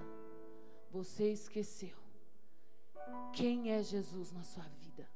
você 0.91 1.31
esqueceu 1.31 1.97
quem 3.33 3.71
é 3.71 3.83
Jesus 3.83 4.31
na 4.31 4.43
sua 4.43 4.63
vida. 4.63 5.07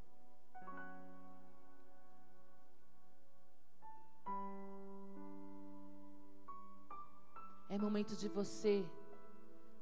É 7.69 7.77
momento 7.77 8.15
de 8.15 8.27
você 8.27 8.85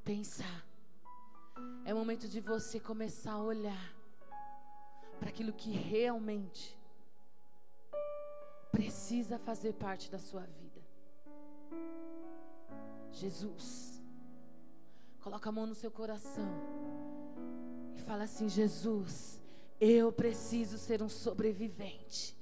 pensar. 0.07 0.65
É 1.83 1.93
momento 1.93 2.29
de 2.29 2.39
você 2.39 2.79
começar 2.79 3.33
a 3.33 3.41
olhar 3.41 3.93
para 5.19 5.27
aquilo 5.27 5.51
que 5.51 5.69
realmente 5.69 6.79
precisa 8.71 9.37
fazer 9.37 9.73
parte 9.73 10.09
da 10.09 10.17
sua 10.17 10.43
vida. 10.43 10.81
Jesus, 13.11 14.01
coloca 15.19 15.49
a 15.49 15.51
mão 15.51 15.65
no 15.65 15.75
seu 15.75 15.91
coração 15.91 16.53
e 17.97 17.99
fala 17.99 18.23
assim: 18.23 18.47
Jesus, 18.47 19.41
eu 19.77 20.09
preciso 20.09 20.77
ser 20.77 21.03
um 21.03 21.09
sobrevivente. 21.09 22.33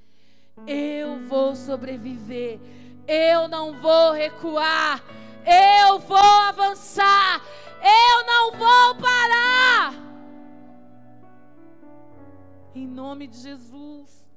Eu 0.68 1.28
vou 1.28 1.56
sobreviver. 1.56 2.60
Eu 3.08 3.48
não 3.48 3.82
vou 3.82 4.12
recuar. 4.12 5.04
Eu 5.46 6.00
vou 6.00 6.18
avançar. 6.18 7.42
Eu 7.82 8.26
não 8.26 8.52
vou 8.52 8.96
parar. 8.96 9.94
Em 12.74 12.88
nome 12.88 13.28
de 13.28 13.38
Jesus. 13.38 14.28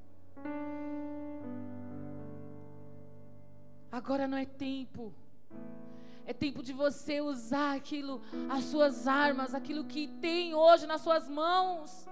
Agora 3.91 4.29
não 4.29 4.37
é 4.37 4.45
tempo. 4.45 5.15
É 6.27 6.35
tempo 6.35 6.63
de 6.63 6.75
você 6.75 7.23
usar 7.23 7.75
aquilo, 7.75 8.21
as 8.51 8.65
suas 8.65 9.09
armas, 9.09 9.55
aquilo 9.55 9.85
que 9.85 10.09
tem 10.21 10.55
hoje 10.55 10.87
nas 10.87 11.01
suas 11.01 11.27
mãos. 11.27 12.07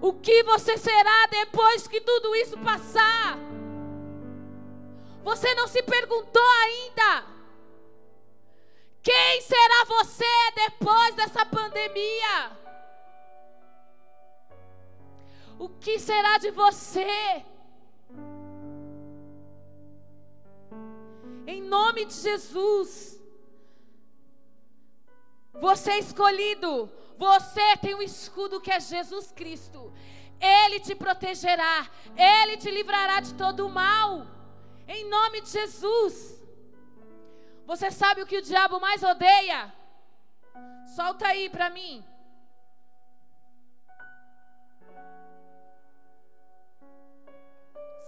O 0.00 0.12
que 0.12 0.42
você 0.42 0.76
será 0.76 1.26
depois 1.30 1.86
que 1.86 2.00
tudo 2.00 2.34
isso 2.34 2.58
passar? 2.58 3.38
Você 5.22 5.54
não 5.54 5.68
se 5.68 5.82
perguntou 5.84 6.42
ainda? 6.64 7.35
Quem 9.06 9.40
será 9.40 9.84
você 9.86 10.24
depois 10.56 11.14
dessa 11.14 11.46
pandemia? 11.46 12.50
O 15.60 15.68
que 15.68 15.96
será 16.00 16.38
de 16.38 16.50
você? 16.50 17.44
Em 21.46 21.62
nome 21.62 22.04
de 22.06 22.14
Jesus. 22.14 23.20
Você 25.52 25.92
é 25.92 25.98
escolhido. 26.00 26.90
Você 27.16 27.76
tem 27.76 27.94
um 27.94 28.02
escudo 28.02 28.60
que 28.60 28.72
é 28.72 28.80
Jesus 28.80 29.30
Cristo. 29.30 29.92
Ele 30.40 30.80
te 30.80 30.96
protegerá. 30.96 31.88
Ele 32.16 32.56
te 32.56 32.72
livrará 32.72 33.20
de 33.20 33.34
todo 33.34 33.68
o 33.68 33.70
mal. 33.70 34.26
Em 34.88 35.08
nome 35.08 35.42
de 35.42 35.50
Jesus. 35.50 36.35
Você 37.66 37.90
sabe 37.90 38.22
o 38.22 38.26
que 38.26 38.38
o 38.38 38.42
diabo 38.42 38.78
mais 38.80 39.02
odeia? 39.02 39.74
Solta 40.94 41.26
aí 41.26 41.50
para 41.50 41.68
mim. 41.68 42.04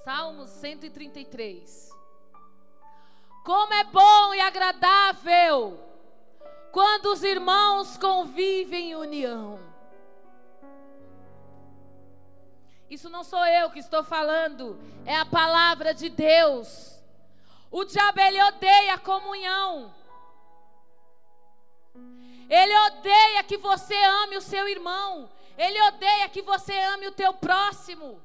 Salmos 0.05 0.49
133. 0.51 1.91
Como 3.45 3.75
é 3.75 3.85
bom 3.85 4.35
e 4.35 4.41
agradável 4.41 5.79
quando 6.71 7.07
os 7.07 7.25
irmãos 7.25 7.97
convivem 7.97 8.93
em 8.93 8.95
união. 8.95 9.59
Isso 12.89 13.11
não 13.11 13.25
sou 13.25 13.45
eu 13.45 13.71
que 13.71 13.81
estou 13.81 14.03
falando, 14.05 14.79
é 15.05 15.17
a 15.17 15.27
palavra 15.27 15.93
de 15.93 16.09
Deus. 16.09 16.98
O 17.71 17.85
diabo 17.85 18.21
ele 18.21 18.43
odeia 18.43 18.95
a 18.95 18.99
comunhão. 18.99 19.95
Ele 22.49 22.79
odeia 22.87 23.45
que 23.45 23.59
você 23.59 23.95
ame 24.23 24.37
o 24.37 24.41
seu 24.41 24.67
irmão. 24.69 25.31
Ele 25.57 25.81
odeia 25.83 26.29
que 26.29 26.41
você 26.41 26.73
ame 26.73 27.07
o 27.07 27.13
teu 27.13 27.33
próximo. 27.35 28.21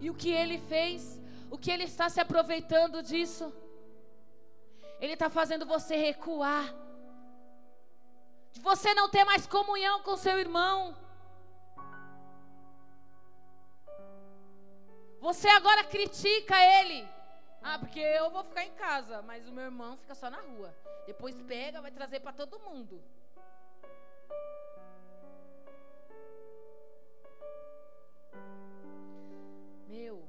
E 0.00 0.10
o 0.10 0.14
que 0.14 0.30
ele 0.30 0.58
fez? 0.58 1.20
O 1.48 1.56
que 1.56 1.70
ele 1.70 1.84
está 1.84 2.08
se 2.08 2.18
aproveitando 2.18 3.02
disso? 3.02 3.52
Ele 5.00 5.12
está 5.12 5.30
fazendo 5.30 5.64
você 5.64 5.94
recuar. 5.96 6.74
De 8.52 8.60
você 8.60 8.92
não 8.94 9.08
ter 9.08 9.24
mais 9.24 9.46
comunhão 9.46 10.02
com 10.02 10.16
seu 10.16 10.38
irmão. 10.38 10.96
Você 15.22 15.48
agora 15.48 15.84
critica 15.84 16.56
ele. 16.78 17.08
Ah, 17.62 17.78
porque 17.78 18.00
eu 18.00 18.28
vou 18.28 18.42
ficar 18.42 18.64
em 18.64 18.72
casa, 18.72 19.22
mas 19.22 19.46
o 19.46 19.52
meu 19.52 19.66
irmão 19.66 19.96
fica 19.96 20.16
só 20.16 20.28
na 20.28 20.40
rua. 20.40 20.74
Depois 21.06 21.40
pega, 21.42 21.80
vai 21.80 21.92
trazer 21.92 22.18
para 22.18 22.32
todo 22.32 22.58
mundo. 22.58 23.00
Meu, 29.86 30.28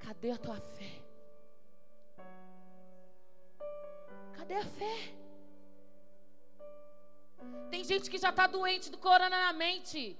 cadê 0.00 0.32
a 0.32 0.36
tua 0.36 0.60
fé? 0.60 0.92
Cadê 4.36 4.56
a 4.56 4.66
fé? 4.66 4.96
Tem 7.70 7.82
gente 7.82 8.10
que 8.10 8.18
já 8.18 8.28
está 8.28 8.46
doente 8.46 8.90
do 8.90 8.98
corona 8.98 9.46
na 9.46 9.52
mente. 9.54 10.14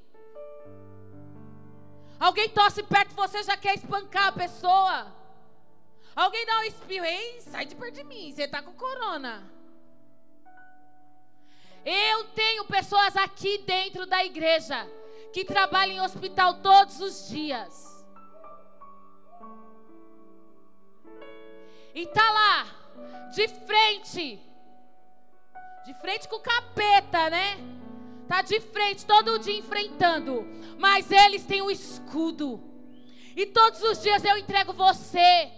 Alguém 2.18 2.48
tosse 2.48 2.82
perto 2.82 3.10
de 3.10 3.14
você 3.14 3.42
já 3.42 3.56
quer 3.56 3.74
espancar 3.74 4.28
a 4.28 4.32
pessoa. 4.32 5.12
Alguém 6.14 6.46
dá 6.46 6.60
um 6.60 6.64
espirro, 6.64 7.04
ei, 7.04 7.40
sai 7.42 7.66
de 7.66 7.74
perto 7.74 7.94
de 7.94 8.04
mim, 8.04 8.32
você 8.32 8.44
está 8.44 8.62
com 8.62 8.72
corona. 8.72 9.44
Eu 11.84 12.24
tenho 12.30 12.64
pessoas 12.64 13.16
aqui 13.16 13.58
dentro 13.58 14.06
da 14.06 14.24
igreja 14.24 14.88
que 15.32 15.44
trabalham 15.44 15.96
em 15.96 16.00
hospital 16.00 16.54
todos 16.54 17.00
os 17.00 17.28
dias. 17.28 18.04
E 21.94 22.06
tá 22.06 22.30
lá, 22.30 22.66
de 23.34 23.46
frente, 23.48 24.40
de 25.84 25.94
frente 26.00 26.28
com 26.28 26.36
o 26.36 26.40
capeta, 26.40 27.30
né? 27.30 27.75
Tá 28.28 28.42
de 28.42 28.60
frente 28.60 29.06
todo 29.06 29.38
dia 29.38 29.58
enfrentando, 29.58 30.44
mas 30.78 31.10
eles 31.10 31.44
têm 31.44 31.62
um 31.62 31.70
escudo. 31.70 32.62
E 33.36 33.46
todos 33.46 33.82
os 33.82 34.02
dias 34.02 34.24
eu 34.24 34.36
entrego 34.36 34.72
você, 34.72 35.50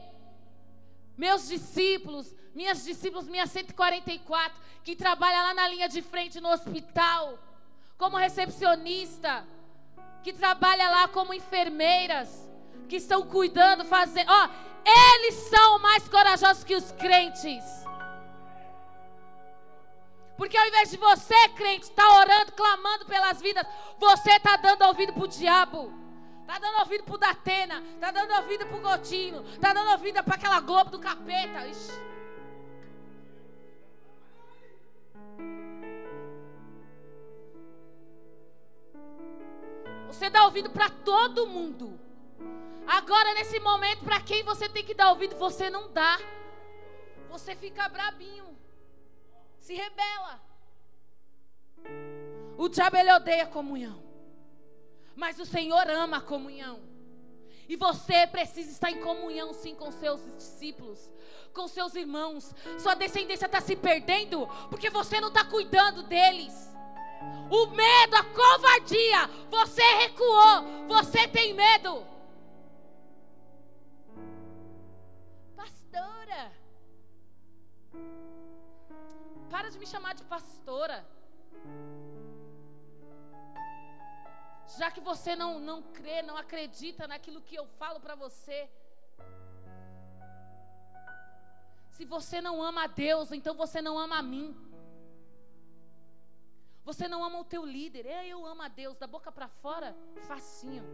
meus 1.17 1.49
discípulos, 1.49 2.35
minhas 2.55 2.85
discípulos, 2.85 3.29
minhas 3.29 3.51
144, 3.51 4.61
que 4.83 4.97
trabalham 4.97 5.43
lá 5.45 5.55
na 5.55 5.69
linha 5.69 5.89
de 5.89 6.03
frente 6.03 6.41
no 6.41 6.49
hospital, 6.49 7.39
como 7.97 8.17
recepcionista, 8.17 9.47
que 10.23 10.33
trabalha 10.33 10.91
lá 10.91 11.09
como 11.09 11.33
enfermeiras, 11.33 12.49
que 12.89 12.97
estão 12.97 13.23
cuidando, 13.23 13.85
fazendo. 13.85 14.29
Ó, 14.31 14.49
eles 14.85 15.35
são 15.35 15.79
mais 15.79 16.09
corajosos 16.09 16.65
que 16.65 16.75
os 16.75 16.91
crentes. 16.93 17.65
Porque 20.39 20.57
ao 20.57 20.69
invés 20.69 20.93
de 20.93 20.97
você, 20.97 21.49
crente, 21.49 21.87
estar 21.87 22.07
tá 22.07 22.21
orando, 22.21 22.53
clamando 22.53 23.05
pelas 23.07 23.41
vidas, 23.43 23.67
você 23.99 24.31
está 24.31 24.57
dando 24.57 24.85
ouvido 24.85 25.13
para 25.13 25.25
o 25.25 25.27
diabo. 25.27 25.93
Está 26.43 26.61
dando 26.61 26.79
ouvido 26.79 27.03
para 27.03 27.15
o 27.17 27.19
Datena. 27.19 27.83
Está 27.95 28.13
dando 28.13 28.33
ouvido 28.35 28.65
para 28.65 28.77
o 28.77 28.81
Gotinho. 28.81 29.45
Está 29.49 29.73
dando 29.73 29.91
ouvido 29.91 30.23
para 30.23 30.37
aquela 30.37 30.61
Globo 30.61 30.93
do 30.93 31.01
capeta. 31.01 31.67
Ixi. 31.67 31.91
Você 40.07 40.31
dá 40.31 40.45
ouvido 40.45 40.71
para 40.71 40.89
todo 40.89 41.49
mundo. 41.49 41.99
Agora, 42.87 43.35
nesse 43.35 43.59
momento, 43.59 44.05
para 44.05 44.21
quem 44.21 44.45
você 44.45 44.69
tem 44.69 44.85
que 44.85 44.95
dar 44.95 45.11
ouvido, 45.11 45.37
você 45.37 45.69
não 45.69 45.91
dá. 45.91 46.17
Você 47.29 47.57
fica 47.57 47.89
brabinho. 47.89 48.58
Se 49.69 49.75
rebela. 49.75 50.41
O 52.57 52.71
diabo 52.71 52.97
ele 52.97 53.13
odeia 53.13 53.43
a 53.43 53.47
comunhão. 53.47 54.03
Mas 55.15 55.39
o 55.39 55.45
Senhor 55.45 55.91
ama 55.91 56.17
a 56.17 56.23
comunhão. 56.23 56.81
E 57.69 57.77
você 57.77 58.27
precisa 58.27 58.71
estar 58.71 58.91
em 58.91 59.03
comunhão 59.03 59.53
sim 59.53 59.75
com 59.75 59.93
seus 59.93 60.25
discípulos, 60.37 61.11
com 61.53 61.69
seus 61.69 61.95
irmãos. 61.95 62.55
Sua 62.79 62.95
descendência 62.95 63.45
está 63.45 63.61
se 63.61 63.77
perdendo 63.77 64.49
porque 64.71 64.89
você 64.89 65.21
não 65.21 65.29
está 65.29 65.45
cuidando 65.45 66.03
deles. 66.05 66.55
O 67.51 67.67
medo, 67.67 68.17
a 68.17 68.25
covardia, 68.25 69.27
você 69.51 69.83
recuou, 69.97 70.87
você 70.89 71.29
tem 71.29 71.53
medo. 71.53 72.07
pastora. 75.55 76.58
Para 79.51 79.71
de 79.71 79.79
me 79.79 79.87
chamar 79.87 80.15
de 80.15 80.25
pastora. 80.25 80.99
Já 84.79 84.91
que 84.91 85.01
você 85.01 85.35
não, 85.35 85.59
não 85.59 85.79
crê, 85.83 86.21
não 86.23 86.37
acredita 86.37 87.09
naquilo 87.09 87.41
que 87.41 87.57
eu 87.57 87.67
falo 87.81 87.99
para 88.01 88.15
você. 88.15 88.69
Se 91.97 92.05
você 92.05 92.41
não 92.41 92.63
ama 92.63 92.85
a 92.85 92.87
Deus, 92.87 93.33
então 93.33 93.55
você 93.55 93.81
não 93.81 93.99
ama 93.99 94.19
a 94.19 94.23
mim. 94.23 94.49
Você 96.85 97.09
não 97.09 97.25
ama 97.25 97.41
o 97.41 97.45
teu 97.45 97.65
líder. 97.65 98.07
Eu 98.07 98.47
amo 98.47 98.63
a 98.63 98.69
Deus, 98.69 98.97
da 98.97 99.07
boca 99.07 99.33
para 99.33 99.49
fora, 99.49 99.97
facinho. 100.29 100.85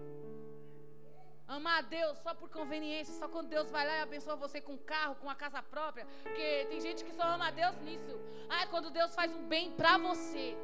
Amar 1.54 1.78
a 1.78 1.82
Deus 1.82 2.18
só 2.18 2.34
por 2.34 2.48
conveniência, 2.50 3.14
só 3.14 3.28
quando 3.28 3.48
Deus 3.48 3.70
vai 3.70 3.86
lá 3.86 3.94
e 3.98 4.02
abençoa 4.02 4.34
você 4.34 4.60
com 4.60 4.76
carro, 4.76 5.14
com 5.16 5.26
uma 5.28 5.36
casa 5.36 5.62
própria. 5.62 6.04
Porque 6.22 6.66
tem 6.70 6.80
gente 6.80 7.04
que 7.04 7.12
só 7.12 7.22
ama 7.34 7.46
a 7.48 7.50
Deus 7.50 7.76
nisso. 7.86 8.14
Ah, 8.48 8.62
é 8.62 8.66
quando 8.66 8.90
Deus 8.90 9.14
faz 9.14 9.32
um 9.32 9.46
bem 9.46 9.70
pra 9.72 9.96
você. 9.96 10.56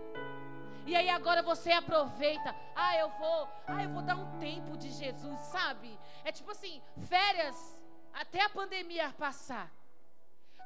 E 0.90 0.96
aí 0.96 1.08
agora 1.08 1.42
você 1.42 1.70
aproveita. 1.70 2.50
Ah, 2.74 2.96
eu 2.96 3.08
vou, 3.10 3.48
ah, 3.68 3.84
eu 3.84 3.90
vou 3.90 4.02
dar 4.02 4.16
um 4.16 4.38
tempo 4.38 4.76
de 4.76 4.90
Jesus, 4.90 5.38
sabe? 5.56 5.96
É 6.24 6.32
tipo 6.32 6.50
assim, 6.50 6.82
férias 7.06 7.56
até 8.12 8.42
a 8.42 8.50
pandemia 8.50 9.12
passar. 9.12 9.70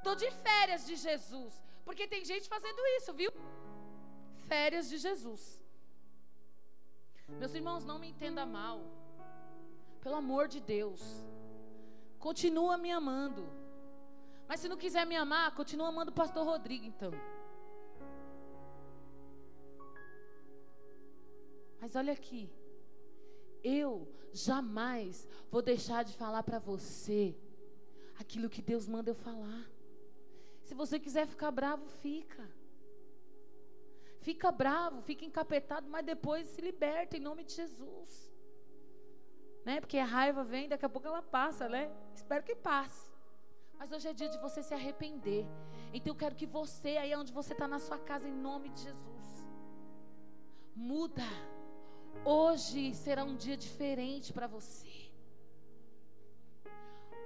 Tô 0.03 0.14
de 0.14 0.31
férias 0.31 0.87
de 0.87 0.97
Jesus, 0.97 1.62
porque 1.85 2.07
tem 2.07 2.25
gente 2.25 2.49
fazendo 2.49 2.81
isso, 2.97 3.12
viu? 3.12 3.31
Férias 4.49 4.89
de 4.89 4.97
Jesus. 4.97 5.61
Meus 7.29 7.55
irmãos, 7.55 7.85
não 7.85 7.99
me 7.99 8.09
entenda 8.09 8.45
mal. 8.47 9.04
Pelo 10.05 10.17
amor 10.17 10.49
de 10.49 10.61
Deus. 10.61 11.01
continua 12.19 12.77
me 12.79 12.91
amando. 12.91 13.43
Mas 14.47 14.61
se 14.61 14.69
não 14.69 14.77
quiser 14.77 15.07
me 15.07 15.17
amar, 15.17 15.55
continua 15.55 15.89
amando 15.89 16.11
o 16.11 16.15
pastor 16.15 16.45
Rodrigo, 16.45 16.85
então. 16.85 17.13
Mas 21.81 21.97
olha 21.97 22.13
aqui. 22.13 22.51
Eu 23.63 24.07
jamais 24.33 25.27
vou 25.51 25.63
deixar 25.63 26.03
de 26.03 26.15
falar 26.15 26.43
para 26.43 26.59
você 26.59 27.35
aquilo 28.19 28.51
que 28.51 28.61
Deus 28.61 28.87
manda 28.87 29.11
eu 29.11 29.15
falar. 29.15 29.71
Se 30.65 30.75
você 30.75 30.99
quiser 30.99 31.27
ficar 31.27 31.51
bravo, 31.51 31.87
fica. 31.87 32.47
Fica 34.21 34.51
bravo, 34.51 35.01
fica 35.03 35.25
encapetado, 35.25 35.89
mas 35.89 36.05
depois 36.05 36.49
se 36.49 36.61
liberta 36.61 37.17
em 37.17 37.21
nome 37.21 37.45
de 37.45 37.55
Jesus. 37.55 38.34
Né? 39.65 39.81
Porque 39.81 39.99
a 39.99 40.05
raiva 40.05 40.45
vem, 40.45 40.69
daqui 40.69 40.85
a 40.85 40.89
pouco 40.89 41.09
ela 41.09 41.23
passa, 41.23 41.69
né? 41.69 41.91
Espero 42.15 42.45
que 42.45 42.55
passe. 42.55 43.11
Mas 43.79 43.91
hoje 43.93 44.09
é 44.09 44.12
dia 44.12 44.29
de 44.29 44.39
você 44.39 44.62
se 44.62 44.75
arrepender. 44.75 45.47
Então 45.93 46.12
eu 46.12 46.19
quero 46.19 46.35
que 46.35 46.47
você, 46.47 46.97
aí 46.97 47.15
onde 47.17 47.33
você 47.33 47.53
está 47.53 47.67
na 47.67 47.79
sua 47.79 47.99
casa, 47.99 48.29
em 48.29 48.33
nome 48.33 48.69
de 48.71 48.83
Jesus, 48.83 49.45
muda. 50.75 51.23
Hoje 52.25 52.95
será 52.95 53.25
um 53.25 53.37
dia 53.37 53.57
diferente 53.57 54.33
para 54.33 54.47
você. 54.47 55.11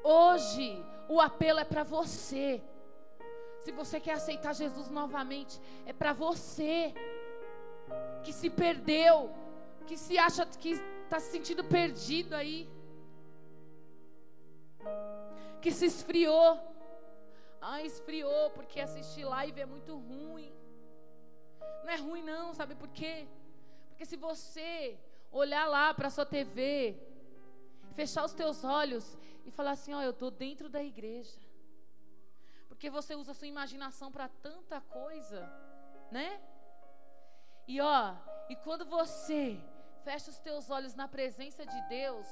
Hoje 0.03 0.84
o 1.09 1.20
apelo 1.20 1.59
é 1.59 1.64
para 1.64 1.82
você. 1.82 2.62
Se 3.61 3.72
você 3.72 4.01
quer 4.01 4.12
aceitar 4.12 4.55
Jesus 4.55 4.89
novamente, 4.91 5.61
é 5.84 5.93
para 5.93 6.12
você 6.12 6.95
que 8.22 8.32
se 8.32 8.49
perdeu, 8.49 9.30
que 9.86 9.97
se 9.97 10.18
acha 10.18 10.47
que 10.47 10.74
está 11.09 11.18
se 11.18 11.30
sentindo 11.30 11.64
perdido 11.64 12.34
aí, 12.34 12.68
que 15.62 15.70
se 15.72 15.86
esfriou. 15.86 16.61
Ah, 17.61 17.82
esfriou 17.82 18.50
porque 18.50 18.78
assistir 18.78 19.24
live 19.24 19.59
é 19.59 19.66
muito 19.66 19.96
ruim. 19.96 20.52
Não 21.82 21.90
é 21.90 21.96
ruim 21.96 22.22
não, 22.22 22.52
sabe 22.52 22.74
por 22.74 22.88
quê? 22.88 23.26
Porque 23.88 24.04
se 24.04 24.16
você 24.16 24.98
olhar 25.32 25.66
lá 25.66 25.94
para 25.94 26.11
sua 26.11 26.26
TV, 26.26 26.94
fechar 27.94 28.24
os 28.24 28.34
teus 28.34 28.62
olhos 28.62 29.16
e 29.46 29.50
falar 29.50 29.72
assim, 29.72 29.94
ó, 29.94 29.98
oh, 29.98 30.02
eu 30.02 30.11
estou 30.11 30.30
dentro 30.30 30.68
da 30.68 30.82
igreja. 30.82 31.40
Porque 32.68 32.90
você 32.90 33.14
usa 33.14 33.32
a 33.32 33.34
sua 33.34 33.48
imaginação 33.48 34.12
para 34.12 34.28
tanta 34.28 34.78
coisa, 34.82 35.50
né? 36.12 36.38
E 37.66 37.80
ó, 37.80 38.14
e 38.50 38.56
quando 38.56 38.84
você 38.84 39.59
fecha 40.05 40.30
os 40.30 40.38
teus 40.38 40.70
olhos 40.70 40.94
na 40.94 41.07
presença 41.07 41.64
de 41.66 41.80
Deus, 41.88 42.26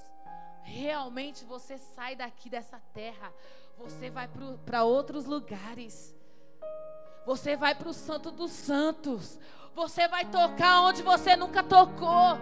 realmente 0.63 1.45
você 1.45 1.79
sai 1.79 2.17
daqui 2.17 2.49
dessa 2.49 2.81
terra, 2.93 3.33
você 3.77 4.11
vai 4.11 4.29
para 4.65 4.85
outros 4.85 5.25
lugares. 5.25 6.15
Você 7.27 7.57
vai 7.57 7.75
para 7.75 7.89
o 7.89 7.93
Santo 7.93 8.31
dos 8.31 8.53
Santos. 8.53 9.39
Você 9.75 10.07
vai 10.09 10.25
tocar 10.25 10.83
onde 10.83 11.03
você 11.03 11.37
nunca 11.37 11.63
tocou. 11.63 12.39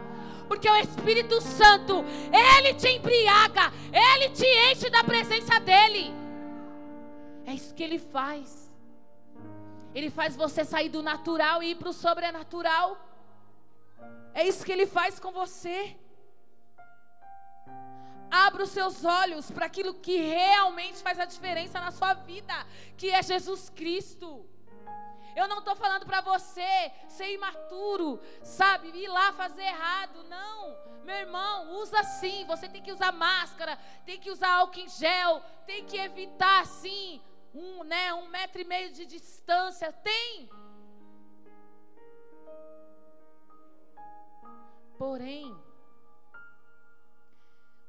Porque 0.46 0.68
o 0.68 0.76
Espírito 0.76 1.40
Santo, 1.40 2.04
ele 2.30 2.74
te 2.74 2.88
embriaga, 2.88 3.72
ele 3.90 4.28
te 4.30 4.46
enche 4.70 4.90
da 4.90 5.02
presença 5.02 5.58
dele. 5.58 6.12
É 7.46 7.54
isso 7.54 7.74
que 7.74 7.82
ele 7.82 7.98
faz. 7.98 8.70
Ele 9.94 10.10
faz 10.10 10.36
você 10.36 10.64
sair 10.64 10.88
do 10.88 11.02
natural 11.02 11.62
e 11.62 11.70
ir 11.70 11.76
para 11.76 11.88
o 11.88 11.92
sobrenatural. 11.92 12.98
É 14.34 14.46
isso 14.46 14.64
que 14.64 14.72
ele 14.72 14.86
faz 14.86 15.20
com 15.20 15.30
você. 15.30 15.96
Abra 18.28 18.64
os 18.64 18.70
seus 18.70 19.04
olhos 19.04 19.48
para 19.50 19.66
aquilo 19.66 19.94
que 19.94 20.16
realmente 20.16 21.00
faz 21.00 21.20
a 21.20 21.24
diferença 21.24 21.80
na 21.80 21.92
sua 21.92 22.14
vida, 22.14 22.54
que 22.96 23.10
é 23.10 23.22
Jesus 23.22 23.70
Cristo. 23.70 24.44
Eu 25.36 25.46
não 25.46 25.58
estou 25.58 25.76
falando 25.76 26.04
para 26.04 26.20
você 26.20 26.92
ser 27.08 27.32
imaturo, 27.32 28.20
sabe, 28.42 28.88
ir 28.88 29.08
lá 29.08 29.32
fazer 29.32 29.62
errado. 29.62 30.24
Não, 30.24 30.76
meu 31.04 31.14
irmão, 31.14 31.76
usa 31.80 32.02
sim. 32.02 32.44
Você 32.46 32.68
tem 32.68 32.82
que 32.82 32.92
usar 32.92 33.12
máscara, 33.12 33.78
tem 34.04 34.18
que 34.18 34.30
usar 34.30 34.50
álcool 34.52 34.80
em 34.80 34.88
gel, 34.88 35.42
tem 35.64 35.84
que 35.84 35.96
evitar 35.96 36.66
sim 36.66 37.20
um, 37.54 37.84
né, 37.84 38.12
um 38.14 38.26
metro 38.28 38.60
e 38.60 38.64
meio 38.64 38.92
de 38.92 39.06
distância. 39.06 39.92
Tem. 39.92 40.48
Porém, 44.98 45.56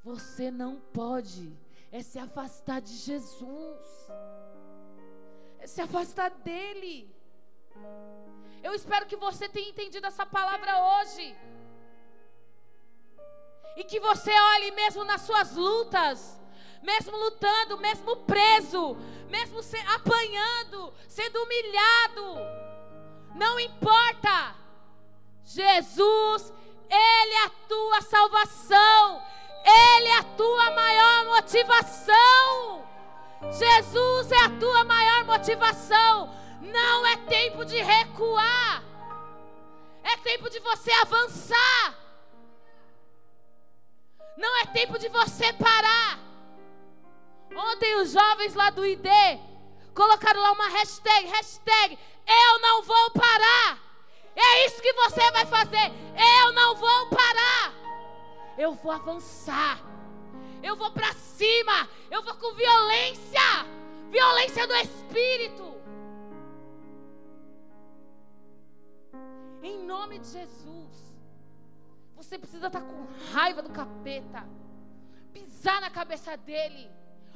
você 0.03 0.49
não 0.51 0.80
pode 0.80 1.58
é 1.91 2.01
se 2.01 2.20
afastar 2.20 2.82
de 2.82 2.93
Jesus, 2.93 3.82
é 5.60 5.68
se 5.68 5.82
afastar 5.82 6.30
dele. 6.30 7.10
Eu 8.62 8.74
espero 8.74 9.06
que 9.06 9.16
você 9.16 9.47
tenha 9.47 9.70
entendido 9.70 10.06
essa 10.08 10.26
palavra 10.26 10.74
hoje. 10.89 11.36
E 13.78 13.84
que 13.84 13.99
você 13.99 14.32
olhe 14.32 14.72
mesmo 14.72 15.03
nas 15.03 15.22
suas 15.22 15.56
lutas, 15.56 16.39
mesmo 16.82 17.16
lutando, 17.18 17.78
mesmo 17.78 18.18
preso, 18.32 18.95
mesmo 19.30 19.62
se, 19.62 19.78
apanhando, 19.97 20.93
sendo 21.08 21.43
humilhado, 21.43 22.28
não 23.36 23.60
importa. 23.60 24.56
Jesus, 25.43 26.51
Ele 26.89 27.33
é 27.33 27.45
a 27.45 27.49
tua 27.67 28.01
salvação, 28.01 29.23
Ele 29.65 30.07
é 30.07 30.17
a 30.17 30.23
tua 30.23 30.71
maior 30.71 31.25
motivação. 31.25 32.86
Jesus 33.51 34.31
é 34.31 34.43
a 34.43 34.49
tua 34.59 34.83
maior 34.83 35.25
motivação. 35.25 36.33
Não 36.61 37.05
é 37.05 37.17
tempo 37.17 37.63
de 37.65 37.77
recuar, 37.77 38.83
é 40.03 40.17
tempo 40.17 40.49
de 40.49 40.59
você 40.59 40.91
avançar. 40.91 41.95
Não 44.38 44.57
é 44.57 44.65
tempo 44.65 44.97
de 44.99 45.07
você 45.09 45.53
parar. 45.53 46.19
Ontem 47.55 47.95
os 47.95 48.11
jovens 48.11 48.53
lá 48.53 48.69
do 48.69 48.86
ID 48.86 49.07
colocaram 49.93 50.41
lá 50.41 50.51
uma 50.51 50.67
hashtag, 50.69 51.27
hashtag, 51.27 51.97
eu 52.27 52.59
não 52.59 52.83
vou 52.83 53.11
parar. 53.11 53.84
É 54.36 54.65
isso 54.65 54.81
que 54.81 54.93
você 54.93 55.31
vai 55.31 55.45
fazer. 55.45 55.91
Eu 56.43 56.51
não 56.51 56.75
vou 56.75 57.09
parar. 57.09 57.73
Eu 58.57 58.73
vou 58.73 58.91
avançar. 58.91 59.79
Eu 60.61 60.75
vou 60.75 60.91
para 60.91 61.13
cima. 61.13 61.88
Eu 62.11 62.21
vou 62.21 62.36
com 62.36 62.53
violência. 62.53 63.41
Violência 64.09 64.67
do 64.67 64.75
espírito. 64.75 65.75
Em 69.63 69.79
nome 69.86 70.19
de 70.19 70.27
Jesus. 70.27 71.13
Você 72.15 72.38
precisa 72.38 72.67
estar 72.67 72.81
com 72.81 73.07
raiva 73.33 73.61
do 73.61 73.69
capeta. 73.69 74.47
Pisar 75.33 75.81
na 75.81 75.89
cabeça 75.89 76.36
dele. 76.38 76.89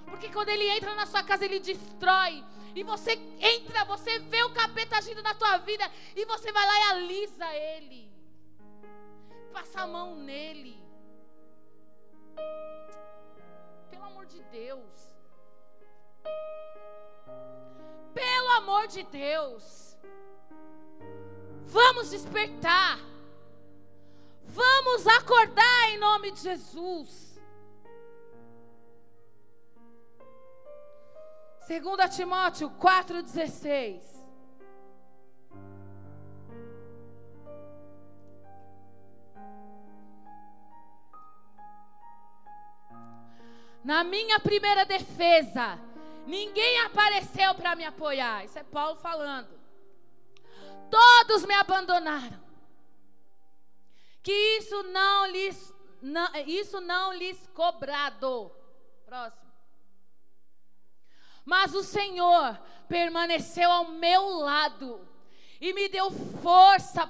Porque 0.10 0.30
quando 0.30 0.50
ele 0.50 0.68
entra 0.70 0.94
na 0.96 1.06
sua 1.06 1.24
casa, 1.24 1.46
ele 1.46 1.60
destrói. 1.60 2.44
E 2.76 2.84
você 2.84 3.14
entra, 3.40 3.86
você 3.86 4.20
vê 4.20 4.44
o 4.44 4.54
capeta 4.54 4.98
agindo 4.98 5.22
na 5.22 5.34
tua 5.34 5.58
vida. 5.58 5.90
E 6.16 6.26
você 6.26 6.52
vai 6.52 6.66
lá 6.66 6.80
e 6.80 6.84
alisa 6.92 7.56
ele. 7.56 8.12
Passa 9.52 9.82
a 9.82 9.88
mão 9.88 10.16
nele. 10.16 10.82
Pelo 13.90 14.04
amor 14.04 14.26
de 14.26 14.42
Deus. 14.44 15.16
Pelo 18.14 18.50
amor 18.52 18.88
de 18.88 19.04
Deus. 19.04 19.98
Vamos 21.66 22.10
despertar. 22.10 23.00
Vamos 24.46 25.06
acordar 25.08 25.90
em 25.92 25.98
nome 25.98 26.32
de 26.32 26.40
Jesus. 26.42 27.29
2 31.70 32.16
Timóteo 32.16 32.72
4,16. 32.72 34.02
Na 43.84 44.04
minha 44.04 44.40
primeira 44.40 44.84
defesa, 44.84 45.80
ninguém 46.26 46.82
apareceu 46.82 47.54
para 47.54 47.76
me 47.76 47.86
apoiar. 47.86 48.46
Isso 48.46 48.58
é 48.58 48.64
Paulo 48.64 48.96
falando. 48.96 49.50
Todos 50.90 51.46
me 51.46 51.54
abandonaram. 51.54 52.42
Que 54.24 54.58
isso 54.58 54.82
não 54.84 55.28
lhes, 55.28 55.72
não, 56.02 56.36
isso 56.48 56.82
não 56.82 57.14
lhes 57.14 57.46
cobrado. 57.54 58.52
Próximo. 59.06 59.49
Mas 61.46 61.74
o 61.74 61.84
Senhor 61.84 62.60
permaneceu 62.88 63.70
ao 63.72 63.92
meu 63.92 64.40
lado 64.40 65.02
e 65.62 65.74
me 65.74 65.90
deu 65.90 66.12
força 66.12 67.10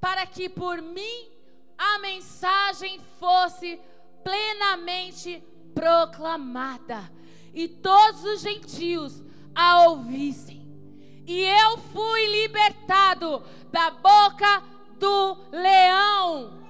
para 0.00 0.26
que 0.26 0.48
por 0.48 0.80
mim 0.82 1.30
a 1.78 1.98
mensagem 1.98 3.00
fosse 3.18 3.80
plenamente 4.22 5.42
proclamada 5.74 7.10
e 7.52 7.68
todos 7.68 8.24
os 8.24 8.40
gentios 8.40 9.22
a 9.54 9.88
ouvissem. 9.88 10.62
E 11.26 11.40
eu 11.40 11.78
fui 11.78 12.26
libertado 12.26 13.44
da 13.70 13.90
boca 13.90 14.62
do 14.98 15.36
leão. 15.52 16.62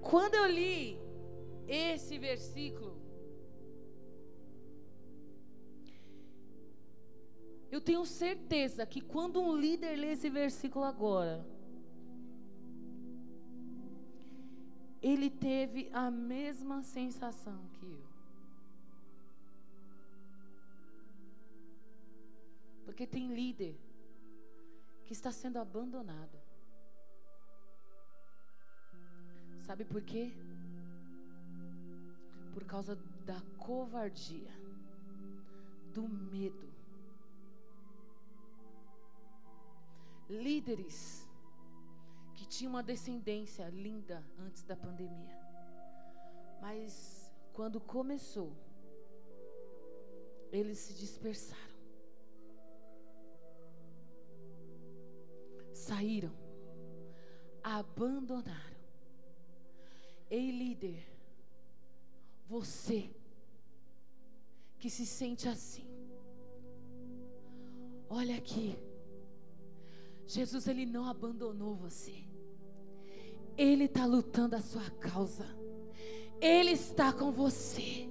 Quando 0.00 0.34
eu 0.34 0.46
li 0.46 0.98
esse 1.66 2.18
versículo, 2.18 2.85
eu 7.70 7.80
tenho 7.80 8.04
certeza 8.06 8.86
que 8.86 9.00
quando 9.00 9.40
um 9.40 9.56
líder 9.56 9.96
lê 9.96 10.12
esse 10.12 10.30
versículo 10.30 10.84
agora, 10.84 11.44
ele 15.02 15.28
teve 15.30 15.88
a 15.92 16.10
mesma 16.10 16.82
sensação 16.82 17.68
que 17.74 17.86
eu. 17.86 18.06
Porque 22.84 23.06
tem 23.06 23.34
líder 23.34 23.76
que 25.04 25.12
está 25.12 25.30
sendo 25.30 25.58
abandonado. 25.58 26.38
Sabe 29.60 29.84
por 29.84 30.00
quê? 30.02 30.32
Por 32.54 32.64
causa 32.64 32.96
da 33.24 33.40
covardia, 33.58 34.52
do 35.92 36.08
medo. 36.08 36.75
Líderes 40.28 41.26
que 42.34 42.46
tinha 42.46 42.68
uma 42.68 42.82
descendência 42.82 43.68
linda 43.68 44.24
antes 44.38 44.62
da 44.62 44.76
pandemia. 44.76 45.38
Mas 46.60 47.32
quando 47.52 47.80
começou, 47.80 48.52
eles 50.52 50.78
se 50.78 50.94
dispersaram. 50.94 51.76
Saíram, 55.72 56.32
abandonaram. 57.62 58.76
Ei, 60.28 60.50
líder, 60.50 61.06
você 62.48 63.10
que 64.78 64.90
se 64.90 65.06
sente 65.06 65.48
assim, 65.48 65.86
olha 68.08 68.36
aqui. 68.36 68.76
Jesus 70.26 70.66
ele 70.66 70.84
não 70.84 71.08
abandonou 71.08 71.74
você. 71.76 72.14
Ele 73.56 73.84
está 73.84 74.04
lutando 74.04 74.56
a 74.56 74.60
sua 74.60 74.90
causa. 75.00 75.46
Ele 76.40 76.72
está 76.72 77.12
com 77.12 77.30
você. 77.30 78.08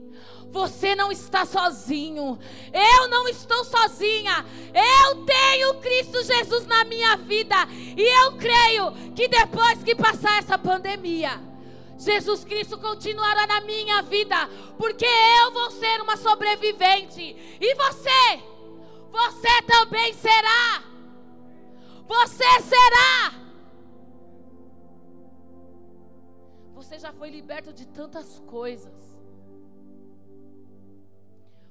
Você 0.52 0.96
não 0.96 1.12
está 1.12 1.46
sozinho. 1.46 2.40
Eu 2.74 3.08
não 3.10 3.28
estou 3.28 3.64
sozinha. 3.66 4.46
Eu 4.74 5.26
tenho 5.26 5.76
Cristo 5.82 6.24
Jesus 6.24 6.66
na 6.66 6.86
minha 6.86 7.18
vida. 7.18 7.56
E 7.70 8.24
eu 8.24 8.38
creio 8.38 9.14
que 9.14 9.28
depois 9.28 9.84
que 9.84 9.94
passar 9.94 10.40
essa 10.40 10.58
pandemia, 10.58 11.40
Jesus 11.98 12.44
Cristo 12.44 12.78
continuará 12.78 13.46
na 13.46 13.62
minha 13.62 14.02
vida. 14.02 14.50
Porque 14.78 15.06
eu 15.06 15.52
vou 15.52 15.70
ser 15.72 16.02
uma 16.02 16.18
sobrevivente. 16.18 17.22
E 17.60 17.76
você? 17.76 18.42
Você 19.12 19.62
também 19.68 20.14
será. 20.14 20.95
Você 22.08 22.62
será. 22.62 23.46
Você 26.74 27.00
já 27.00 27.12
foi 27.14 27.30
liberto 27.30 27.74
de 27.74 27.86
tantas 27.88 28.40
coisas. 28.40 28.94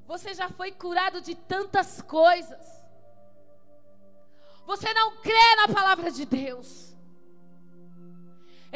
Você 0.06 0.34
já 0.34 0.48
foi 0.48 0.72
curado 0.72 1.20
de 1.20 1.34
tantas 1.34 2.02
coisas. 2.02 2.84
Você 4.66 4.92
não 4.92 5.16
crê 5.18 5.56
na 5.56 5.74
palavra 5.74 6.10
de 6.10 6.24
Deus. 6.24 6.93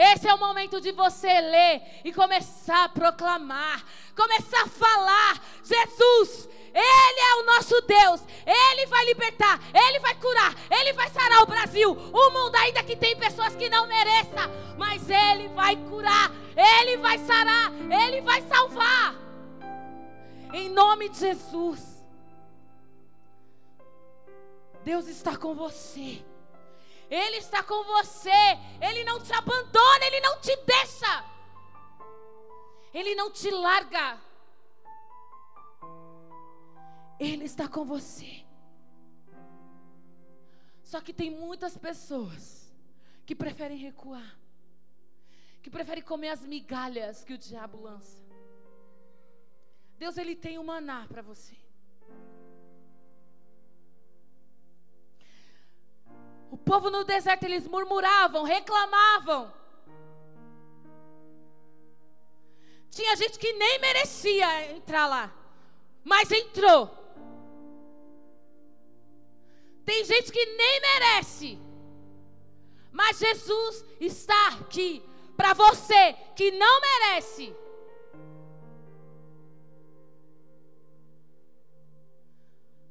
Esse 0.01 0.29
é 0.29 0.33
o 0.33 0.39
momento 0.39 0.81
de 0.81 0.93
você 0.93 1.27
ler 1.41 1.83
e 2.05 2.13
começar 2.13 2.85
a 2.85 2.89
proclamar, 2.89 3.85
começar 4.15 4.63
a 4.63 4.69
falar: 4.69 5.43
Jesus, 5.65 6.49
Ele 6.73 7.21
é 7.21 7.35
o 7.35 7.47
nosso 7.47 7.81
Deus, 7.81 8.23
Ele 8.47 8.87
vai 8.87 9.05
libertar, 9.07 9.59
Ele 9.75 9.99
vai 9.99 10.15
curar, 10.15 10.55
Ele 10.71 10.93
vai 10.93 11.11
sarar 11.11 11.43
o 11.43 11.47
Brasil, 11.47 11.91
o 11.91 12.31
mundo, 12.31 12.55
ainda 12.55 12.85
que 12.85 12.95
tem 12.95 13.17
pessoas 13.17 13.57
que 13.57 13.69
não 13.69 13.89
mereçam, 13.89 14.49
mas 14.79 15.11
Ele 15.11 15.49
vai 15.49 15.75
curar, 15.75 16.31
Ele 16.57 16.97
vai 16.99 17.19
sarar, 17.19 17.73
Ele 17.73 18.21
vai 18.21 18.41
salvar. 18.43 19.17
Em 20.53 20.69
nome 20.69 21.09
de 21.09 21.19
Jesus. 21.19 22.05
Deus 24.85 25.09
está 25.09 25.37
com 25.37 25.57
você. 25.57 26.25
Ele 27.11 27.37
está 27.37 27.63
com 27.63 27.85
você. 27.85 28.31
Ele 28.81 29.05
não 29.05 29.21
te 29.21 29.33
abandona, 29.33 30.05
ele 30.05 30.21
não 30.21 30.41
te 30.41 30.55
deixa. 30.57 31.25
Ele 32.93 33.15
não 33.15 33.31
te 33.31 33.51
larga. 33.51 34.21
Ele 37.19 37.45
está 37.45 37.69
com 37.69 37.85
você. 37.85 38.45
Só 40.83 41.01
que 41.01 41.13
tem 41.13 41.31
muitas 41.31 41.77
pessoas 41.77 42.73
que 43.27 43.35
preferem 43.35 43.77
recuar, 43.77 44.39
que 45.63 45.69
preferem 45.69 46.03
comer 46.03 46.31
as 46.31 46.43
migalhas 46.43 47.25
que 47.25 47.35
o 47.35 47.39
diabo 47.39 47.83
lança. 47.83 48.19
Deus 49.99 50.17
ele 50.17 50.35
tem 50.35 50.59
um 50.59 50.65
maná 50.65 51.07
para 51.07 51.21
você. 51.21 51.55
O 56.51 56.57
povo 56.57 56.91
no 56.91 57.05
deserto 57.05 57.45
eles 57.45 57.67
murmuravam, 57.67 58.43
reclamavam. 58.43 59.53
Tinha 62.91 63.15
gente 63.17 63.39
que 63.39 63.53
nem 63.53 63.79
merecia 63.79 64.73
entrar 64.73 65.07
lá, 65.07 65.33
mas 66.03 66.33
entrou. 66.33 66.91
Tem 69.85 70.05
gente 70.05 70.33
que 70.33 70.45
nem 70.45 70.81
merece, 70.81 71.59
mas 72.93 73.19
Jesus 73.19 73.85
está 74.01 74.49
aqui 74.49 75.03
para 75.37 75.55
você 75.55 76.15
que 76.35 76.51
não 76.51 76.81
merece. 76.81 77.55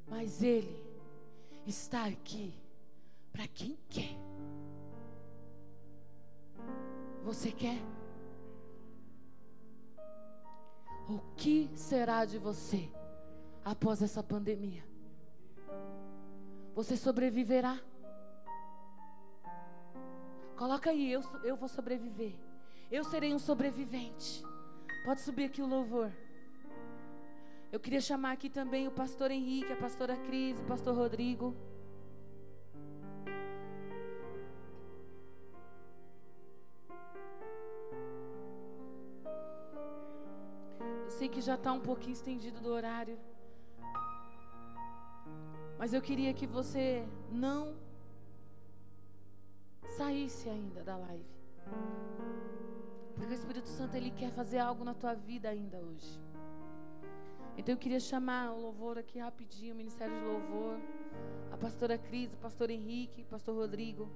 Mas 0.06 0.42
Ele 0.42 0.82
está 1.66 2.06
aqui 2.06 2.54
para 3.38 3.46
quem 3.46 3.78
quer. 3.88 4.18
Você 7.22 7.52
quer? 7.52 7.78
O 11.08 11.20
que 11.36 11.70
será 11.76 12.24
de 12.24 12.36
você 12.36 12.90
após 13.64 14.02
essa 14.02 14.24
pandemia? 14.24 14.82
Você 16.74 16.96
sobreviverá? 16.96 17.78
Coloca 20.56 20.90
aí, 20.90 21.12
eu, 21.12 21.22
eu 21.44 21.54
vou 21.56 21.68
sobreviver. 21.68 22.34
Eu 22.90 23.04
serei 23.04 23.32
um 23.32 23.38
sobrevivente. 23.38 24.42
Pode 25.04 25.20
subir 25.20 25.44
aqui 25.44 25.62
o 25.62 25.66
louvor. 25.66 26.10
Eu 27.70 27.78
queria 27.78 28.00
chamar 28.00 28.32
aqui 28.32 28.50
também 28.50 28.88
o 28.88 28.90
pastor 28.90 29.30
Henrique, 29.30 29.72
a 29.72 29.76
pastora 29.76 30.16
Cris, 30.16 30.58
o 30.58 30.64
pastor 30.64 30.96
Rodrigo. 30.96 31.54
Que 41.38 41.42
já 41.42 41.54
está 41.54 41.72
um 41.72 41.78
pouquinho 41.78 42.14
estendido 42.14 42.60
do 42.60 42.68
horário. 42.68 43.16
Mas 45.78 45.94
eu 45.94 46.02
queria 46.02 46.34
que 46.34 46.48
você 46.48 47.06
não 47.30 47.76
saísse 49.96 50.48
ainda 50.48 50.82
da 50.82 50.96
live. 50.96 51.30
Porque 53.14 53.32
o 53.32 53.36
Espírito 53.36 53.68
Santo 53.68 53.96
ele 53.96 54.10
quer 54.10 54.32
fazer 54.32 54.58
algo 54.58 54.82
na 54.82 54.94
tua 54.94 55.14
vida 55.14 55.48
ainda 55.48 55.78
hoje. 55.78 56.20
Então 57.56 57.72
eu 57.72 57.78
queria 57.78 58.00
chamar 58.00 58.50
o 58.50 58.60
louvor 58.60 58.98
aqui 58.98 59.20
rapidinho, 59.20 59.74
o 59.74 59.76
Ministério 59.76 60.18
de 60.18 60.24
Louvor, 60.24 60.76
a 61.52 61.56
pastora 61.56 61.96
Cris, 61.96 62.34
o 62.34 62.38
pastor 62.38 62.68
Henrique, 62.68 63.22
o 63.22 63.26
pastor 63.26 63.54
Rodrigo. 63.54 64.10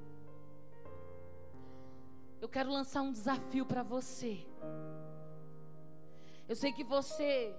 Eu 2.40 2.48
quero 2.48 2.72
lançar 2.72 3.00
um 3.00 3.12
desafio 3.12 3.64
para 3.64 3.84
você. 3.84 4.44
Eu 6.52 6.56
sei 6.56 6.70
que 6.70 6.84
você, 6.84 7.56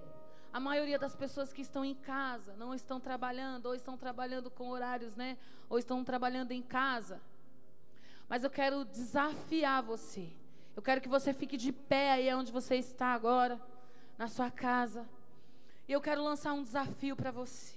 a 0.52 0.60
maioria 0.60 0.96
das 0.96 1.16
pessoas 1.16 1.52
que 1.52 1.62
estão 1.62 1.84
em 1.84 1.96
casa, 1.96 2.54
não 2.54 2.72
estão 2.72 3.00
trabalhando, 3.00 3.66
ou 3.66 3.74
estão 3.74 3.98
trabalhando 3.98 4.48
com 4.52 4.68
horários, 4.68 5.16
né? 5.16 5.36
Ou 5.68 5.80
estão 5.80 6.04
trabalhando 6.04 6.52
em 6.52 6.62
casa. 6.62 7.20
Mas 8.28 8.44
eu 8.44 8.50
quero 8.50 8.84
desafiar 8.84 9.82
você. 9.82 10.32
Eu 10.76 10.80
quero 10.80 11.00
que 11.00 11.08
você 11.08 11.34
fique 11.34 11.56
de 11.56 11.72
pé 11.72 12.12
aí 12.12 12.32
onde 12.32 12.52
você 12.52 12.76
está 12.76 13.08
agora. 13.08 13.60
na 14.16 14.28
sua 14.28 14.48
casa. 14.48 15.04
E 15.88 15.92
eu 15.92 16.00
quero 16.00 16.22
lançar 16.22 16.52
um 16.52 16.62
desafio 16.62 17.16
para 17.16 17.32
você. 17.32 17.76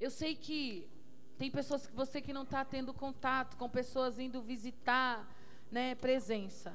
Eu 0.00 0.08
sei 0.08 0.36
que 0.36 0.88
tem 1.36 1.50
pessoas 1.50 1.84
que 1.84 1.96
você 1.96 2.20
que 2.20 2.32
não 2.32 2.44
está 2.44 2.64
tendo 2.64 2.94
contato 2.94 3.56
com 3.56 3.68
pessoas 3.68 4.20
indo 4.20 4.40
visitar, 4.40 5.26
né, 5.76 5.94
presença. 5.94 6.74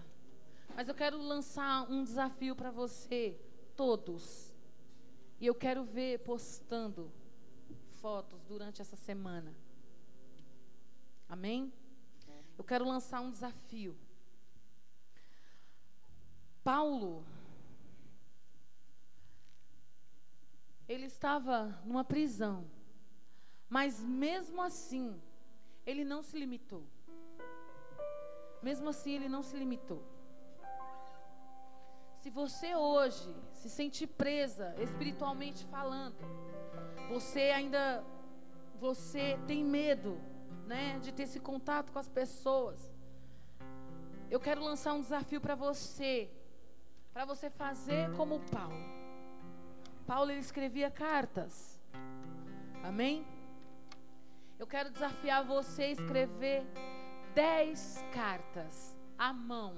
Mas 0.75 0.87
eu 0.87 0.93
quero 0.93 1.19
lançar 1.19 1.89
um 1.89 2.03
desafio 2.03 2.55
para 2.55 2.69
você, 2.69 3.35
todos. 3.75 4.53
E 5.39 5.47
eu 5.47 5.55
quero 5.55 5.83
ver 5.83 6.19
postando 6.19 7.11
fotos 7.95 8.43
durante 8.43 8.79
essa 8.79 8.95
semana. 8.95 9.55
Amém? 11.27 11.73
Eu 12.55 12.63
quero 12.63 12.85
lançar 12.85 13.21
um 13.21 13.31
desafio. 13.31 13.97
Paulo, 16.63 17.25
ele 20.87 21.07
estava 21.07 21.81
numa 21.87 22.03
prisão, 22.03 22.69
mas 23.67 23.99
mesmo 23.99 24.61
assim, 24.61 25.19
ele 25.87 26.05
não 26.05 26.21
se 26.21 26.37
limitou. 26.37 26.85
Mesmo 28.61 28.89
assim, 28.89 29.13
ele 29.15 29.29
não 29.29 29.41
se 29.41 29.55
limitou. 29.57 30.03
Se 32.15 32.29
você 32.29 32.75
hoje 32.75 33.35
se 33.51 33.69
sente 33.69 34.05
presa, 34.05 34.75
espiritualmente 34.77 35.65
falando, 35.65 36.15
você 37.09 37.49
ainda 37.49 38.03
você 38.79 39.39
tem 39.47 39.63
medo, 39.63 40.19
né, 40.65 40.99
de 40.99 41.11
ter 41.11 41.23
esse 41.23 41.39
contato 41.39 41.91
com 41.91 41.99
as 41.99 42.07
pessoas. 42.07 42.79
Eu 44.29 44.39
quero 44.39 44.63
lançar 44.63 44.93
um 44.93 45.01
desafio 45.01 45.41
para 45.41 45.55
você, 45.55 46.29
para 47.13 47.25
você 47.25 47.49
fazer 47.49 48.11
como 48.15 48.39
Paulo. 48.39 48.83
Paulo 50.07 50.31
ele 50.31 50.39
escrevia 50.39 50.89
cartas. 50.89 51.79
Amém? 52.83 53.25
Eu 54.57 54.67
quero 54.67 54.89
desafiar 54.89 55.43
você 55.43 55.83
a 55.83 55.91
escrever 55.91 56.65
dez 57.33 58.03
cartas 58.13 58.95
à 59.17 59.31
mão. 59.31 59.75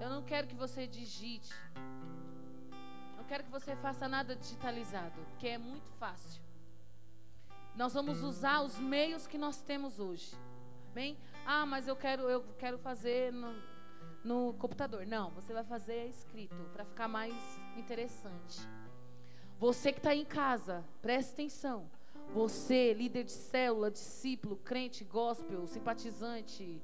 Eu 0.00 0.08
não 0.08 0.22
quero 0.22 0.46
que 0.46 0.54
você 0.54 0.86
digite. 0.86 1.52
Não 3.16 3.24
quero 3.24 3.44
que 3.44 3.50
você 3.50 3.76
faça 3.76 4.08
nada 4.08 4.34
digitalizado, 4.34 5.20
que 5.38 5.48
é 5.48 5.58
muito 5.58 5.90
fácil. 5.98 6.42
Nós 7.74 7.92
vamos 7.92 8.22
usar 8.22 8.62
os 8.62 8.78
meios 8.78 9.26
que 9.26 9.36
nós 9.36 9.60
temos 9.60 9.98
hoje. 9.98 10.34
Bem? 10.92 11.18
Ah, 11.44 11.66
mas 11.66 11.88
eu 11.88 11.96
quero, 11.96 12.22
eu 12.22 12.42
quero 12.58 12.78
fazer 12.78 13.32
no, 13.32 13.52
no 14.22 14.54
computador. 14.54 15.06
Não, 15.06 15.30
você 15.30 15.52
vai 15.52 15.64
fazer 15.64 16.06
escrito 16.06 16.54
para 16.72 16.84
ficar 16.84 17.08
mais 17.08 17.34
interessante. 17.76 18.60
Você 19.58 19.92
que 19.92 19.98
está 19.98 20.14
em 20.14 20.24
casa, 20.24 20.84
preste 21.02 21.32
atenção. 21.32 21.90
Você, 22.32 22.92
líder 22.94 23.24
de 23.24 23.32
célula, 23.32 23.90
discípulo, 23.90 24.56
crente, 24.56 25.04
gospel, 25.04 25.66
simpatizante, 25.66 26.80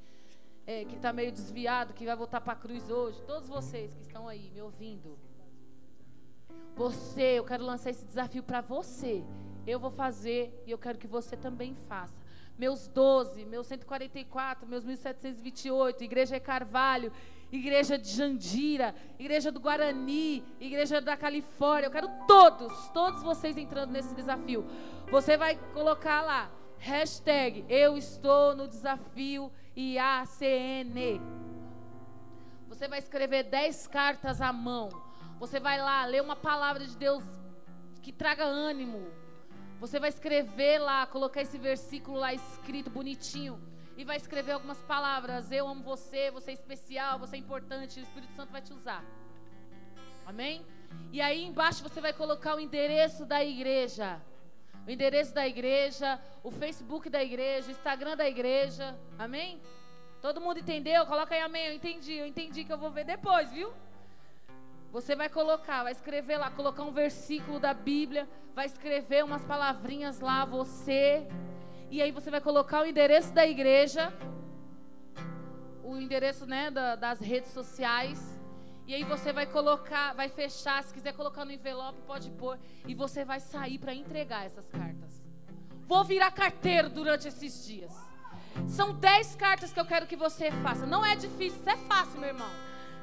é, 0.71 0.85
que 0.85 0.95
está 0.95 1.12
meio 1.12 1.33
desviado, 1.33 1.93
que 1.93 2.07
vai 2.07 2.14
voltar 2.14 2.41
para 2.41 2.53
a 2.53 2.57
cruz 2.57 2.89
hoje, 2.89 3.21
todos 3.27 3.49
vocês 3.49 3.93
que 3.93 4.03
estão 4.03 4.29
aí 4.29 4.53
me 4.55 4.62
ouvindo, 4.62 5.18
você, 6.77 7.41
eu 7.41 7.45
quero 7.45 7.64
lançar 7.64 7.91
esse 7.91 8.07
desafio 8.07 8.43
para 8.45 8.61
você. 8.61 9.25
Eu 9.66 9.81
vou 9.81 9.91
fazer 9.91 10.62
e 10.64 10.71
eu 10.71 10.79
quero 10.79 10.97
que 10.97 11.09
você 11.09 11.37
também 11.37 11.75
faça. 11.89 12.23
Meus 12.57 12.87
12, 12.87 13.45
meus 13.47 13.66
144, 13.66 14.68
meus 14.68 14.85
1728, 14.85 16.05
Igreja 16.05 16.39
Carvalho, 16.39 17.12
Igreja 17.51 17.99
de 17.99 18.09
Jandira, 18.09 18.95
Igreja 19.18 19.51
do 19.51 19.59
Guarani, 19.59 20.45
Igreja 20.61 21.01
da 21.01 21.16
Califórnia. 21.16 21.89
Eu 21.89 21.91
quero 21.91 22.09
todos, 22.29 22.89
todos 22.91 23.25
vocês 23.25 23.57
entrando 23.57 23.91
nesse 23.91 24.14
desafio. 24.14 24.64
Você 25.11 25.37
vai 25.37 25.57
colocar 25.75 26.23
lá, 26.23 26.49
hashtag 26.81 27.64
Eu 27.68 27.97
estou 27.97 28.57
no 28.57 28.66
desafio 28.66 29.53
IACN. 29.76 31.20
Você 32.68 32.89
vai 32.89 32.99
escrever 32.99 33.45
10 33.45 33.87
cartas 33.87 34.41
à 34.41 34.53
mão. 34.53 34.89
Você 35.39 35.61
vai 35.61 35.78
lá 35.78 36.05
ler 36.07 36.22
uma 36.22 36.37
palavra 36.37 36.87
de 36.87 36.97
Deus 36.97 37.22
que 38.03 38.12
traga 38.12 38.45
ânimo. 38.45 39.07
Você 39.78 40.01
vai 40.01 40.09
escrever 40.09 40.78
lá, 40.78 41.07
colocar 41.07 41.43
esse 41.43 41.59
versículo 41.59 42.18
lá 42.18 42.33
escrito 42.33 42.91
bonitinho. 42.91 43.61
E 43.97 44.05
vai 44.05 44.16
escrever 44.16 44.53
algumas 44.53 44.81
palavras. 44.83 45.53
Eu 45.53 45.68
amo 45.68 45.83
você, 45.83 46.31
você 46.31 46.51
é 46.51 46.55
especial, 46.55 47.18
você 47.18 47.37
é 47.37 47.39
importante. 47.39 48.01
O 48.01 48.03
Espírito 48.03 48.33
Santo 48.35 48.51
vai 48.51 48.62
te 48.62 48.72
usar. 48.72 49.05
Amém? 50.26 50.64
E 51.12 51.20
aí 51.20 51.45
embaixo 51.45 51.83
você 51.83 52.01
vai 52.01 52.12
colocar 52.12 52.55
o 52.55 52.61
endereço 52.61 53.26
da 53.26 53.45
igreja 53.45 54.20
o 54.91 54.93
endereço 54.93 55.32
da 55.32 55.47
igreja, 55.47 56.20
o 56.43 56.51
Facebook 56.51 57.09
da 57.09 57.22
igreja, 57.22 57.68
o 57.68 57.70
Instagram 57.70 58.16
da 58.16 58.28
igreja. 58.28 58.99
Amém? 59.16 59.61
Todo 60.20 60.41
mundo 60.41 60.59
entendeu? 60.59 61.07
Coloca 61.07 61.32
aí 61.32 61.41
amém. 61.41 61.66
Eu 61.68 61.74
entendi, 61.74 62.14
eu 62.14 62.26
entendi 62.26 62.64
que 62.64 62.72
eu 62.72 62.76
vou 62.76 62.91
ver 62.91 63.05
depois, 63.05 63.53
viu? 63.53 63.72
Você 64.91 65.14
vai 65.14 65.28
colocar, 65.28 65.84
vai 65.84 65.93
escrever 65.93 66.38
lá, 66.38 66.51
colocar 66.51 66.82
um 66.82 66.91
versículo 66.91 67.61
da 67.61 67.72
Bíblia, 67.72 68.28
vai 68.53 68.66
escrever 68.66 69.24
umas 69.24 69.45
palavrinhas 69.45 70.18
lá, 70.18 70.45
você. 70.45 71.24
E 71.88 72.03
aí 72.03 72.11
você 72.11 72.28
vai 72.28 72.41
colocar 72.41 72.82
o 72.82 72.86
endereço 72.86 73.32
da 73.32 73.47
igreja, 73.47 74.12
o 75.84 75.95
endereço 75.95 76.47
né, 76.47 76.68
da, 76.68 76.97
das 76.97 77.20
redes 77.20 77.53
sociais. 77.53 78.39
E 78.91 78.95
aí 78.97 79.05
você 79.05 79.32
vai 79.32 79.47
colocar, 79.47 80.14
vai 80.14 80.28
fechar, 80.28 80.82
se 80.82 80.93
quiser 80.93 81.12
colocar 81.12 81.45
no 81.45 81.53
envelope, 81.53 82.01
pode 82.09 82.28
pôr. 82.30 82.59
E 82.88 82.93
você 82.93 83.24
vai 83.24 83.38
sair 83.38 83.78
para 83.78 83.95
entregar 83.95 84.45
essas 84.45 84.68
cartas. 84.68 85.22
Vou 85.86 86.03
virar 86.03 86.32
carteiro 86.32 86.91
durante 86.91 87.28
esses 87.28 87.64
dias. 87.64 87.93
São 88.66 88.93
dez 88.93 89.36
cartas 89.36 89.72
que 89.72 89.78
eu 89.78 89.86
quero 89.86 90.09
que 90.09 90.16
você 90.16 90.51
faça. 90.51 90.86
Não 90.86 91.07
é 91.07 91.14
difícil, 91.14 91.61
isso 91.61 91.70
é 91.70 91.76
fácil, 91.76 92.18
meu 92.18 92.30
irmão. 92.30 92.51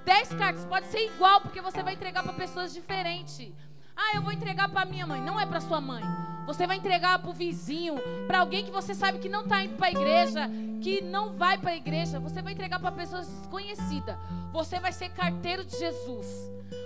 Dez 0.03 0.27
cartas, 0.33 0.65
pode 0.65 0.87
ser 0.87 1.05
igual, 1.05 1.39
porque 1.39 1.61
você 1.61 1.81
vai 1.81 1.93
entregar 1.93 2.21
para 2.21 2.33
pessoas 2.33 2.73
diferentes. 2.73 3.53
Ah, 3.97 4.15
eu 4.15 4.21
vou 4.21 4.31
entregar 4.31 4.69
para 4.69 4.85
minha 4.85 5.07
mãe. 5.07 5.19
Não 5.19 5.39
é 5.39 5.45
para 5.45 5.59
sua 5.59 5.81
mãe. 5.81 6.03
Você 6.45 6.65
vai 6.65 6.77
entregar 6.77 7.19
para 7.19 7.29
o 7.29 7.33
vizinho, 7.33 7.95
para 8.25 8.39
alguém 8.39 8.63
que 8.63 8.71
você 8.71 8.93
sabe 8.93 9.17
que 9.19 9.27
não 9.27 9.41
está 9.41 9.63
indo 9.63 9.75
para 9.75 9.87
a 9.87 9.91
igreja, 9.91 10.49
que 10.81 11.01
não 11.01 11.33
vai 11.33 11.57
para 11.57 11.71
a 11.71 11.75
igreja. 11.75 12.19
Você 12.19 12.41
vai 12.41 12.53
entregar 12.53 12.79
para 12.79 12.91
pessoas 12.91 13.27
desconhecidas. 13.27 14.15
Você 14.53 14.79
vai 14.79 14.93
ser 14.93 15.09
carteiro 15.09 15.65
de 15.65 15.77
Jesus. 15.77 16.25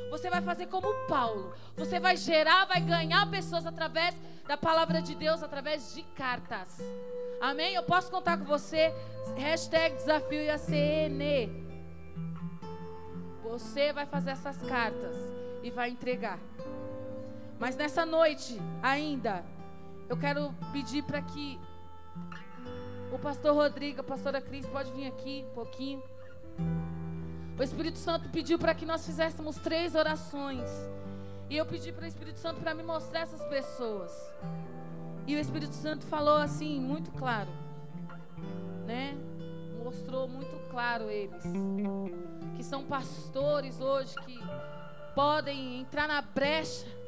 Você 0.10 0.30
vai 0.30 0.42
fazer 0.42 0.66
como 0.66 0.88
Paulo. 1.08 1.54
Você 1.78 2.00
vai 2.00 2.18
gerar, 2.18 2.66
vai 2.66 2.82
ganhar 2.82 3.30
pessoas 3.30 3.66
através 3.66 4.16
da 4.48 4.58
palavra 4.58 5.02
de 5.02 5.14
Deus, 5.14 5.44
através 5.44 5.94
de 5.94 6.02
cartas. 6.16 6.82
Amém? 7.40 7.76
Eu 7.76 7.84
posso 7.84 8.10
contar 8.10 8.38
com 8.38 8.46
você. 8.46 8.94
Hashtag 9.38 9.96
desafio 9.96 10.42
IACN. 10.42 11.50
Você 13.44 13.94
vai 13.94 14.06
fazer 14.06 14.32
essas 14.32 14.58
cartas 14.64 15.16
e 15.64 15.70
vai 15.70 15.90
entregar. 15.90 16.40
Mas 17.62 17.76
nessa 17.76 18.08
noite 18.08 18.60
ainda, 18.82 19.46
eu 20.10 20.18
quero 20.18 20.52
pedir 20.74 21.04
para 21.04 21.22
que 21.22 21.60
o 23.14 23.20
pastor 23.20 23.54
Rodrigo, 23.54 24.02
a 24.02 24.04
pastora 24.04 24.42
Cris, 24.42 24.66
pode 24.66 24.92
vir 24.94 25.06
aqui 25.06 25.46
um 25.48 25.54
pouquinho. 25.54 26.02
O 27.60 27.62
Espírito 27.62 28.00
Santo 28.00 28.30
pediu 28.30 28.58
para 28.58 28.74
que 28.74 28.84
nós 28.84 29.06
fizéssemos 29.06 29.58
três 29.58 29.94
orações. 29.94 30.68
E 31.52 31.58
eu 31.58 31.64
pedi 31.64 31.92
para 31.92 32.06
o 32.06 32.08
Espírito 32.08 32.40
Santo 32.40 32.60
para 32.62 32.74
me 32.74 32.82
mostrar 32.82 33.20
essas 33.20 33.46
pessoas. 33.46 34.12
E 35.28 35.36
o 35.36 35.40
Espírito 35.40 35.76
Santo 35.76 36.04
falou 36.08 36.38
assim, 36.38 36.80
muito 36.80 37.12
claro. 37.12 37.52
Né? 38.88 39.16
Mostrou 39.84 40.28
muito 40.28 40.58
claro 40.72 41.12
eles. 41.12 41.44
Que 42.56 42.64
são 42.64 42.84
pastores 42.84 43.80
hoje 43.80 44.16
que 44.26 44.40
podem 45.14 45.82
entrar 45.82 46.08
na 46.08 46.24
brecha 46.24 47.01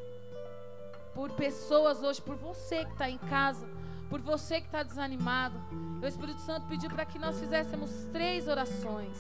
por 1.14 1.32
pessoas 1.32 2.02
hoje, 2.04 2.22
por 2.22 2.36
você 2.36 2.86
que 2.86 2.92
está 2.92 3.10
em 3.10 3.18
casa, 3.18 3.68
por 4.10 4.22
você 4.22 4.60
que 4.60 4.68
está 4.68 4.84
desanimado. 4.84 5.58
O 6.02 6.06
Espírito 6.06 6.42
Santo 6.42 6.68
pediu 6.68 6.90
para 6.90 7.06
que 7.06 7.20
nós 7.20 7.40
fizéssemos 7.40 7.92
três 8.12 8.48
orações 8.48 9.18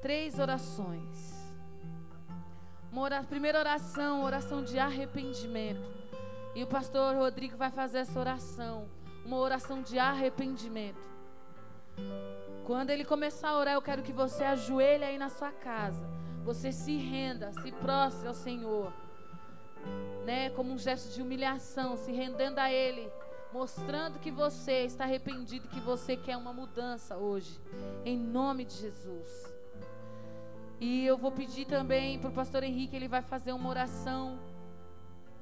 três 0.00 0.38
orações. 0.38 1.38
Uma 2.90 3.22
primeira 3.22 3.58
oração, 3.58 4.24
oração 4.24 4.62
de 4.62 4.78
arrependimento. 4.78 6.00
E 6.54 6.62
o 6.64 6.66
pastor 6.66 7.14
Rodrigo 7.14 7.56
vai 7.56 7.70
fazer 7.70 7.98
essa 7.98 8.18
oração, 8.18 8.88
uma 9.24 9.36
oração 9.36 9.82
de 9.82 9.98
arrependimento. 9.98 10.98
Quando 12.64 12.90
ele 12.90 13.04
começar 13.04 13.50
a 13.50 13.58
orar, 13.58 13.74
eu 13.74 13.82
quero 13.82 14.02
que 14.02 14.12
você 14.12 14.42
ajoelhe 14.42 15.04
aí 15.04 15.18
na 15.18 15.28
sua 15.28 15.52
casa. 15.52 16.04
Você 16.44 16.72
se 16.72 16.96
renda, 16.96 17.52
se 17.52 17.70
prostre 17.70 18.26
ao 18.26 18.34
Senhor. 18.34 18.92
Né, 20.24 20.50
como 20.50 20.72
um 20.72 20.78
gesto 20.78 21.12
de 21.14 21.22
humilhação, 21.22 21.96
se 21.96 22.12
rendendo 22.12 22.58
a 22.58 22.70
Ele, 22.70 23.10
mostrando 23.52 24.18
que 24.18 24.30
você 24.30 24.84
está 24.84 25.04
arrependido, 25.04 25.68
que 25.68 25.80
você 25.80 26.16
quer 26.16 26.36
uma 26.36 26.52
mudança 26.52 27.16
hoje, 27.16 27.58
em 28.04 28.18
nome 28.18 28.64
de 28.64 28.74
Jesus. 28.74 29.50
E 30.80 31.04
eu 31.04 31.18
vou 31.18 31.30
pedir 31.30 31.66
também 31.66 32.18
para 32.18 32.30
o 32.30 32.32
pastor 32.32 32.62
Henrique, 32.62 32.96
ele 32.96 33.06
vai 33.06 33.20
fazer 33.20 33.52
uma 33.52 33.68
oração, 33.68 34.38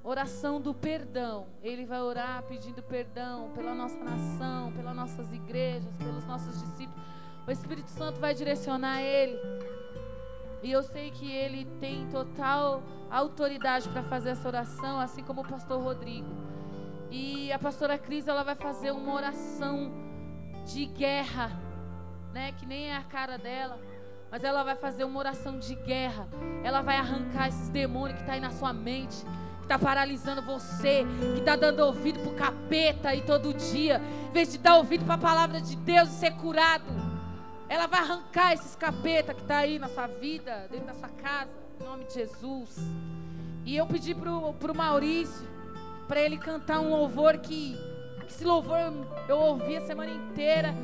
oração 0.03 0.61
do 0.61 0.75
perdão. 0.75 1.47
Ele 1.63 1.87
vai 1.87 2.01
orar 2.01 2.43
pedindo 2.43 2.83
perdão 2.83 3.51
pela 3.55 3.73
nossa 3.73 4.03
nação, 4.03 4.73
pelas 4.73 4.97
nossas 4.97 5.33
igrejas, 5.33 5.95
pelos 5.97 6.25
nossos 6.25 6.61
discípulos. 6.61 7.01
O 7.47 7.51
Espírito 7.53 7.89
Santo 7.89 8.19
vai 8.19 8.35
direcionar 8.35 9.01
ele. 9.01 9.39
E 10.63 10.73
eu 10.73 10.83
sei 10.83 11.11
que 11.11 11.31
ele 11.31 11.65
tem 11.81 12.09
total 12.09 12.83
autoridade 13.11 13.89
para 13.89 14.03
fazer 14.03 14.31
essa 14.31 14.47
oração, 14.47 15.01
assim 15.01 15.23
como 15.23 15.43
o 15.43 15.49
pastor 15.49 15.83
Rodrigo. 15.83 16.29
E 17.11 17.51
a 17.53 17.59
pastora 17.59 17.97
Cris, 17.97 18.27
ela 18.27 18.43
vai 18.43 18.55
fazer 18.55 18.91
uma 18.91 19.15
oração 19.15 19.91
de 20.67 20.85
guerra, 20.87 21.51
né, 22.33 22.53
que 22.53 22.67
nem 22.67 22.91
é 22.91 22.97
a 22.97 23.03
cara 23.03 23.39
dela 23.39 23.79
mas 24.31 24.45
ela 24.45 24.63
vai 24.63 24.77
fazer 24.77 25.05
uma 25.05 25.19
oração 25.19 25.59
de 25.59 25.75
guerra. 25.75 26.29
Ela 26.63 26.83
vai 26.83 26.97
arrancar 26.97 27.49
esses 27.49 27.69
demônios 27.69 28.19
que 28.19 28.27
tá 28.27 28.35
aí 28.35 28.41
na 28.41 28.51
sua 28.51 28.73
mente, 28.73 29.25
que 29.59 29.63
está 29.63 29.79
paralisando 29.79 30.43
você, 30.43 31.07
que 31.35 31.41
está 31.41 31.57
dando 31.57 31.81
ouvido 31.81 32.21
para 32.21 32.31
o 32.31 32.35
capeta 32.35 33.09
aí 33.11 33.23
todo 33.23 33.55
dia, 33.55 34.01
em 34.29 34.33
vez 34.33 34.53
de 34.53 34.59
dar 34.59 34.77
ouvido 34.77 35.05
para 35.05 35.15
a 35.15 35.19
palavra 35.19 35.61
de 35.61 35.77
Deus 35.77 36.11
e 36.11 36.13
ser 36.13 36.33
curado. 36.33 37.08
Ela 37.69 37.87
vai 37.87 38.01
arrancar 38.01 38.53
esses 38.55 38.75
capeta 38.75 39.35
que 39.35 39.43
está 39.43 39.59
aí 39.59 39.79
na 39.79 39.89
sua 39.89 40.07
vida, 40.07 40.67
dentro 40.71 40.87
da 40.87 40.95
sua 40.95 41.09
casa, 41.09 41.51
em 41.81 41.85
nome 41.85 42.05
de 42.05 42.15
Jesus. 42.15 42.77
E 43.65 43.77
eu 43.77 43.87
pedi 43.87 44.15
para 44.15 44.33
o 44.33 44.75
Maurício, 44.75 45.47
para 46.07 46.21
ele 46.21 46.39
cantar 46.39 46.81
um 46.81 46.89
louvor 46.89 47.37
que, 47.39 47.77
que 48.21 48.33
esse 48.33 48.45
louvor 48.45 48.79
eu 49.29 49.37
ouvi 49.37 49.77
a 49.77 49.81
semana 49.83 50.11
inteira. 50.11 50.75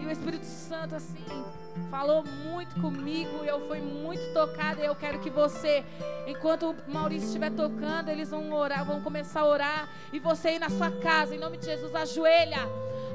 E 0.00 0.04
o 0.04 0.10
Espírito 0.10 0.44
Santo, 0.44 0.94
assim, 0.94 1.24
falou 1.90 2.24
muito 2.24 2.80
comigo, 2.80 3.44
eu 3.44 3.66
fui 3.68 3.80
muito 3.80 4.32
tocada. 4.32 4.80
Eu 4.82 4.94
quero 4.94 5.18
que 5.20 5.30
você, 5.30 5.84
enquanto 6.26 6.70
o 6.70 6.92
Maurício 6.92 7.26
estiver 7.26 7.50
tocando, 7.50 8.08
eles 8.08 8.30
vão 8.30 8.52
orar, 8.52 8.84
vão 8.84 9.00
começar 9.00 9.40
a 9.40 9.46
orar. 9.46 9.88
E 10.12 10.18
você 10.18 10.52
ir 10.52 10.58
na 10.58 10.70
sua 10.70 10.90
casa, 10.90 11.34
em 11.34 11.38
nome 11.38 11.56
de 11.56 11.66
Jesus, 11.66 11.94
ajoelha. 11.94 12.60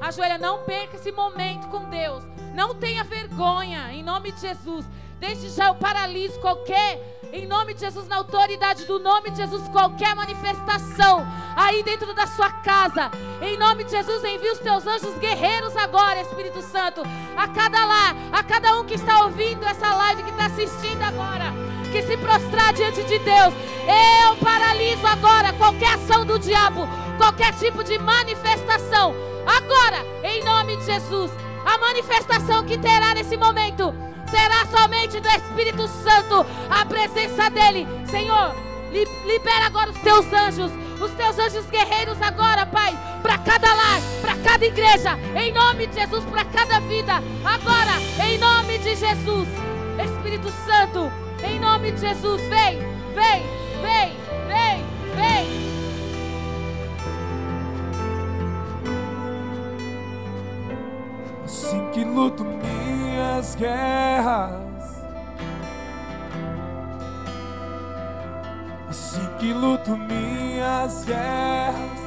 Ajoelha, 0.00 0.38
não 0.38 0.64
perca 0.64 0.96
esse 0.96 1.12
momento 1.12 1.68
com 1.68 1.88
Deus. 1.88 2.24
Não 2.54 2.74
tenha 2.74 3.04
vergonha, 3.04 3.92
em 3.92 4.02
nome 4.02 4.32
de 4.32 4.40
Jesus. 4.40 4.84
Desde 5.18 5.48
já 5.50 5.68
eu 5.68 5.76
paraliso 5.76 6.40
qualquer, 6.40 7.20
em 7.32 7.46
nome 7.46 7.72
de 7.72 7.80
Jesus, 7.80 8.06
na 8.08 8.16
autoridade 8.16 8.84
do 8.84 8.98
nome 8.98 9.30
de 9.30 9.38
Jesus, 9.38 9.66
qualquer 9.68 10.14
manifestação 10.14 11.26
aí 11.56 11.82
dentro 11.82 12.12
da 12.12 12.26
sua 12.26 12.50
casa. 12.50 13.10
Em 13.40 13.56
nome 13.56 13.84
de 13.84 13.90
Jesus, 13.90 14.22
envia 14.22 14.52
os 14.52 14.58
teus 14.58 14.86
anjos 14.86 15.16
guerreiros 15.18 15.74
agora, 15.74 16.20
Espírito 16.20 16.60
Santo, 16.60 17.00
a 17.34 17.48
cada 17.48 17.84
lá, 17.86 18.14
a 18.30 18.42
cada 18.42 18.78
um 18.78 18.84
que 18.84 18.94
está 18.94 19.24
ouvindo 19.24 19.64
essa 19.64 19.94
live, 19.94 20.22
que 20.24 20.30
está 20.30 20.46
assistindo 20.46 21.02
agora, 21.02 21.54
que 21.90 22.02
se 22.02 22.18
prostrar 22.18 22.74
diante 22.74 23.02
de 23.02 23.18
Deus. 23.18 23.54
Eu 24.26 24.36
paraliso 24.36 25.06
agora 25.06 25.54
qualquer 25.54 25.94
ação 25.94 26.26
do 26.26 26.38
diabo, 26.38 26.86
qualquer 27.16 27.54
tipo 27.54 27.82
de 27.82 27.98
manifestação. 27.98 29.14
Agora, 29.46 30.04
em 30.22 30.44
nome 30.44 30.76
de 30.76 30.84
Jesus, 30.84 31.30
a 31.64 31.78
manifestação 31.78 32.62
que 32.64 32.76
terá 32.76 33.14
nesse 33.14 33.38
momento 33.38 34.11
será 34.32 34.64
somente 34.66 35.20
do 35.20 35.28
Espírito 35.28 35.86
Santo, 35.88 36.46
a 36.70 36.86
presença 36.86 37.50
dEle. 37.50 37.86
Senhor, 38.06 38.56
libera 38.90 39.66
agora 39.66 39.90
os 39.90 39.98
teus 39.98 40.24
anjos, 40.32 40.72
os 40.98 41.10
teus 41.12 41.38
anjos 41.38 41.66
guerreiros 41.66 42.16
agora, 42.22 42.64
Pai, 42.64 42.96
para 43.20 43.36
cada 43.38 43.74
lar, 43.74 44.00
para 44.22 44.36
cada 44.38 44.64
igreja, 44.64 45.18
em 45.36 45.52
nome 45.52 45.86
de 45.86 46.00
Jesus, 46.00 46.24
para 46.24 46.46
cada 46.46 46.80
vida, 46.80 47.22
agora, 47.44 48.00
em 48.26 48.38
nome 48.38 48.78
de 48.78 48.96
Jesus. 48.96 49.48
Espírito 50.02 50.50
Santo, 50.64 51.12
em 51.44 51.60
nome 51.60 51.92
de 51.92 52.00
Jesus, 52.00 52.40
vem, 52.48 52.78
vem, 53.14 53.42
vem, 53.82 54.16
vem, 54.48 54.84
vem. 55.14 55.72
Assim 61.44 61.90
que 61.92 62.02
luto 62.02 62.44
minhas 63.12 63.54
guerras. 63.54 65.04
Assim 68.88 69.26
que 69.38 69.52
luto 69.52 69.96
minhas 69.96 71.04
guerras. 71.04 72.00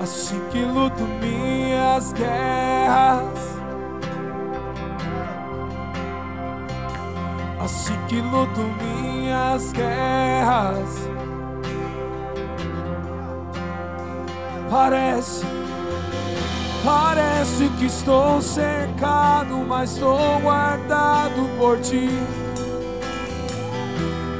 Assim 0.00 0.40
que 0.50 0.64
luto 0.64 1.02
minhas 1.20 2.12
guerras. 2.12 3.58
Assim 7.62 7.96
que 8.08 8.20
luto 8.20 8.60
minhas 8.82 9.72
guerras. 9.72 11.10
Parece 14.70 15.69
Parece 16.84 17.68
que 17.78 17.86
estou 17.86 18.40
cercado, 18.40 19.58
mas 19.68 19.92
estou 19.92 20.40
guardado 20.40 21.46
por 21.58 21.78
ti. 21.80 22.08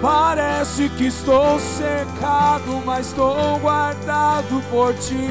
Parece 0.00 0.88
que 0.88 1.08
estou 1.08 1.58
cercado, 1.60 2.82
mas 2.86 3.08
estou 3.08 3.58
guardado 3.58 4.62
por 4.70 4.94
ti. 4.94 5.28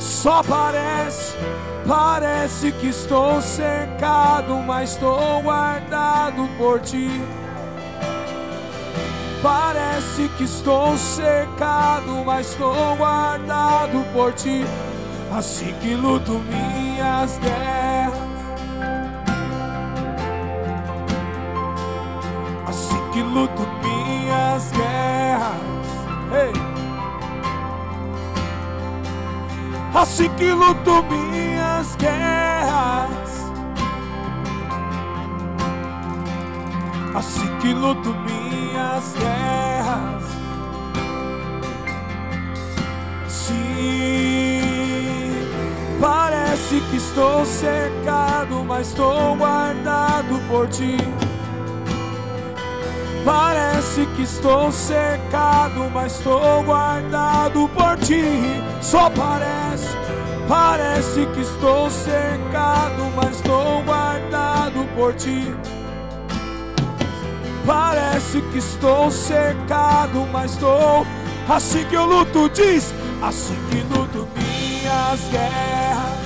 Só 0.00 0.42
parece, 0.42 1.36
parece 1.86 2.72
que 2.72 2.88
estou 2.88 3.40
cercado, 3.40 4.56
mas 4.66 4.90
estou 4.90 5.40
guardado 5.40 6.48
por 6.58 6.80
ti. 6.80 7.22
Parece 9.40 10.28
que 10.36 10.42
estou 10.42 10.98
cercado, 10.98 12.24
mas 12.26 12.50
estou 12.50 12.96
guardado 12.96 14.04
por 14.12 14.32
ti 14.32 14.64
assim 15.36 15.74
que 15.80 15.94
luto 15.94 16.40
minhas 16.40 17.38
guerras. 17.38 18.28
Assim 22.66 23.10
que 23.12 23.22
luto 23.22 23.66
minhas 23.82 24.72
guerras. 24.72 25.88
Hey. 26.32 26.52
Assim 29.94 30.28
que 30.36 30.50
luto 30.52 31.02
minhas 31.04 31.96
guerras. 31.96 33.28
Assim 37.14 37.58
que 37.60 37.74
luto 37.74 38.14
minhas 38.14 39.14
guerras. 39.18 40.24
Sim. 43.28 44.47
Parece 46.00 46.80
que 46.90 46.96
estou 46.96 47.44
cercado, 47.44 48.64
mas 48.64 48.88
estou 48.88 49.36
guardado 49.36 50.40
por 50.48 50.68
ti. 50.68 50.96
Parece 53.24 54.06
que 54.14 54.22
estou 54.22 54.70
cercado, 54.70 55.90
mas 55.92 56.16
estou 56.16 56.62
guardado 56.62 57.68
por 57.70 57.96
ti. 57.98 58.22
Só 58.80 59.10
parece, 59.10 59.88
parece 60.48 61.26
que 61.26 61.40
estou 61.40 61.90
cercado, 61.90 63.10
mas 63.16 63.36
estou 63.36 63.82
guardado 63.82 64.86
por 64.94 65.14
ti. 65.14 65.52
Parece 67.66 68.40
que 68.52 68.58
estou 68.58 69.10
cercado, 69.10 70.26
mas 70.32 70.52
estou 70.52 71.04
assim 71.48 71.84
que 71.86 71.96
eu 71.96 72.06
luto, 72.06 72.48
diz, 72.50 72.94
assim 73.20 73.56
que 73.68 73.82
luto 73.94 74.37
guerras. 75.30 76.18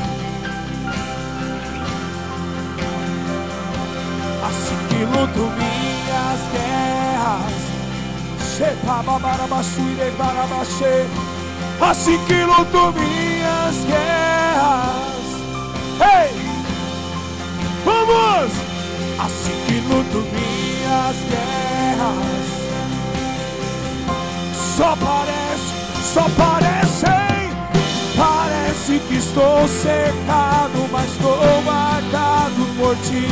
Assim 4.45 4.77
que 4.89 5.05
luto 5.05 5.41
minhas 5.57 6.41
guerras. 6.53 7.53
Assim 11.81 12.19
que 12.27 12.43
luto 12.43 12.93
minhas 12.99 13.77
guerras. 13.87 15.27
Ei! 16.01 16.31
Vamos! 17.85 18.53
Assim 19.25 19.57
que 19.67 19.81
luto 19.89 20.19
minhas 20.33 21.17
guerras. 21.31 22.47
Só 24.77 24.97
parece, 24.97 25.73
só 26.15 26.27
parece 26.37 27.22
que 29.09 29.17
estou 29.17 29.69
cercado, 29.69 30.89
mas 30.91 31.11
estou 31.11 31.63
guardado 31.65 32.67
por 32.79 32.97
ti. 32.97 33.29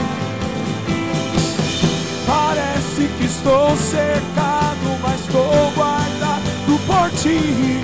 Parece 2.27 3.09
que 3.19 3.25
estou 3.25 3.77
cercado, 3.77 4.99
mas 5.03 5.21
estou 5.21 5.73
guardado 5.75 6.79
por 6.87 7.11
ti. 7.19 7.83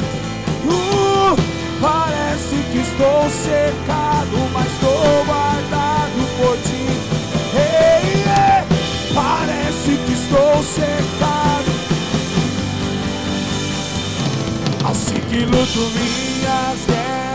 Uh, 0.64 1.36
parece 1.80 2.56
que 2.72 2.78
estou 2.78 3.30
cercado, 3.30 4.50
mas 4.52 4.66
estou 4.72 5.24
guardado 5.24 6.26
por 6.38 6.56
ti. 6.58 6.86
Hey, 7.54 8.22
yeah. 8.24 8.64
Parece 9.14 9.96
que 10.06 10.12
estou 10.12 10.62
cercado. 10.62 11.16
assim 14.96 15.20
que 15.28 15.44
luto 15.44 15.80
minhas 15.94 16.86
guerras. 16.86 17.25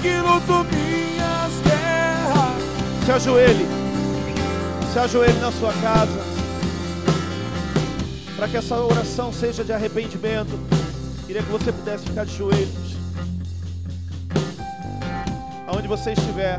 Que 0.00 0.18
luto 0.18 0.64
minhas 0.64 1.52
guerras. 1.62 3.04
Se 3.04 3.12
ajoelhe. 3.12 3.66
Se 4.92 4.98
ajoelhe 4.98 5.38
na 5.38 5.52
sua 5.52 5.72
casa. 5.74 6.20
Para 8.36 8.48
que 8.48 8.56
essa 8.56 8.76
oração 8.76 9.32
seja 9.32 9.62
de 9.62 9.72
arrependimento. 9.72 10.58
Queria 11.26 11.42
que 11.42 11.50
você 11.50 11.70
pudesse 11.70 12.06
ficar 12.06 12.24
de 12.24 12.36
joelhos. 12.36 12.96
Aonde 15.66 15.86
você 15.86 16.12
estiver. 16.12 16.58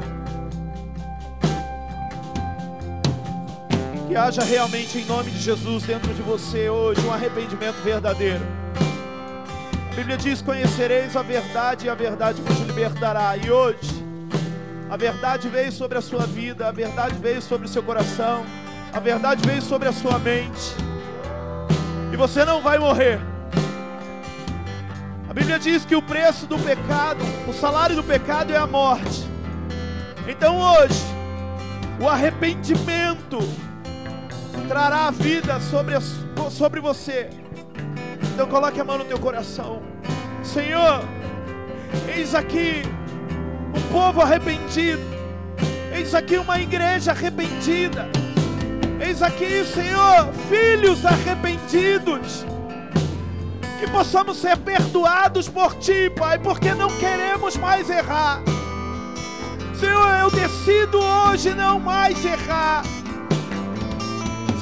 Que 4.07 4.15
haja 4.15 4.43
realmente 4.43 4.99
em 4.99 5.05
nome 5.05 5.31
de 5.31 5.39
Jesus 5.39 5.83
dentro 5.83 6.13
de 6.13 6.21
você 6.21 6.69
hoje 6.69 7.01
um 7.01 7.11
arrependimento 7.11 7.81
verdadeiro. 7.83 8.60
A 9.91 9.93
Bíblia 9.93 10.15
diz: 10.15 10.41
Conhecereis 10.41 11.17
a 11.17 11.21
verdade 11.21 11.85
e 11.85 11.89
a 11.89 11.93
verdade 11.93 12.41
vos 12.41 12.59
libertará. 12.61 13.35
E 13.35 13.51
hoje, 13.51 14.01
a 14.89 14.95
verdade 14.95 15.49
veio 15.49 15.69
sobre 15.69 15.97
a 15.97 16.01
sua 16.01 16.25
vida, 16.25 16.69
a 16.69 16.71
verdade 16.71 17.15
veio 17.19 17.41
sobre 17.41 17.67
o 17.67 17.69
seu 17.69 17.83
coração, 17.83 18.45
a 18.93 18.99
verdade 19.01 19.45
veio 19.45 19.61
sobre 19.61 19.89
a 19.89 19.91
sua 19.91 20.17
mente. 20.17 20.75
E 22.13 22.15
você 22.15 22.45
não 22.45 22.61
vai 22.61 22.79
morrer. 22.79 23.19
A 25.29 25.33
Bíblia 25.33 25.59
diz 25.59 25.83
que 25.83 25.95
o 25.95 26.01
preço 26.01 26.47
do 26.47 26.57
pecado, 26.57 27.19
o 27.45 27.53
salário 27.53 27.95
do 27.95 28.03
pecado 28.03 28.53
é 28.53 28.57
a 28.57 28.65
morte. 28.65 29.29
Então 30.25 30.57
hoje, 30.57 31.03
o 31.99 32.07
arrependimento 32.07 33.39
trará 34.69 35.07
a 35.07 35.11
vida 35.11 35.59
sobre, 35.59 35.95
sobre 36.49 36.79
você. 36.79 37.40
Então 38.41 38.49
coloque 38.49 38.81
a 38.81 38.83
mão 38.83 38.97
no 38.97 39.05
teu 39.05 39.19
coração. 39.19 39.83
Senhor, 40.43 41.03
eis 42.07 42.33
aqui 42.33 42.81
um 43.71 43.93
povo 43.93 44.19
arrependido. 44.19 44.99
Eis 45.93 46.15
aqui 46.15 46.37
uma 46.37 46.59
igreja 46.59 47.11
arrependida. 47.11 48.09
Eis 48.99 49.21
aqui, 49.21 49.63
Senhor, 49.63 50.33
filhos 50.49 51.05
arrependidos. 51.05 52.43
Que 53.79 53.87
possamos 53.91 54.37
ser 54.37 54.57
perdoados 54.57 55.47
por 55.47 55.75
Ti, 55.75 56.09
Pai, 56.09 56.39
porque 56.39 56.73
não 56.73 56.89
queremos 56.97 57.55
mais 57.57 57.91
errar. 57.91 58.41
Senhor, 59.79 60.15
eu 60.19 60.31
decido 60.31 60.99
hoje 60.99 61.53
não 61.53 61.79
mais 61.79 62.25
errar. 62.25 62.81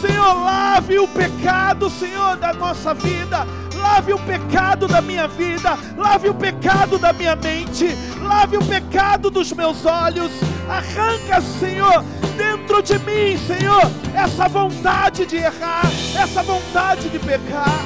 Senhor, 0.02 0.34
lave 0.34 1.00
o 1.00 1.08
pecado, 1.08 1.90
Senhor, 1.90 2.36
da 2.36 2.52
nossa 2.52 2.94
vida. 2.94 3.48
Lave 3.82 4.14
o 4.14 4.20
pecado 4.20 4.88
da 4.88 5.02
minha 5.02 5.28
vida, 5.28 5.78
lave 5.98 6.30
o 6.30 6.34
pecado 6.34 6.98
da 6.98 7.14
minha 7.14 7.36
mente, 7.36 7.96
lave 8.22 8.58
o 8.58 8.66
pecado 8.66 9.30
dos 9.30 9.52
meus 9.54 9.86
olhos. 9.86 10.32
Arranca, 10.70 11.42
Senhor, 11.42 12.04
dentro 12.38 12.82
de 12.82 13.00
mim, 13.00 13.38
Senhor, 13.38 13.82
essa 14.14 14.48
vontade 14.48 15.26
de 15.26 15.38
errar, 15.38 15.86
essa 16.18 16.44
vontade 16.44 17.10
de 17.10 17.20
pecar. 17.20 17.80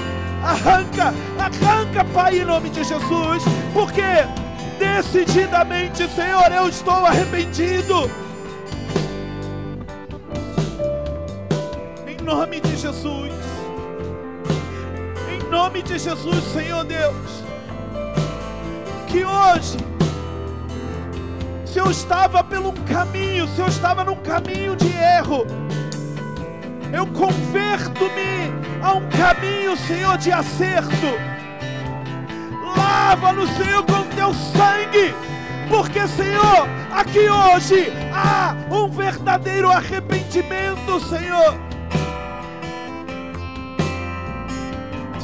Arranca, 0.43 1.13
arranca, 1.39 2.03
Pai, 2.13 2.39
em 2.39 2.45
nome 2.45 2.69
de 2.69 2.83
Jesus, 2.83 3.43
porque 3.73 4.01
decididamente, 4.77 6.07
Senhor, 6.09 6.51
eu 6.51 6.67
estou 6.67 7.05
arrependido. 7.05 8.09
Em 12.05 12.23
nome 12.23 12.59
de 12.59 12.75
Jesus. 12.75 13.52
Nome 15.53 15.83
de 15.83 15.99
Jesus, 15.99 16.43
Senhor 16.45 16.83
Deus. 16.83 17.43
Que 19.05 19.23
hoje, 19.23 19.77
se 21.63 21.77
eu 21.77 21.91
estava 21.91 22.43
pelo 22.43 22.73
caminho, 22.87 23.47
se 23.49 23.61
eu 23.61 23.67
estava 23.67 24.03
num 24.03 24.15
caminho 24.15 24.75
de 24.75 24.91
erro, 24.91 25.45
eu 26.91 27.05
converto-me 27.05 28.51
a 28.81 28.93
um 28.93 29.07
caminho, 29.09 29.77
Senhor, 29.77 30.17
de 30.17 30.31
acerto. 30.31 31.11
Lava-nos, 32.75 33.51
Senhor, 33.51 33.83
com 33.83 34.07
teu 34.15 34.33
sangue. 34.33 35.13
Porque, 35.69 36.07
Senhor, 36.07 36.67
aqui 36.91 37.29
hoje 37.29 37.93
há 38.11 38.55
um 38.73 38.89
verdadeiro 38.89 39.69
arrependimento, 39.69 40.99
Senhor. 41.07 41.72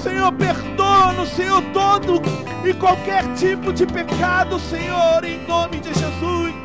Senhor, 0.02 0.32
perdoa-nos, 0.32 1.30
Senhor, 1.30 1.62
todo 1.74 2.22
e 2.66 2.74
qualquer 2.74 3.24
tipo 3.34 3.74
de 3.74 3.86
pecado, 3.86 4.58
Senhor, 4.60 5.24
em 5.26 5.46
nome 5.46 5.80
de 5.80 5.90
Jesus. 5.90 6.56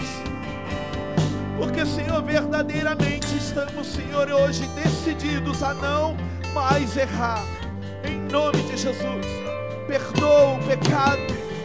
Porque, 1.58 1.84
Senhor, 1.84 2.22
verdadeiramente 2.22 3.36
estamos, 3.36 3.88
Senhor, 3.88 4.30
hoje 4.30 4.66
decididos 4.68 5.62
a 5.64 5.74
não 5.74 6.16
mais 6.52 6.96
errar. 6.96 7.44
Em 8.04 8.18
nome 8.30 8.62
de 8.62 8.76
Jesus. 8.76 9.26
Perdoa 9.88 10.54
o 10.54 10.58
pecado 10.64 11.22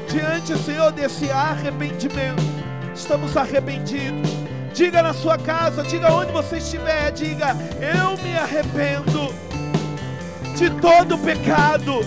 diante, 0.09 0.57
Senhor, 0.57 0.91
desse 0.91 1.29
arrependimento. 1.29 2.41
Estamos 2.95 3.37
arrependidos. 3.37 4.29
Diga 4.73 5.03
na 5.03 5.13
sua 5.13 5.37
casa, 5.37 5.83
diga 5.83 6.11
onde 6.11 6.31
você 6.31 6.57
estiver, 6.57 7.11
diga: 7.11 7.55
Eu 7.79 8.17
me 8.23 8.35
arrependo 8.35 9.48
de 10.59 10.69
todo 10.71 11.17
pecado, 11.19 12.01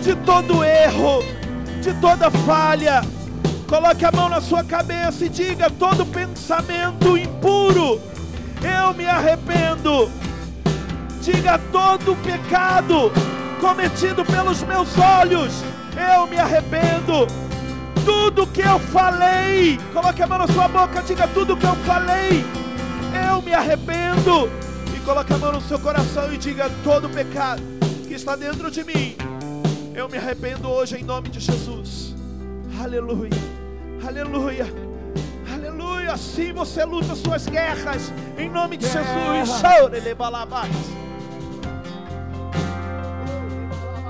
de 0.00 0.14
todo 0.24 0.62
erro, 0.62 1.24
de 1.82 1.92
toda 1.94 2.30
falha. 2.30 3.02
Coloque 3.66 4.04
a 4.04 4.12
mão 4.12 4.28
na 4.28 4.40
sua 4.40 4.62
cabeça 4.62 5.24
e 5.24 5.28
diga: 5.28 5.68
todo 5.68 6.06
pensamento 6.06 7.18
impuro, 7.18 8.00
eu 8.62 8.94
me 8.94 9.04
arrependo. 9.04 10.08
Diga 11.20 11.58
todo 11.72 12.14
pecado 12.22 13.10
cometido 13.60 14.24
pelos 14.24 14.62
meus 14.62 14.96
olhos, 14.96 15.52
eu 16.14 16.28
me 16.28 16.38
arrependo. 16.38 17.26
Tudo 18.04 18.46
que 18.46 18.60
eu 18.60 18.78
falei, 18.78 19.80
coloque 19.92 20.22
a 20.22 20.26
mão 20.28 20.38
na 20.38 20.46
sua 20.46 20.68
boca, 20.68 21.02
diga 21.02 21.26
tudo 21.26 21.56
que 21.56 21.66
eu 21.66 21.74
falei, 21.84 22.44
eu 23.28 23.42
me 23.42 23.52
arrependo. 23.52 24.48
Coloque 25.04 25.34
a 25.34 25.36
mão 25.36 25.52
no 25.52 25.60
seu 25.60 25.78
coração 25.78 26.32
e 26.32 26.38
diga 26.38 26.70
todo 26.82 27.10
pecado 27.10 27.62
que 28.08 28.14
está 28.14 28.34
dentro 28.34 28.70
de 28.70 28.82
mim, 28.82 29.14
eu 29.94 30.08
me 30.08 30.16
arrependo 30.16 30.66
hoje 30.66 30.96
em 30.96 31.04
nome 31.04 31.28
de 31.28 31.40
Jesus. 31.40 32.14
Aleluia, 32.80 33.30
aleluia, 34.06 34.66
aleluia. 35.52 36.12
Assim 36.12 36.54
você 36.54 36.84
luta 36.84 37.14
suas 37.14 37.46
guerras 37.46 38.10
em 38.38 38.48
nome 38.48 38.78
de 38.78 38.86
Jesus. 38.86 39.60
Chore, 39.60 40.00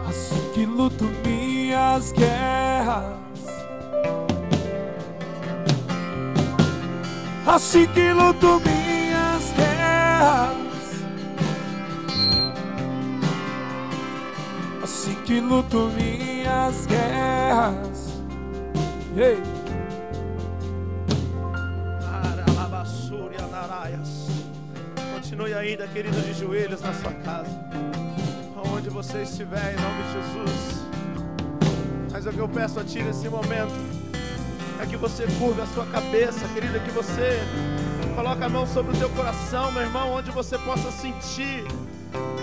Assim 0.08 0.50
que 0.54 0.64
luto 0.64 1.04
minhas 1.26 2.12
guerras. 2.12 3.16
Assim 7.44 7.86
que 7.88 8.12
luto 8.12 8.60
minhas 8.60 9.52
guerras. 9.56 10.73
Assim 14.84 15.14
que 15.24 15.40
luto 15.40 15.90
minhas 15.96 16.84
guerras. 16.84 18.20
Ei. 19.16 19.42
Continue 25.14 25.54
ainda, 25.54 25.88
querido, 25.88 26.20
de 26.20 26.34
joelhos 26.34 26.82
na 26.82 26.92
sua 26.92 27.14
casa. 27.14 27.48
Onde 28.74 28.90
você 28.90 29.22
estiver, 29.22 29.72
em 29.72 29.80
nome 29.80 30.02
de 30.02 30.12
Jesus. 30.12 30.86
Mas 32.12 32.26
o 32.26 32.30
que 32.30 32.38
eu 32.38 32.48
peço 32.50 32.78
a 32.78 32.84
Ti 32.84 33.02
nesse 33.04 33.26
momento 33.30 33.72
é 34.82 34.84
que 34.84 34.98
você 34.98 35.26
curva 35.38 35.62
a 35.62 35.66
sua 35.68 35.86
cabeça, 35.86 36.46
querida, 36.48 36.78
que 36.80 36.90
você 36.90 37.38
coloque 38.14 38.44
a 38.44 38.50
mão 38.50 38.66
sobre 38.66 38.94
o 38.94 38.98
teu 38.98 39.08
coração, 39.08 39.72
meu 39.72 39.80
irmão, 39.80 40.12
onde 40.12 40.30
você 40.30 40.58
possa 40.58 40.90
sentir 40.90 41.64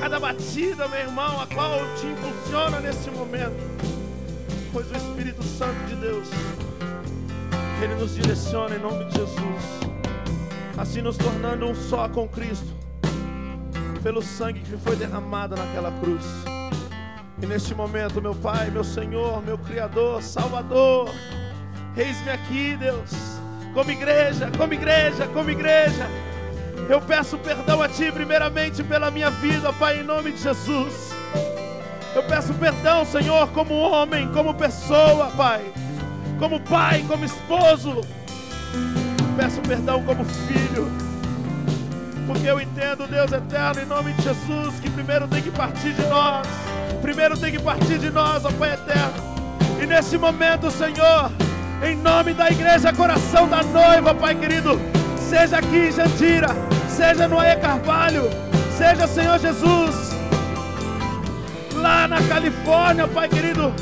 cada 0.02 0.20
batida, 0.20 0.88
meu 0.88 1.00
irmão, 1.00 1.40
a 1.40 1.46
qual 1.46 1.78
te 1.96 2.08
impulsiona 2.08 2.80
nesse 2.80 3.12
momento. 3.12 3.62
Pois 4.74 4.90
o 4.90 4.96
Espírito 4.96 5.44
Santo 5.44 5.78
de 5.88 5.96
Deus, 5.96 6.28
Ele 7.84 7.94
nos 7.94 8.16
direciona 8.16 8.76
em 8.76 8.80
nome 8.80 9.06
de 9.06 9.20
Jesus, 9.20 9.64
assim 10.76 11.04
nos 11.04 11.18
tornando 11.18 11.68
um 11.68 11.76
só 11.76 12.10
com 12.10 12.28
Cristo, 12.28 12.74
pelo 14.02 14.24
sangue 14.24 14.62
que 14.62 14.76
foi 14.78 14.96
derramado 14.96 15.56
naquela 15.56 15.92
cruz. 16.00 16.26
E 17.40 17.46
neste 17.46 17.76
momento, 17.76 18.20
meu 18.20 18.34
Pai, 18.34 18.72
meu 18.72 18.84
Senhor, 18.84 19.44
meu 19.44 19.60
Criador, 19.60 20.24
Salvador, 20.24 21.12
eis-me 21.96 22.32
aqui, 22.32 22.76
Deus, 22.76 23.12
como 23.72 23.92
igreja, 23.92 24.50
como 24.58 24.74
igreja, 24.74 25.28
como 25.28 25.52
igreja 25.52 26.10
Eu 26.90 27.00
peço 27.02 27.38
perdão 27.38 27.82
a 27.82 27.88
Ti, 27.88 28.12
primeiramente, 28.12 28.84
pela 28.84 29.10
minha 29.10 29.30
vida, 29.30 29.72
Pai, 29.74 30.00
em 30.00 30.04
nome 30.04 30.32
de 30.32 30.42
Jesus. 30.42 31.12
Eu 32.14 32.24
peço 32.24 32.54
perdão, 32.56 33.06
Senhor, 33.06 33.48
como 33.50 33.74
homem, 33.74 34.28
como 34.34 34.54
pessoa, 34.54 35.32
Pai, 35.38 35.62
como 36.38 36.60
pai, 36.60 37.06
como 37.08 37.24
esposo. 37.24 38.02
Peço 39.38 39.62
perdão 39.62 40.04
como 40.04 40.26
filho, 40.26 40.92
porque 42.28 42.48
eu 42.48 42.60
entendo, 42.60 43.08
Deus 43.08 43.32
eterno, 43.32 43.82
em 43.82 43.86
nome 43.86 44.14
de 44.14 44.24
Jesus, 44.24 44.80
que 44.82 44.90
primeiro 44.90 45.28
tem 45.28 45.42
que 45.42 45.52
partir 45.52 45.94
de 45.94 46.02
nós, 46.08 46.46
primeiro 47.02 47.38
tem 47.38 47.52
que 47.52 47.60
partir 47.60 47.98
de 47.98 48.10
nós, 48.10 48.44
ó 48.44 48.52
Pai 48.52 48.74
eterno. 48.74 49.14
E 49.82 49.86
nesse 49.86 50.18
momento, 50.18 50.70
Senhor, 50.70 51.32
em 51.82 51.96
nome 51.96 52.34
da 52.34 52.50
igreja, 52.50 52.92
coração 52.92 53.48
da 53.48 53.64
noiva, 53.64 54.14
Pai 54.14 54.36
querido, 54.36 54.80
seja 55.32 55.60
aqui 55.60 55.88
em 55.88 55.92
Jandira, 55.94 56.50
seja 56.90 57.26
no 57.26 57.40
Aie 57.40 57.56
Carvalho, 57.56 58.24
seja, 58.78 59.08
Senhor 59.08 59.40
Jesus, 59.40 60.12
lá 61.76 62.06
na 62.06 62.22
Califórnia, 62.24 63.08
Pai 63.08 63.30
querido. 63.30 63.74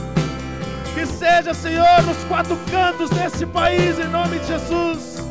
Que 0.93 1.07
seja, 1.07 1.55
Senhor, 1.55 2.03
nos 2.05 2.23
quatro 2.26 2.55
cantos 2.69 3.09
desse 3.09 3.47
país, 3.47 3.97
em 3.97 4.07
nome 4.09 4.38
de 4.38 4.45
Jesus. 4.45 5.23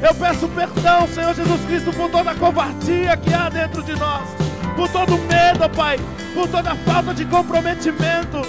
Eu 0.00 0.14
peço 0.14 0.48
perdão, 0.48 1.06
Senhor 1.08 1.34
Jesus 1.34 1.60
Cristo, 1.66 1.92
por 1.92 2.10
toda 2.10 2.30
a 2.30 2.34
covardia 2.34 3.14
que 3.18 3.34
há 3.34 3.50
dentro 3.50 3.82
de 3.82 3.92
nós, 3.92 4.26
por 4.74 4.88
todo 4.88 5.16
o 5.16 5.18
medo, 5.18 5.68
Pai, 5.76 6.00
por 6.32 6.48
toda 6.48 6.72
a 6.72 6.76
falta 6.76 7.12
de 7.12 7.26
comprometimento. 7.26 8.40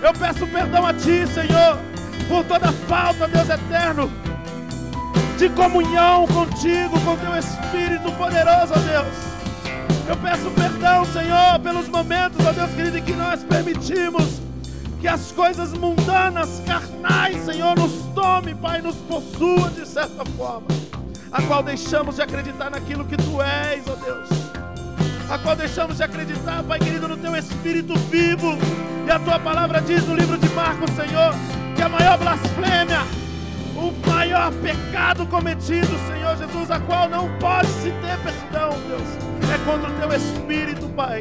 Eu 0.00 0.12
peço 0.12 0.46
perdão 0.46 0.86
a 0.86 0.94
Ti, 0.94 1.26
Senhor, 1.26 1.80
por 2.28 2.44
toda 2.44 2.68
a 2.68 2.72
falta, 2.72 3.26
Deus 3.26 3.48
eterno, 3.50 4.08
de 5.36 5.48
comunhão 5.50 6.26
contigo, 6.28 6.98
com 7.00 7.16
Teu 7.16 7.36
Espírito 7.36 8.12
poderoso, 8.12 8.72
ó 8.74 8.78
Deus. 8.78 9.34
Eu 10.06 10.16
peço 10.16 10.50
perdão, 10.50 11.04
Senhor, 11.06 11.58
pelos 11.60 11.88
momentos, 11.88 12.44
ó 12.46 12.52
Deus 12.52 12.70
querido, 12.72 12.98
em 12.98 13.02
que 13.02 13.12
nós 13.12 13.42
permitimos 13.42 14.40
que 15.00 15.08
as 15.08 15.32
coisas 15.32 15.72
mundanas, 15.72 16.62
carnais, 16.66 17.44
Senhor, 17.44 17.76
nos 17.76 17.92
tome, 18.14 18.54
Pai, 18.54 18.80
nos 18.80 18.96
possua 18.96 19.70
de 19.70 19.86
certa 19.86 20.24
forma, 20.36 20.68
a 21.32 21.42
qual 21.42 21.62
deixamos 21.62 22.16
de 22.16 22.22
acreditar 22.22 22.70
naquilo 22.70 23.04
que 23.04 23.16
Tu 23.16 23.42
és, 23.42 23.84
ó 23.88 23.94
Deus, 23.96 24.28
a 25.28 25.38
qual 25.38 25.56
deixamos 25.56 25.96
de 25.96 26.04
acreditar, 26.04 26.62
Pai 26.62 26.78
querido, 26.78 27.08
no 27.08 27.16
Teu 27.16 27.34
Espírito 27.36 27.94
vivo, 28.10 28.56
e 29.06 29.10
a 29.10 29.18
Tua 29.18 29.38
palavra 29.38 29.80
diz 29.80 30.06
no 30.06 30.14
livro 30.14 30.38
de 30.38 30.48
Marcos, 30.50 30.90
Senhor, 30.90 31.34
que 31.74 31.82
a 31.82 31.88
maior 31.88 32.16
blasfêmia, 32.18 33.23
o 33.76 33.92
maior 34.08 34.52
pecado 34.54 35.26
cometido, 35.26 35.98
Senhor 36.06 36.36
Jesus, 36.36 36.70
a 36.70 36.80
qual 36.80 37.08
não 37.08 37.28
pode 37.38 37.68
se 37.68 37.90
ter 37.90 38.18
perdão, 38.22 38.70
Deus 38.88 39.34
é 39.52 39.58
contra 39.64 39.90
o 39.90 39.92
teu 39.94 40.16
espírito, 40.16 40.88
Pai. 40.90 41.20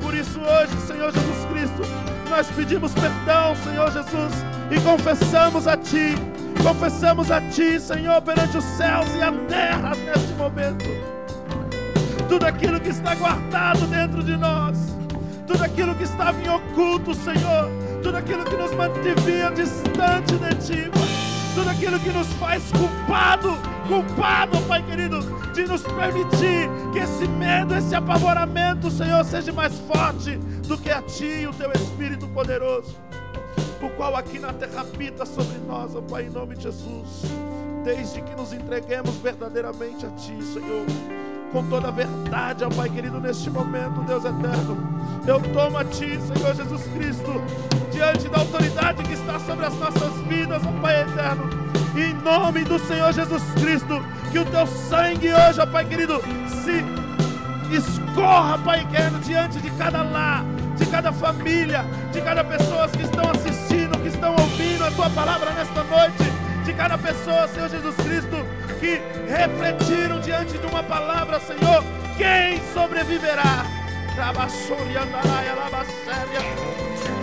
Por 0.00 0.14
isso, 0.14 0.40
hoje, 0.40 0.76
Senhor 0.86 1.12
Jesus 1.12 1.44
Cristo, 1.50 1.82
nós 2.28 2.48
pedimos 2.48 2.92
perdão, 2.92 3.54
Senhor 3.56 3.90
Jesus, 3.90 4.32
e 4.70 4.80
confessamos 4.80 5.66
a 5.66 5.76
Ti, 5.76 6.14
confessamos 6.62 7.30
a 7.30 7.40
Ti, 7.40 7.78
Senhor, 7.78 8.20
perante 8.22 8.56
os 8.56 8.64
céus 8.64 9.06
e 9.16 9.22
a 9.22 9.32
terra 9.48 9.90
neste 9.90 10.32
momento. 10.34 10.84
Tudo 12.28 12.46
aquilo 12.46 12.80
que 12.80 12.88
está 12.88 13.14
guardado 13.14 13.86
dentro 13.86 14.22
de 14.22 14.36
nós, 14.36 14.78
tudo 15.46 15.62
aquilo 15.62 15.94
que 15.94 16.04
estava 16.04 16.40
em 16.40 16.48
oculto, 16.48 17.14
Senhor, 17.14 17.70
tudo 18.02 18.16
aquilo 18.16 18.44
que 18.44 18.56
nos 18.56 18.72
mantivia 18.72 19.50
distante 19.50 20.34
de 20.34 20.54
Ti, 20.56 20.90
Pai 20.90 21.31
tudo 21.54 21.70
aquilo 21.70 21.98
que 22.00 22.10
nos 22.10 22.26
faz 22.34 22.62
culpado, 22.72 23.56
culpado, 23.86 24.60
Pai 24.66 24.82
querido, 24.82 25.20
de 25.52 25.66
nos 25.66 25.82
permitir 25.82 26.68
que 26.92 26.98
esse 26.98 27.26
medo, 27.28 27.74
esse 27.74 27.94
apavoramento, 27.94 28.90
Senhor, 28.90 29.24
seja 29.24 29.52
mais 29.52 29.78
forte 29.80 30.36
do 30.66 30.78
que 30.78 30.90
a 30.90 31.02
Ti 31.02 31.46
o 31.46 31.54
Teu 31.54 31.70
Espírito 31.72 32.26
poderoso, 32.28 32.96
o 33.82 33.88
qual 33.90 34.16
aqui 34.16 34.38
na 34.38 34.52
terra 34.52 34.80
habita 34.80 35.26
sobre 35.26 35.58
nós, 35.66 35.94
ó 35.94 36.00
Pai, 36.00 36.24
em 36.24 36.30
nome 36.30 36.56
de 36.56 36.64
Jesus, 36.64 37.22
desde 37.84 38.22
que 38.22 38.34
nos 38.34 38.52
entreguemos 38.52 39.16
verdadeiramente 39.16 40.06
a 40.06 40.10
Ti, 40.10 40.42
Senhor 40.42 41.31
com 41.52 41.62
toda 41.64 41.88
a 41.88 41.90
verdade, 41.90 42.64
ó 42.64 42.70
Pai 42.70 42.88
querido, 42.88 43.20
neste 43.20 43.50
momento, 43.50 44.02
Deus 44.02 44.24
eterno. 44.24 44.78
Eu 45.26 45.38
tomo 45.52 45.78
a 45.78 45.84
Ti, 45.84 46.18
Senhor 46.18 46.54
Jesus 46.54 46.82
Cristo, 46.94 47.42
diante 47.92 48.28
da 48.28 48.38
autoridade 48.38 49.02
que 49.02 49.12
está 49.12 49.38
sobre 49.38 49.66
as 49.66 49.74
nossas 49.74 50.14
vidas, 50.26 50.62
ó 50.64 50.80
Pai 50.80 51.02
eterno. 51.02 51.50
Em 51.94 52.14
nome 52.14 52.64
do 52.64 52.78
Senhor 52.78 53.12
Jesus 53.12 53.42
Cristo, 53.60 54.02
que 54.32 54.38
o 54.38 54.44
Teu 54.46 54.66
sangue 54.66 55.28
hoje, 55.32 55.60
ó 55.60 55.66
Pai 55.66 55.84
querido, 55.84 56.20
se 56.64 56.82
escorra, 57.76 58.58
Pai 58.58 58.86
querido, 58.86 59.18
diante 59.18 59.60
de 59.60 59.70
cada 59.72 60.02
lar, 60.02 60.44
de 60.76 60.86
cada 60.86 61.12
família, 61.12 61.84
de 62.12 62.20
cada 62.22 62.42
pessoa 62.42 62.88
que 62.88 63.02
estão 63.02 63.30
assistindo, 63.30 63.98
que 63.98 64.08
estão 64.08 64.32
ouvindo 64.32 64.84
a 64.84 64.90
Tua 64.90 65.10
palavra 65.10 65.50
nesta 65.50 65.84
noite, 65.84 66.32
de 66.64 66.72
cada 66.72 66.96
pessoa, 66.96 67.46
Senhor 67.48 67.68
Jesus 67.68 67.96
Cristo 67.96 68.71
refletiram 69.28 70.20
diante 70.20 70.58
de 70.58 70.66
uma 70.66 70.82
palavra, 70.82 71.40
Senhor, 71.40 71.84
quem 72.16 72.60
sobreviverá? 72.72 73.64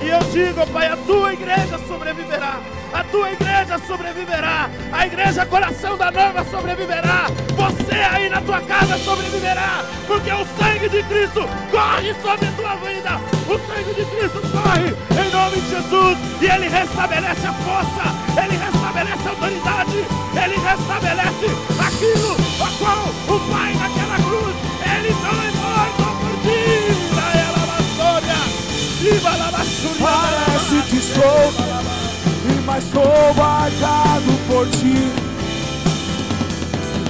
E 0.02 0.10
eu 0.10 0.20
digo, 0.32 0.66
Pai, 0.68 0.88
a 0.88 0.98
tua 0.98 1.34
igreja 1.34 1.78
sobreviverá. 1.88 2.60
A 2.94 3.04
tua 3.04 3.32
igreja 3.32 3.80
sobreviverá. 3.88 4.70
A 4.92 5.06
igreja 5.06 5.46
coração 5.46 5.98
da 5.98 6.12
noiva 6.12 6.46
sobreviverá. 6.50 7.28
Você 7.56 7.96
aí 7.96 8.30
na 8.30 8.42
tua 8.42 8.62
casa 8.62 8.98
sobreviverá. 9.00 9.84
Porque 10.08 10.32
o 10.32 10.46
sangue 10.58 10.90
de 10.90 11.04
Cristo 11.04 11.42
corre 11.72 12.14
sobre 12.22 12.48
a 12.48 12.52
tua 12.52 12.76
vida. 12.76 13.22
O 13.48 13.58
sangue 13.68 13.94
de 13.94 14.06
Cristo 14.06 14.42
corre 14.52 14.94
em 15.22 15.32
nome 15.32 15.62
de 15.62 15.70
Jesus. 15.70 16.18
E 16.42 16.46
ele 16.46 16.68
restabelece 16.68 17.48
a 17.48 17.54
força. 17.54 18.44
Ele 18.44 18.58
restabelece 18.58 19.28
a 19.28 19.30
autoridade. 19.30 20.06
Ele 20.44 20.58
restabelece 20.58 21.46
aquilo 21.80 22.36
a 22.62 22.70
qual 22.78 23.36
o 23.36 23.40
Pai 23.52 23.74
naquela 23.74 24.16
cruz. 24.16 24.56
Ele 24.84 25.10
não 25.22 25.44
é 25.44 25.52
morto 25.52 26.04
por 26.20 26.42
ti. 26.44 27.00
Parece 30.00 30.82
que 30.90 30.98
estou, 30.98 31.52
mas 32.70 32.84
estou 32.84 33.34
guardado 33.34 34.32
por 34.48 34.68
ti. 34.70 35.12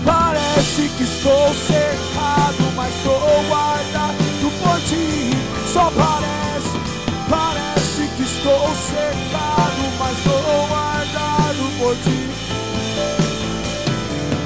Parece 0.05 0.87
que 0.95 1.03
estou 1.03 1.53
cercado, 1.53 2.63
mas 2.77 2.95
estou 2.95 3.43
guardado 3.49 4.51
por 4.63 4.79
ti. 4.87 5.31
Só 5.73 5.91
parece, 5.91 6.77
parece 7.29 8.07
que 8.15 8.23
estou 8.23 8.69
cercado, 8.75 9.81
mas 9.99 10.17
estou 10.17 10.67
guardado 10.69 11.77
por 11.77 11.95
ti. 11.97 12.29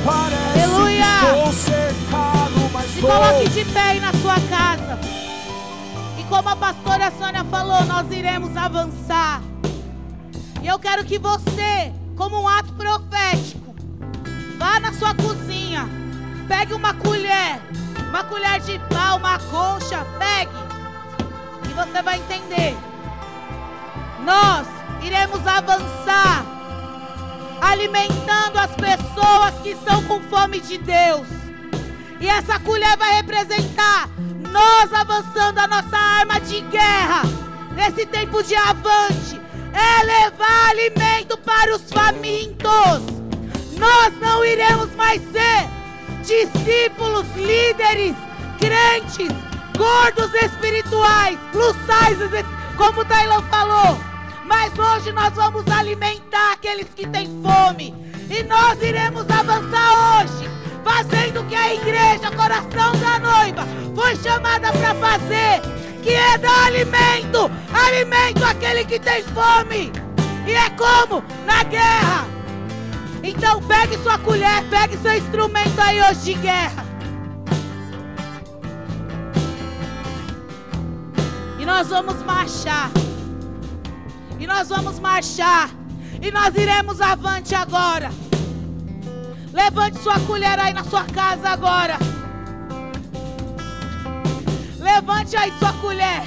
Parece 0.04 0.64
Aleluia. 0.64 1.06
que 1.06 1.26
estou 1.28 1.54
cercado, 1.54 2.70
mas 2.74 2.86
Se 2.86 2.96
estou. 2.96 3.12
coloque 3.12 3.50
de 3.50 3.66
pé 3.66 3.80
aí 3.82 4.00
na 4.00 4.14
sua 4.14 4.40
casa. 4.50 5.00
E 6.18 6.24
como 6.24 6.50
a 6.50 6.56
pastora 6.56 7.14
Sônia 7.20 7.44
falou, 7.44 7.86
nós 7.86 8.12
iremos 8.12 8.58
avançar. 8.58 9.42
E 10.64 10.68
eu 10.68 10.80
quero 10.80 11.04
que 11.04 11.20
você, 11.20 11.92
como 12.16 12.42
um 12.42 12.48
ato 12.48 12.72
profético, 12.72 13.76
vá 14.58 14.80
na 14.80 14.94
sua 14.94 15.14
cozinha, 15.14 15.90
pegue 16.48 16.74
uma 16.74 16.94
colher, 16.94 17.60
uma 18.08 18.24
colher 18.24 18.62
de 18.62 18.80
pau, 18.88 19.18
uma 19.18 19.38
concha, 19.40 20.06
pegue. 20.18 20.54
E 21.70 21.74
você 21.74 22.02
vai 22.02 22.18
entender. 22.18 22.78
Nós 24.24 24.66
iremos 25.02 25.46
avançar, 25.46 26.46
alimentando 27.62 28.58
as 28.58 28.72
pessoas 28.72 29.54
que 29.62 29.72
estão 29.72 30.02
com 30.06 30.22
fome 30.22 30.62
de 30.62 30.78
Deus. 30.78 31.28
E 32.22 32.30
essa 32.30 32.58
colher 32.62 32.96
vai 32.96 33.16
representar 33.16 34.08
nós 34.50 34.94
avançando 34.94 35.60
a 35.60 35.68
nossa 35.68 35.98
arma 35.98 36.40
de 36.40 36.62
guerra 36.62 37.24
nesse 37.76 38.06
tempo 38.06 38.42
de 38.42 38.56
avante. 38.56 39.43
É 39.74 40.04
levar 40.04 40.70
alimento 40.70 41.38
para 41.40 41.76
os 41.76 41.92
famintos. 41.92 43.04
Nós 43.78 44.14
não 44.22 44.46
iremos 44.46 44.94
mais 44.96 45.22
ser 45.32 45.68
discípulos, 46.24 47.26
líderes, 47.36 48.16
crentes, 48.60 49.36
gordos 49.78 50.34
espirituais, 50.36 51.38
plus 51.52 51.76
sizes, 51.86 52.46
como 52.78 53.02
o 53.02 53.06
Tailão 53.06 53.42
falou. 53.44 53.98
Mas 54.46 54.78
hoje 54.78 55.12
nós 55.12 55.34
vamos 55.34 55.68
alimentar 55.68 56.54
aqueles 56.54 56.88
que 56.96 57.08
têm 57.08 57.28
fome. 57.42 57.94
E 58.30 58.44
nós 58.44 58.82
iremos 58.82 59.30
avançar 59.30 60.22
hoje 60.22 60.50
fazendo 60.84 61.42
o 61.42 61.46
que 61.46 61.56
a 61.56 61.74
igreja, 61.74 62.32
coração 62.36 62.92
da 63.00 63.20
noiva, 63.20 63.64
foi 63.96 64.16
chamada 64.18 64.72
para 64.72 64.96
fazer, 64.96 65.62
que 66.04 66.10
é 66.10 66.38
dar 66.38 66.66
alimento, 66.66 67.50
alimento 67.74 68.44
aquele 68.44 68.84
que 68.84 69.00
tem 69.00 69.24
fome. 69.24 69.92
E 70.46 70.52
é 70.52 70.70
como? 70.72 71.24
Na 71.46 71.64
guerra. 71.64 72.28
Então 73.24 73.62
pegue 73.64 73.98
sua 74.00 74.20
colher, 74.20 74.64
pegue 74.70 74.98
seu 74.98 75.14
instrumento 75.14 75.80
aí 75.80 76.02
hoje 76.02 76.20
de 76.20 76.34
guerra. 76.34 76.86
E 81.58 81.66
nós 81.66 81.88
vamos 81.88 82.22
marchar. 82.24 82.92
E 84.38 84.46
nós 84.46 84.68
vamos 84.68 85.00
marchar. 85.00 85.70
E 86.22 86.30
nós 86.30 86.54
iremos 86.56 87.00
avante 87.00 87.56
agora. 87.56 88.12
Levante 89.54 90.00
sua 90.00 90.20
colher 90.22 90.60
aí 90.60 90.74
na 90.74 90.84
sua 90.84 91.06
casa 91.06 91.50
agora. 91.50 91.98
Levante 94.84 95.38
aí 95.38 95.52
sua 95.60 95.72
colher. 95.74 96.24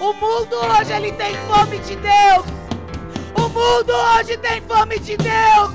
O 0.00 0.12
mundo 0.14 0.56
hoje 0.56 0.92
ele 0.92 1.12
tem 1.12 1.36
fome 1.46 1.78
de 1.78 1.94
Deus. 1.94 2.44
O 3.36 3.48
mundo 3.48 3.92
hoje 3.92 4.36
tem 4.38 4.60
fome 4.62 4.98
de 4.98 5.16
Deus. 5.16 5.70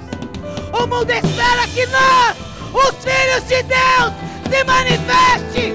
O 0.74 0.86
mundo 0.86 1.10
espera 1.10 1.66
que 1.74 1.86
nós, 1.86 2.36
os 2.74 2.96
filhos 3.02 3.48
de 3.48 3.64
Deus, 3.64 4.14
se 4.50 4.64
manifeste. 4.66 5.74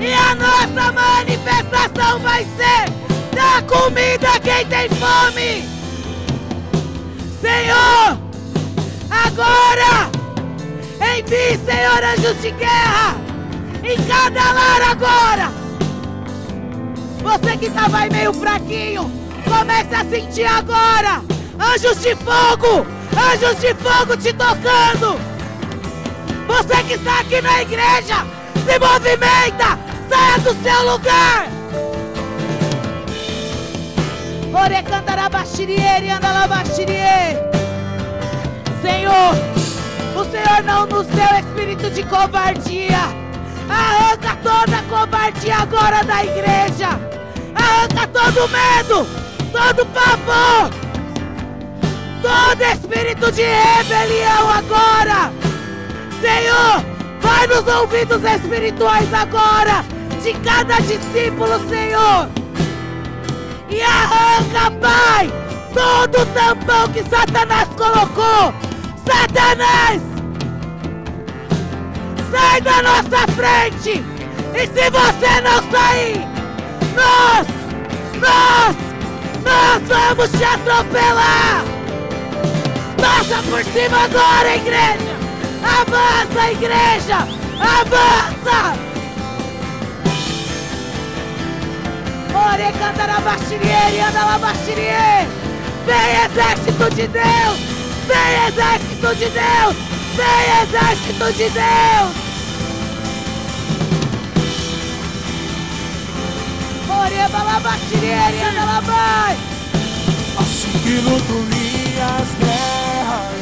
E 0.00 0.12
a 0.12 0.34
nossa 0.34 0.90
manifestação 0.90 2.18
vai 2.18 2.44
ser 2.56 2.90
dar 3.32 3.62
comida 3.62 4.40
quem 4.40 4.66
tem 4.66 4.88
fome. 4.88 5.68
Senhor, 7.40 8.23
envie, 11.24 11.58
Senhor, 11.64 12.04
anjos 12.04 12.40
de 12.40 12.50
guerra 12.52 13.16
em 13.82 13.96
cada 14.06 14.52
lar 14.52 14.82
agora. 14.90 15.52
Você 17.22 17.56
que 17.56 17.66
estava 17.66 17.98
aí 17.98 18.10
meio 18.10 18.32
fraquinho, 18.32 19.10
comece 19.44 19.94
a 19.94 20.04
sentir 20.04 20.44
agora. 20.44 21.22
Anjos 21.58 22.00
de 22.00 22.14
fogo, 22.16 22.86
anjos 23.16 23.58
de 23.60 23.74
fogo 23.74 24.16
te 24.16 24.32
tocando. 24.32 25.18
Você 26.46 26.82
que 26.84 26.94
está 26.94 27.20
aqui 27.20 27.40
na 27.40 27.62
igreja, 27.62 28.26
se 28.66 28.78
movimenta, 28.78 29.78
saia 30.08 30.38
do 30.38 30.62
seu 30.62 30.92
lugar. 30.92 31.48
Andalabaxirie. 36.10 37.36
Senhor, 38.82 39.34
o 40.16 40.24
Senhor 40.24 40.62
não 40.64 40.86
nos 40.86 41.06
deu 41.08 41.38
espírito 41.38 41.90
de 41.90 42.02
covardia. 42.04 43.00
Arranca 43.68 44.36
toda 44.42 44.78
a 44.78 44.82
covardia 44.82 45.56
agora 45.56 46.04
da 46.04 46.24
igreja. 46.24 46.88
Arranca 47.54 48.06
todo 48.08 48.48
medo, 48.48 49.06
todo 49.50 49.86
pavor, 49.86 50.70
todo 52.22 52.62
espírito 52.62 53.32
de 53.32 53.42
rebelião 53.42 54.50
agora. 54.50 55.32
Senhor, 56.20 56.84
vai 57.20 57.46
nos 57.46 57.66
ouvidos 57.66 58.22
espirituais 58.22 59.12
agora 59.12 59.84
de 60.22 60.32
cada 60.40 60.78
discípulo, 60.80 61.58
Senhor. 61.68 62.28
E 63.68 63.80
arranca, 63.82 64.70
Pai, 64.80 65.30
todo 65.72 66.24
tampão 66.32 66.88
que 66.92 67.02
Satanás 67.04 67.68
colocou. 67.76 68.73
Satanás, 69.06 70.00
sai 72.30 72.60
da 72.60 72.82
nossa 72.82 73.26
frente. 73.32 74.02
E 74.54 74.66
se 74.66 74.90
você 74.90 75.40
não 75.42 75.70
sair, 75.70 76.26
nós, 76.94 77.46
nós, 78.20 78.76
nós 79.44 79.82
vamos 79.88 80.30
te 80.30 80.44
atropelar. 80.44 81.64
Passa 82.96 83.42
por 83.42 83.64
cima 83.64 84.04
agora, 84.04 84.56
igreja. 84.56 85.14
Avança, 85.62 86.52
igreja. 86.52 87.18
Avança. 87.60 88.94
Ore 92.34 92.72
cantarabashiriere, 92.78 94.00
andalabashiriere. 94.00 95.28
Vem 95.86 96.24
exército 96.24 96.90
de 96.94 97.08
Deus! 97.08 97.73
Vem 98.06 98.46
exército 98.48 99.14
de 99.16 99.30
Deus! 99.30 99.76
Vem 100.16 100.46
exército 100.62 101.32
de 101.32 101.50
Deus! 101.50 102.24
Assim 110.36 110.78
que 110.82 111.00
luto 111.00 111.32
minhas 111.32 112.28
guerras. 112.38 113.34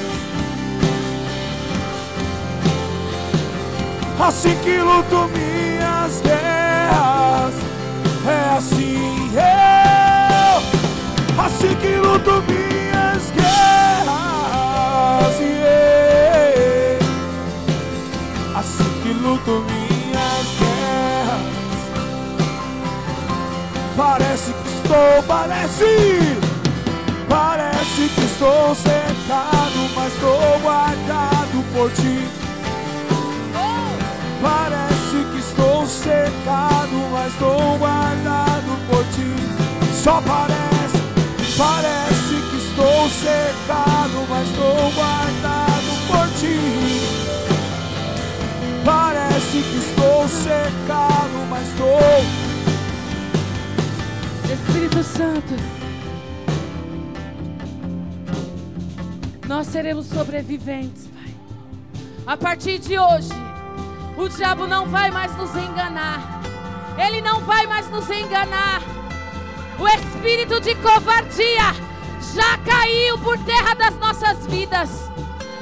Assim 4.20 4.56
que 4.62 4.78
luto 4.78 5.28
minhas 5.28 6.20
guerras. 6.20 7.54
É 8.26 8.56
assim 8.56 9.30
eu. 9.34 10.62
Assim 11.44 11.74
que 11.76 11.96
luto 11.96 12.42
minhas 12.46 13.30
guerras. 13.30 14.41
Yeah. 15.40 16.98
Assim 18.54 18.90
que 19.02 19.12
luto 19.12 19.64
minhas 19.68 20.46
guerras. 20.58 21.42
Parece 23.96 24.52
que 24.52 24.68
estou, 24.68 25.22
parece. 25.26 25.92
Parece 27.28 28.08
que 28.14 28.24
estou 28.24 28.74
cercado, 28.74 29.78
mas 29.96 30.12
estou 30.12 30.60
guardado 30.60 31.64
por 31.72 31.90
ti. 31.92 32.28
Parece 34.42 35.18
que 35.30 35.38
estou 35.38 35.86
cercado, 35.86 36.96
mas 37.12 37.32
estou 37.32 37.78
guardado 37.78 38.70
por 38.90 39.04
ti. 39.14 39.32
Só 40.02 40.20
parece, 40.20 40.98
parece 41.56 42.34
que 42.50 42.56
estou 42.56 43.08
cercado, 43.08 44.11
mas 44.32 44.48
estou 44.48 44.90
guardado 44.92 45.90
por 46.06 46.26
ti. 46.40 46.56
Parece 48.82 49.62
que 49.62 49.76
estou 49.76 50.26
cercado, 50.26 51.46
mas 51.50 51.68
estou. 51.68 52.42
Espírito 54.50 55.04
Santo, 55.04 55.54
nós 59.46 59.66
seremos 59.66 60.06
sobreviventes, 60.06 61.08
Pai. 61.08 61.34
A 62.26 62.36
partir 62.36 62.78
de 62.78 62.98
hoje, 62.98 63.28
o 64.16 64.28
diabo 64.28 64.66
não 64.66 64.86
vai 64.86 65.10
mais 65.10 65.36
nos 65.36 65.54
enganar. 65.54 66.40
Ele 66.96 67.20
não 67.20 67.40
vai 67.40 67.66
mais 67.66 67.88
nos 67.90 68.08
enganar. 68.08 68.80
O 69.78 69.86
espírito 69.88 70.60
de 70.60 70.74
covardia 70.76 71.91
já 72.34 72.56
caiu 72.58 73.18
por 73.18 73.36
terra 73.38 73.74
das 73.74 73.94
nossas 73.96 74.46
vidas. 74.46 75.10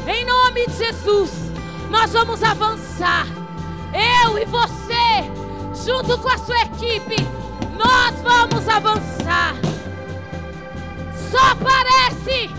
Em 0.06 0.24
nome 0.24 0.66
de 0.66 0.76
Jesus, 0.76 1.30
nós 1.88 2.12
vamos 2.12 2.42
avançar. 2.42 3.26
Eu 3.92 4.38
e 4.38 4.44
você, 4.44 5.84
junto 5.84 6.18
com 6.18 6.28
a 6.28 6.38
sua 6.38 6.60
equipe, 6.62 7.16
nós 7.76 8.20
vamos 8.22 8.68
avançar. 8.68 9.54
Só 11.30 11.54
parece 11.56 12.50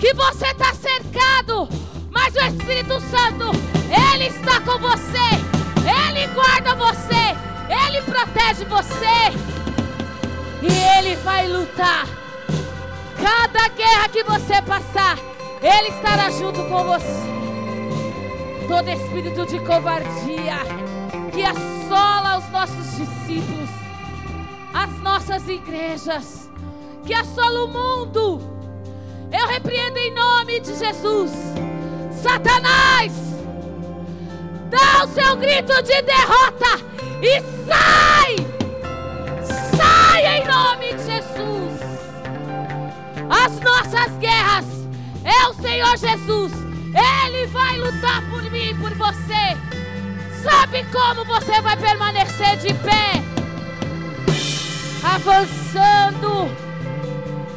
que 0.00 0.14
você 0.14 0.46
está 0.46 0.72
cercado, 0.74 1.68
mas 2.10 2.34
o 2.34 2.40
Espírito 2.40 3.00
Santo, 3.00 3.50
Ele 4.14 4.26
está 4.26 4.60
com 4.60 4.78
você, 4.78 5.28
Ele 5.84 6.26
guarda 6.28 6.74
você, 6.74 7.34
Ele 7.68 8.02
protege 8.02 8.64
você, 8.66 9.32
e 10.62 10.98
Ele 10.98 11.16
vai 11.16 11.48
lutar. 11.48 12.15
Cada 13.22 13.68
guerra 13.68 14.08
que 14.08 14.22
você 14.24 14.60
passar, 14.62 15.18
Ele 15.62 15.88
estará 15.88 16.30
junto 16.30 16.62
com 16.64 16.84
você. 16.84 17.36
Todo 18.68 18.88
espírito 18.88 19.46
de 19.46 19.60
covardia 19.60 20.56
que 21.32 21.42
assola 21.42 22.38
os 22.38 22.50
nossos 22.50 22.96
discípulos, 22.96 23.70
as 24.72 24.90
nossas 25.00 25.48
igrejas, 25.48 26.50
que 27.04 27.14
assola 27.14 27.64
o 27.64 27.68
mundo, 27.68 28.40
eu 29.32 29.46
repreendo 29.46 29.98
em 29.98 30.14
nome 30.14 30.60
de 30.60 30.74
Jesus. 30.74 31.30
Satanás, 32.22 33.12
dá 34.70 35.04
o 35.04 35.08
seu 35.08 35.36
grito 35.36 35.74
de 35.82 36.02
derrota 36.02 36.84
e 37.22 37.40
sai! 37.66 38.36
Sai 39.76 40.38
em 40.38 40.46
nome 40.46 40.94
de 40.94 41.04
Jesus. 41.04 41.15
As 43.28 43.60
nossas 43.60 44.16
guerras 44.18 44.64
é 45.24 45.48
o 45.48 45.54
Senhor 45.54 45.96
Jesus. 45.96 46.52
Ele 46.94 47.46
vai 47.48 47.78
lutar 47.78 48.22
por 48.30 48.42
mim 48.50 48.70
e 48.70 48.74
por 48.74 48.94
você. 48.94 49.56
Sabe 50.42 50.84
como 50.92 51.24
você 51.24 51.60
vai 51.60 51.76
permanecer 51.76 52.56
de 52.58 52.72
pé? 52.74 53.22
Avançando, 55.02 56.50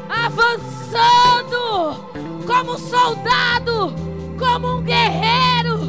avançando, 0.09 1.59
como 2.45 2.73
um 2.73 2.77
soldado, 2.77 3.93
como 4.37 4.77
um 4.77 4.81
guerreiro. 4.81 5.79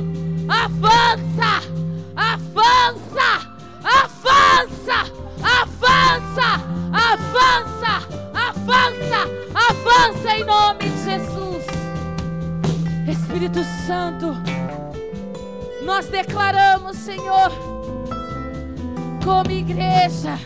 Avança, 0.49 1.63
avança. 2.17 3.51
Avança! 3.83 5.20
Avança! 5.43 6.61
Avança! 6.93 8.09
Avança! 8.35 9.21
Avança! 9.55 10.37
Em 10.37 10.45
nome 10.45 10.89
de 10.91 11.05
Jesus. 11.05 11.41
Espírito 13.09 13.61
Santo, 13.87 14.35
nós 15.83 16.07
declaramos, 16.07 16.97
Senhor, 16.97 17.51
como 19.25 19.51
igreja, 19.51 20.39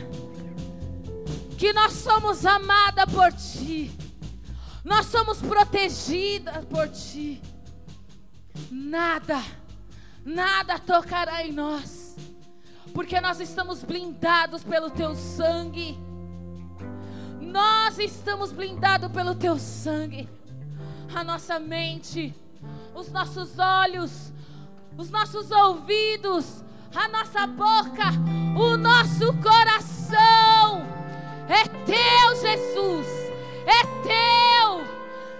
que 1.58 1.72
nós 1.72 1.92
somos 1.92 2.44
amada 2.46 3.06
por 3.06 3.32
Ti, 3.32 3.90
nós 4.84 5.06
somos 5.06 5.40
protegidas 5.40 6.64
por 6.66 6.88
Ti. 6.88 7.42
Nada, 8.70 9.42
nada 10.24 10.78
tocará 10.78 11.44
em 11.44 11.52
nós, 11.52 12.03
porque 12.94 13.20
nós 13.20 13.40
estamos 13.40 13.82
blindados 13.82 14.62
pelo 14.62 14.88
Teu 14.88 15.16
sangue. 15.16 15.98
Nós 17.40 17.98
estamos 17.98 18.52
blindados 18.52 19.10
pelo 19.10 19.34
Teu 19.34 19.58
sangue. 19.58 20.28
A 21.12 21.24
nossa 21.24 21.58
mente, 21.58 22.32
os 22.94 23.10
nossos 23.10 23.58
olhos, 23.58 24.32
os 24.96 25.10
nossos 25.10 25.50
ouvidos, 25.50 26.62
a 26.94 27.08
nossa 27.08 27.46
boca, 27.48 28.12
o 28.56 28.76
nosso 28.76 29.32
coração. 29.42 30.86
É 31.48 31.64
teu, 31.84 32.36
Jesus. 32.40 33.06
É 33.66 33.82
teu. 34.02 34.84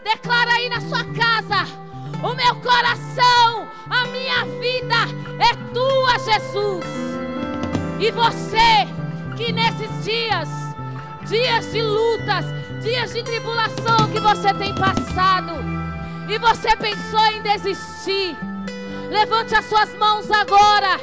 Declara 0.03 0.55
aí 0.55 0.69
na 0.69 0.81
sua 0.81 1.05
casa: 1.05 1.65
o 2.21 2.35
meu 2.35 2.57
coração, 2.57 3.69
a 3.89 4.05
minha 4.07 4.45
vida 4.61 4.97
é 5.39 5.73
tua, 5.73 6.19
Jesus. 6.19 7.24
E 8.05 8.11
você 8.11 8.87
que 9.35 9.51
nesses 9.51 10.05
dias, 10.05 10.47
dias 11.27 11.73
de 11.73 11.81
lutas, 11.81 12.45
dias 12.83 13.15
de 13.15 13.23
tribulação 13.23 14.11
que 14.13 14.21
você 14.21 14.53
tem 14.53 14.75
passado, 14.75 15.55
e 16.29 16.37
você 16.37 16.77
pensou 16.77 17.25
em 17.29 17.41
desistir, 17.41 18.37
levante 19.09 19.55
as 19.55 19.65
suas 19.65 19.89
mãos 19.95 20.31
agora 20.31 21.01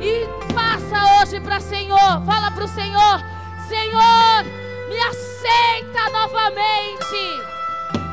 e 0.00 0.24
passa 0.54 1.20
hoje 1.20 1.40
para 1.40 1.58
o 1.58 1.60
Senhor. 1.60 2.24
Fala 2.24 2.48
para 2.52 2.64
o 2.64 2.68
Senhor: 2.68 3.20
Senhor, 3.66 4.44
me 4.88 5.00
aceita 5.00 6.10
novamente. 6.12 7.42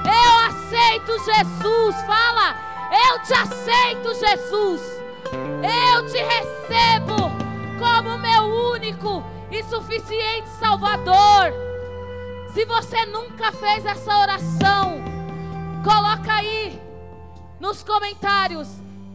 Eu 0.08 0.40
aceito 0.50 1.24
Jesus. 1.24 1.96
Fala, 2.08 2.56
eu 3.10 3.22
te 3.22 3.34
aceito, 3.36 4.16
Jesus. 4.16 4.82
Eu 5.62 6.08
te 6.08 6.18
recebo 6.18 7.51
como 7.82 8.20
meu 8.20 8.44
único 8.74 9.24
e 9.50 9.64
suficiente 9.64 10.48
Salvador. 10.60 11.52
Se 12.54 12.64
você 12.66 13.08
nunca 13.08 13.52
fez 13.52 13.84
essa 13.84 14.20
oração, 14.20 15.02
coloca 15.84 16.32
aí 16.32 16.80
nos 17.60 17.82
comentários. 17.84 18.70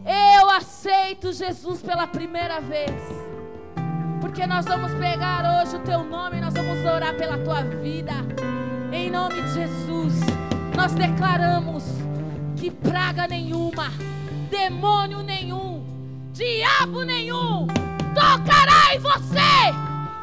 Eu 0.05 0.51
aceito 0.51 1.33
Jesus 1.33 1.81
pela 1.81 2.09
primeira 2.09 2.61
vez. 2.61 2.91
Porque 4.21 4.45
nós 4.47 4.65
vamos 4.65 4.93
pegar 4.95 5.63
hoje 5.63 5.77
o 5.77 5.81
teu 5.81 6.03
nome 6.03 6.39
e 6.39 6.41
nós 6.41 6.53
vamos 6.53 6.85
orar 6.85 7.15
pela 7.15 7.39
tua 7.39 7.63
vida. 7.63 8.15
Em 8.91 9.11
nome 9.11 9.41
de 9.43 9.55
Jesus, 9.55 10.15
nós 10.75 10.93
declaramos 10.93 11.85
que 12.57 12.71
praga 12.71 13.29
nenhuma, 13.29 13.93
demônio 14.51 15.23
nenhum, 15.23 15.85
diabo 16.33 17.03
nenhum 17.05 17.86
tocará 18.17 18.95
em 18.95 18.99
você. 18.99 19.77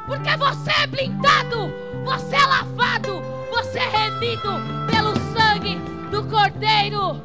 Porque 0.08 0.36
você 0.36 0.72
é 0.82 0.88
blindado, 0.88 1.72
você 2.04 2.36
é 2.36 2.46
lavado, 2.46 3.22
você 3.52 3.80
é 3.80 3.88
remido 3.88 4.52
pelo 4.92 5.16
sangue 5.34 5.76
do 6.10 6.24
Cordeiro. 6.24 7.22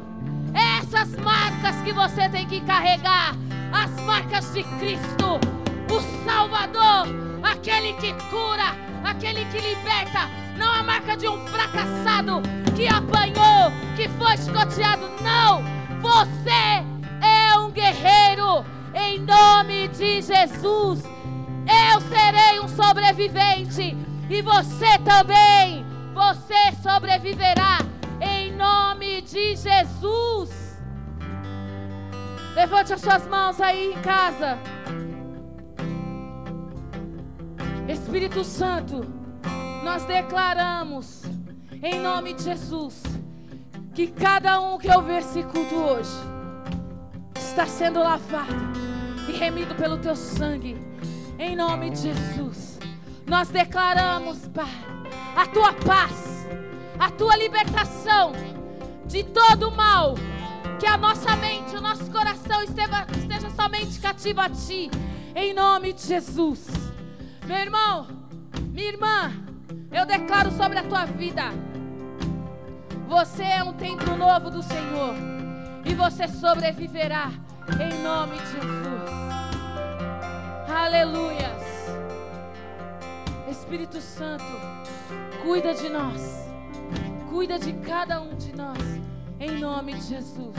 Essas 0.53 1.15
marcas 1.17 1.75
que 1.81 1.91
você 1.91 2.29
tem 2.29 2.45
que 2.47 2.61
carregar, 2.61 3.35
as 3.73 3.91
marcas 4.03 4.53
de 4.53 4.63
Cristo, 4.63 5.39
o 5.91 6.25
Salvador, 6.25 7.07
aquele 7.43 7.93
que 7.93 8.13
cura, 8.29 8.75
aquele 9.03 9.45
que 9.45 9.59
liberta, 9.59 10.29
não 10.57 10.71
a 10.71 10.83
marca 10.83 11.17
de 11.17 11.27
um 11.27 11.45
fracassado 11.47 12.41
que 12.75 12.87
apanhou, 12.87 13.71
que 13.95 14.07
foi 14.07 14.33
escoteado, 14.35 15.09
não. 15.21 15.63
Você 16.01 16.83
é 17.21 17.57
um 17.57 17.71
guerreiro 17.71 18.65
em 18.99 19.19
nome 19.19 19.87
de 19.89 20.21
Jesus. 20.21 21.03
Eu 21.65 22.01
serei 22.01 22.59
um 22.59 22.67
sobrevivente 22.67 23.95
e 24.29 24.41
você 24.41 24.97
também. 25.03 25.85
Você 26.13 26.75
sobreviverá 26.83 27.79
em 28.19 28.55
nome 28.55 29.21
de 29.21 29.55
Jesus. 29.55 30.77
Levante 32.55 32.93
as 32.93 33.01
suas 33.01 33.25
mãos 33.27 33.61
aí 33.61 33.93
em 33.93 34.01
casa. 34.01 34.57
Espírito 37.87 38.43
Santo, 38.43 39.01
nós 39.83 40.03
declaramos 40.05 41.23
em 41.81 41.99
nome 41.99 42.33
de 42.33 42.43
Jesus 42.43 43.01
que 43.95 44.07
cada 44.07 44.59
um 44.59 44.77
que 44.77 44.89
ouvir 44.91 45.19
esse 45.19 45.41
culto 45.43 45.75
hoje 45.75 46.11
está 47.35 47.65
sendo 47.65 47.99
lavado 47.99 48.88
e 49.29 49.37
remido 49.37 49.75
pelo 49.75 49.97
teu 49.97 50.15
sangue. 50.15 50.77
Em 51.37 51.55
nome 51.55 51.91
de 51.91 52.01
Jesus, 52.01 52.79
nós 53.25 53.49
declaramos, 53.49 54.47
Pai, 54.49 54.67
a 55.35 55.45
tua 55.45 55.71
paz 55.73 56.39
a 56.99 57.09
tua 57.09 57.37
libertação 57.37 58.33
de 59.05 59.23
todo 59.23 59.71
mal. 59.71 60.15
Que 60.77 60.85
a 60.85 60.97
nossa 60.97 61.35
mente, 61.37 61.75
o 61.75 61.81
nosso 61.81 62.11
coração 62.11 62.61
esteja, 62.61 63.07
esteja 63.17 63.49
somente 63.49 63.99
cativo 63.99 64.41
a 64.41 64.49
Ti, 64.49 64.91
em 65.35 65.53
nome 65.53 65.93
de 65.93 66.01
Jesus. 66.01 66.67
Meu 67.45 67.57
irmão, 67.57 68.07
minha 68.71 68.89
irmã, 68.89 69.33
eu 69.91 70.05
declaro 70.05 70.51
sobre 70.51 70.79
a 70.79 70.83
tua 70.83 71.05
vida: 71.05 71.43
você 73.07 73.43
é 73.43 73.63
um 73.63 73.73
templo 73.73 74.15
novo 74.15 74.49
do 74.49 74.61
Senhor, 74.61 75.15
e 75.85 75.93
você 75.93 76.27
sobreviverá, 76.27 77.31
em 77.77 78.01
nome 78.01 78.37
de 78.37 78.51
Jesus. 78.51 79.09
Aleluias. 80.67 81.63
Espírito 83.49 84.01
Santo, 84.01 84.43
cuida 85.43 85.73
de 85.73 85.89
nós. 85.89 86.49
Cuida 87.29 87.59
de 87.59 87.73
cada 87.73 88.21
um 88.21 88.35
de 88.35 88.55
nós, 88.55 88.77
em 89.39 89.59
nome 89.59 89.93
de 89.93 90.01
Jesus. 90.01 90.55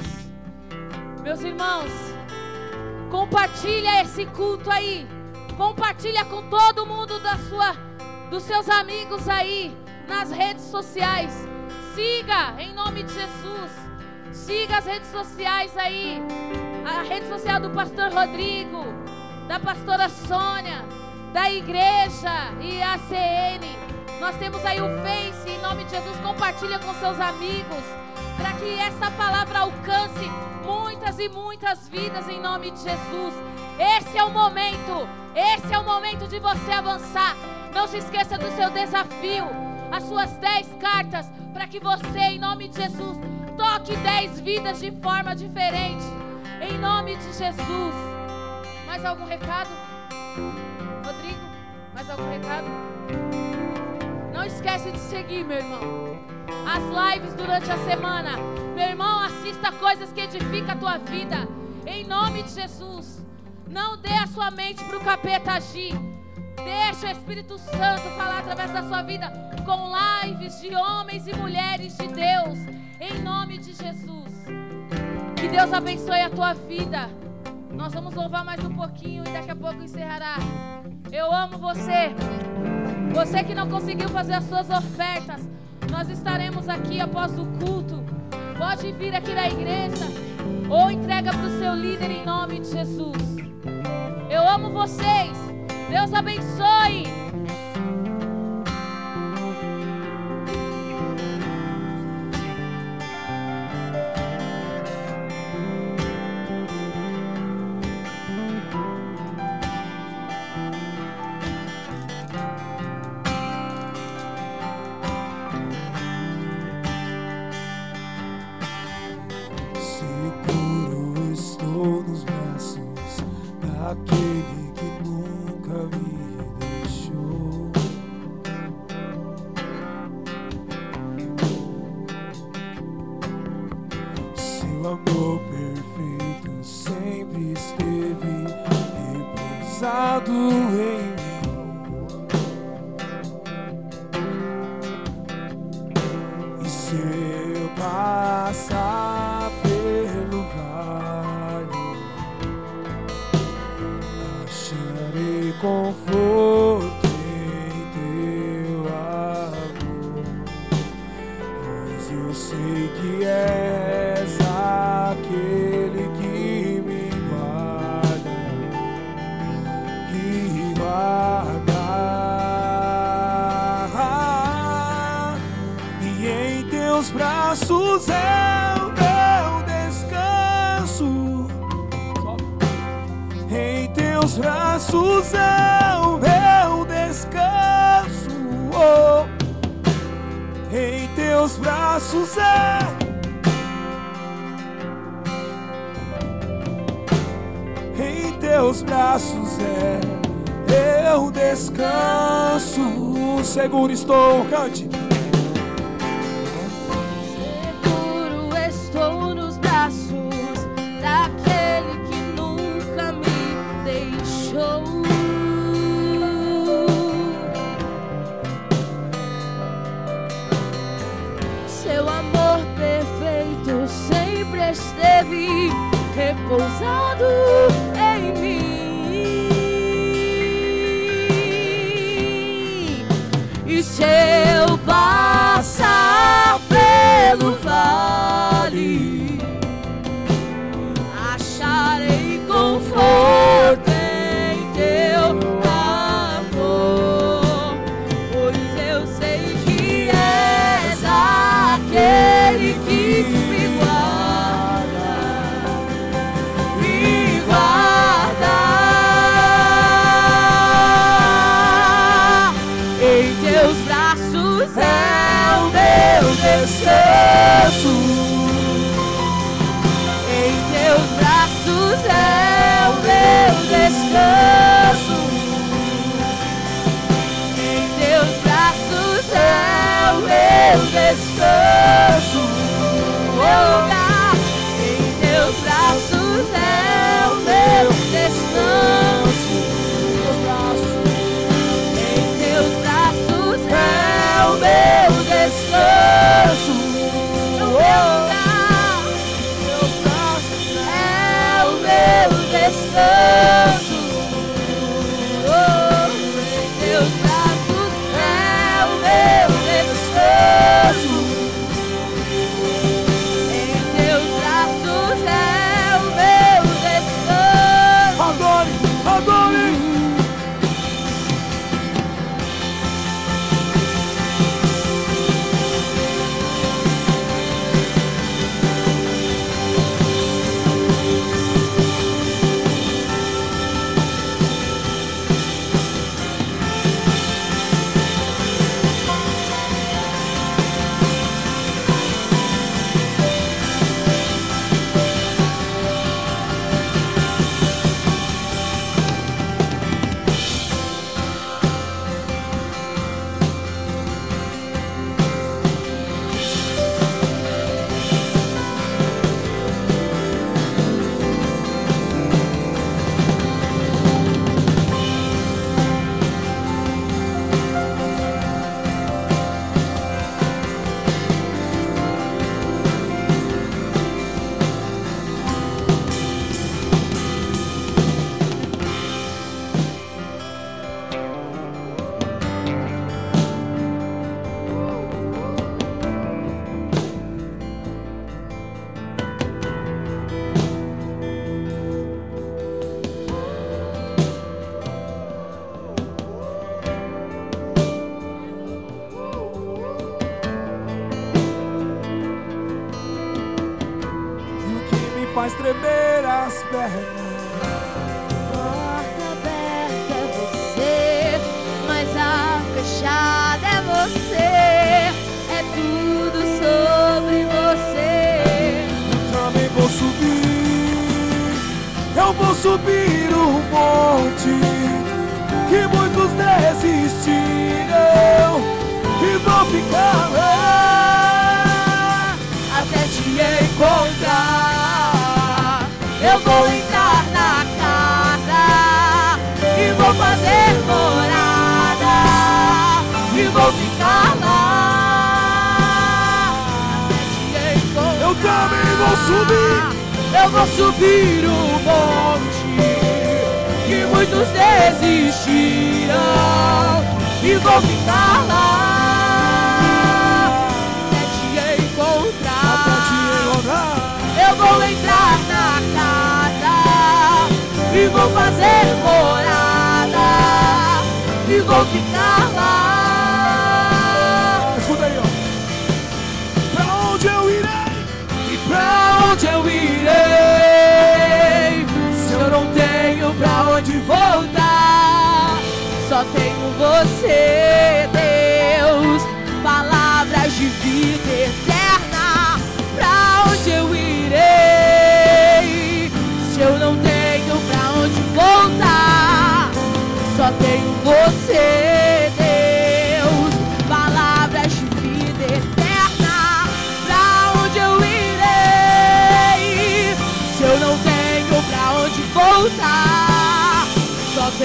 Meus 1.23 1.43
irmãos, 1.43 1.91
compartilha 3.11 4.03
esse 4.03 4.27
culto 4.27 4.71
aí. 4.71 5.07
Compartilha 5.57 6.25
com 6.25 6.49
todo 6.49 6.87
mundo 6.87 7.19
da 7.21 7.37
sua, 7.37 7.75
dos 8.31 8.45
seus 8.45 8.69
amigos 8.69 9.29
aí 9.29 9.77
nas 10.09 10.31
redes 10.31 10.65
sociais. 10.65 11.33
Siga 11.95 12.55
em 12.59 12.73
nome 12.73 13.03
de 13.03 13.13
Jesus. 13.13 13.73
Siga 14.33 14.79
as 14.79 14.87
redes 14.87 15.11
sociais 15.11 15.77
aí. 15.77 16.23
A 16.85 17.03
rede 17.03 17.29
social 17.29 17.61
do 17.61 17.71
pastor 17.71 18.13
Rodrigo, 18.13 18.85
da 19.47 19.61
pastora 19.61 20.09
Sônia, 20.09 20.85
da 21.33 21.51
igreja 21.51 22.53
e 22.61 22.83
a 22.83 22.99
CN. 22.99 23.67
Nós 24.19 24.37
temos 24.37 24.65
aí 24.65 24.81
o 24.81 24.89
Face, 25.03 25.49
em 25.49 25.61
nome 25.61 25.85
de 25.85 25.91
Jesus, 25.91 26.17
compartilha 26.19 26.79
com 26.79 26.93
seus 26.95 27.21
amigos, 27.21 27.85
para 28.37 28.53
que 28.55 28.79
essa 28.79 29.11
palavra 29.11 29.61
alcance 29.61 30.31
muitas 30.65 31.19
e 31.19 31.29
muitas 31.29 31.89
vidas 31.89 32.29
em 32.29 32.41
nome 32.41 32.71
de 32.71 32.81
Jesus. 32.81 33.35
Esse 33.79 34.19
é 34.19 34.25
o 34.25 34.31
momento, 34.31 35.09
esse 35.35 35.73
é 35.73 35.79
o 35.79 35.85
momento 35.85 36.27
de 36.29 36.39
você 36.39 36.73
avançar. 36.73 37.37
Não 37.75 37.87
se 37.87 37.99
esqueça 37.99 38.37
do 38.37 38.51
seu 38.57 38.71
desafio, 38.71 39.47
as 39.93 40.05
suas 40.05 40.31
10 40.39 40.67
cartas, 40.81 41.31
para 41.53 41.67
que 41.67 41.79
você, 41.79 42.19
em 42.19 42.39
nome 42.39 42.69
de 42.69 42.81
Jesus, 42.81 43.19
toque 43.57 43.97
10 43.97 44.41
vidas 44.41 44.81
de 44.81 44.91
forma 44.91 45.35
diferente. 45.35 46.30
Em 46.61 46.79
nome 46.79 47.17
de 47.17 47.33
Jesus. 47.33 47.95
Mais 48.87 49.03
algum 49.05 49.25
recado? 49.25 49.71
Rodrigo, 51.05 51.41
mais 51.95 52.11
algum 52.11 52.31
recado? 52.31 52.67
Não 54.35 54.45
esquece 54.45 54.91
de 54.91 54.99
seguir, 54.99 55.43
meu 55.43 55.57
irmão. 55.57 56.19
As 56.67 57.15
lives 57.15 57.35
durante 57.35 57.71
a 57.71 57.79
semana. 57.79 58.37
Meu 58.75 58.89
irmão, 58.89 59.21
assista 59.21 59.73
coisas 59.73 60.13
que 60.13 60.21
edificam 60.21 60.73
a 60.73 60.77
tua 60.77 60.99
vida. 60.99 61.49
Em 61.87 62.07
nome 62.07 62.43
de 62.43 62.51
Jesus. 62.51 63.25
Não 63.67 63.97
dê 63.97 64.13
a 64.13 64.27
sua 64.27 64.51
mente 64.51 64.85
para 64.85 64.99
o 64.99 65.05
capeta 65.05 65.53
agir. 65.53 65.95
Deixa 66.57 67.07
o 67.07 67.11
Espírito 67.11 67.59
Santo 67.59 68.03
falar 68.19 68.41
através 68.41 68.71
da 68.71 68.83
sua 68.83 69.03
vida 69.03 69.33
com 69.65 69.93
lives 70.27 70.61
de 70.61 70.75
homens 70.75 71.27
e 71.27 71.35
mulheres 71.35 71.97
de 71.97 72.07
Deus. 72.09 72.59
Em 73.01 73.19
nome 73.23 73.57
de 73.57 73.73
Jesus. 73.73 74.70
Que 75.41 75.49
Deus 75.49 75.73
abençoe 75.73 76.21
a 76.21 76.29
tua 76.29 76.53
vida. 76.53 77.09
Nós 77.73 77.95
vamos 77.95 78.15
louvar 78.15 78.45
mais 78.45 78.63
um 78.63 78.75
pouquinho 78.75 79.25
e 79.27 79.31
daqui 79.31 79.51
a 79.51 79.57
pouco 79.57 79.83
encerrará. 79.83 80.37
Eu 81.11 81.33
amo 81.33 81.57
você. 81.57 82.15
Você 83.15 83.43
que 83.43 83.55
não 83.55 83.67
conseguiu 83.67 84.11
fazer 84.11 84.35
as 84.35 84.45
suas 84.45 84.69
ofertas, 84.69 85.49
nós 85.91 86.11
estaremos 86.11 86.69
aqui 86.69 87.01
após 87.01 87.39
o 87.39 87.47
culto. 87.47 88.05
Pode 88.59 88.93
vir 88.93 89.17
aqui 89.17 89.33
na 89.33 89.49
igreja 89.49 90.05
ou 90.69 90.91
entrega 90.91 91.33
para 91.33 91.47
o 91.47 91.59
seu 91.59 91.75
líder 91.75 92.11
em 92.11 92.27
nome 92.27 92.61
de 92.61 92.71
Jesus. 92.71 93.17
Eu 94.29 94.47
amo 94.47 94.69
vocês. 94.69 95.39
Deus 95.89 96.13
abençoe. 96.13 97.05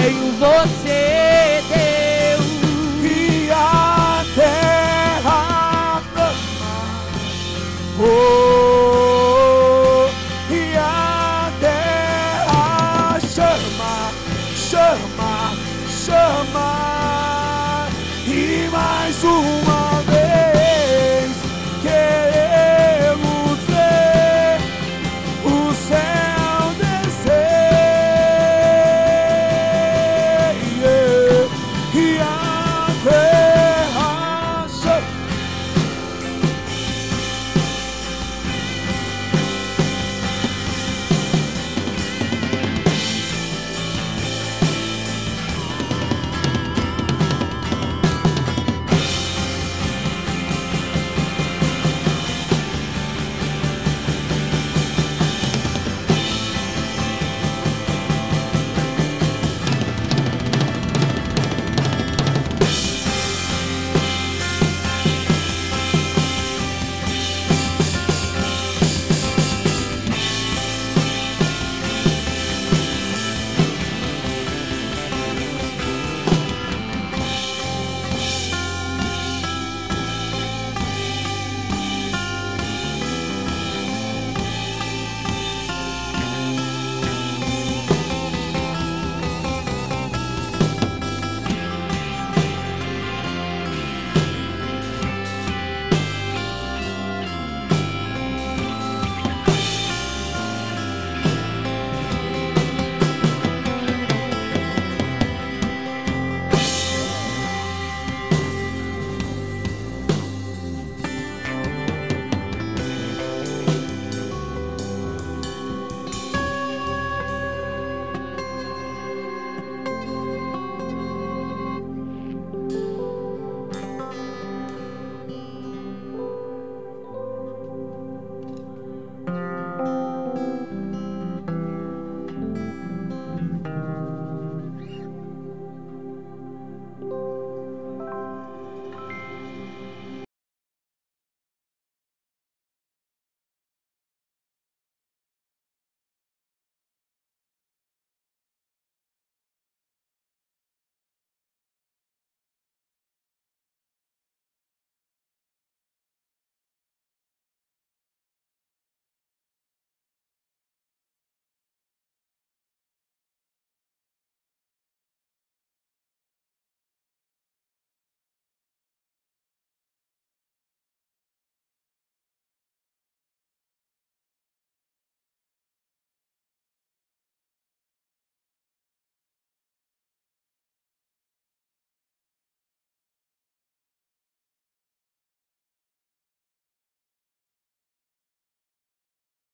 Tenho 0.06 0.32
você, 0.34 1.35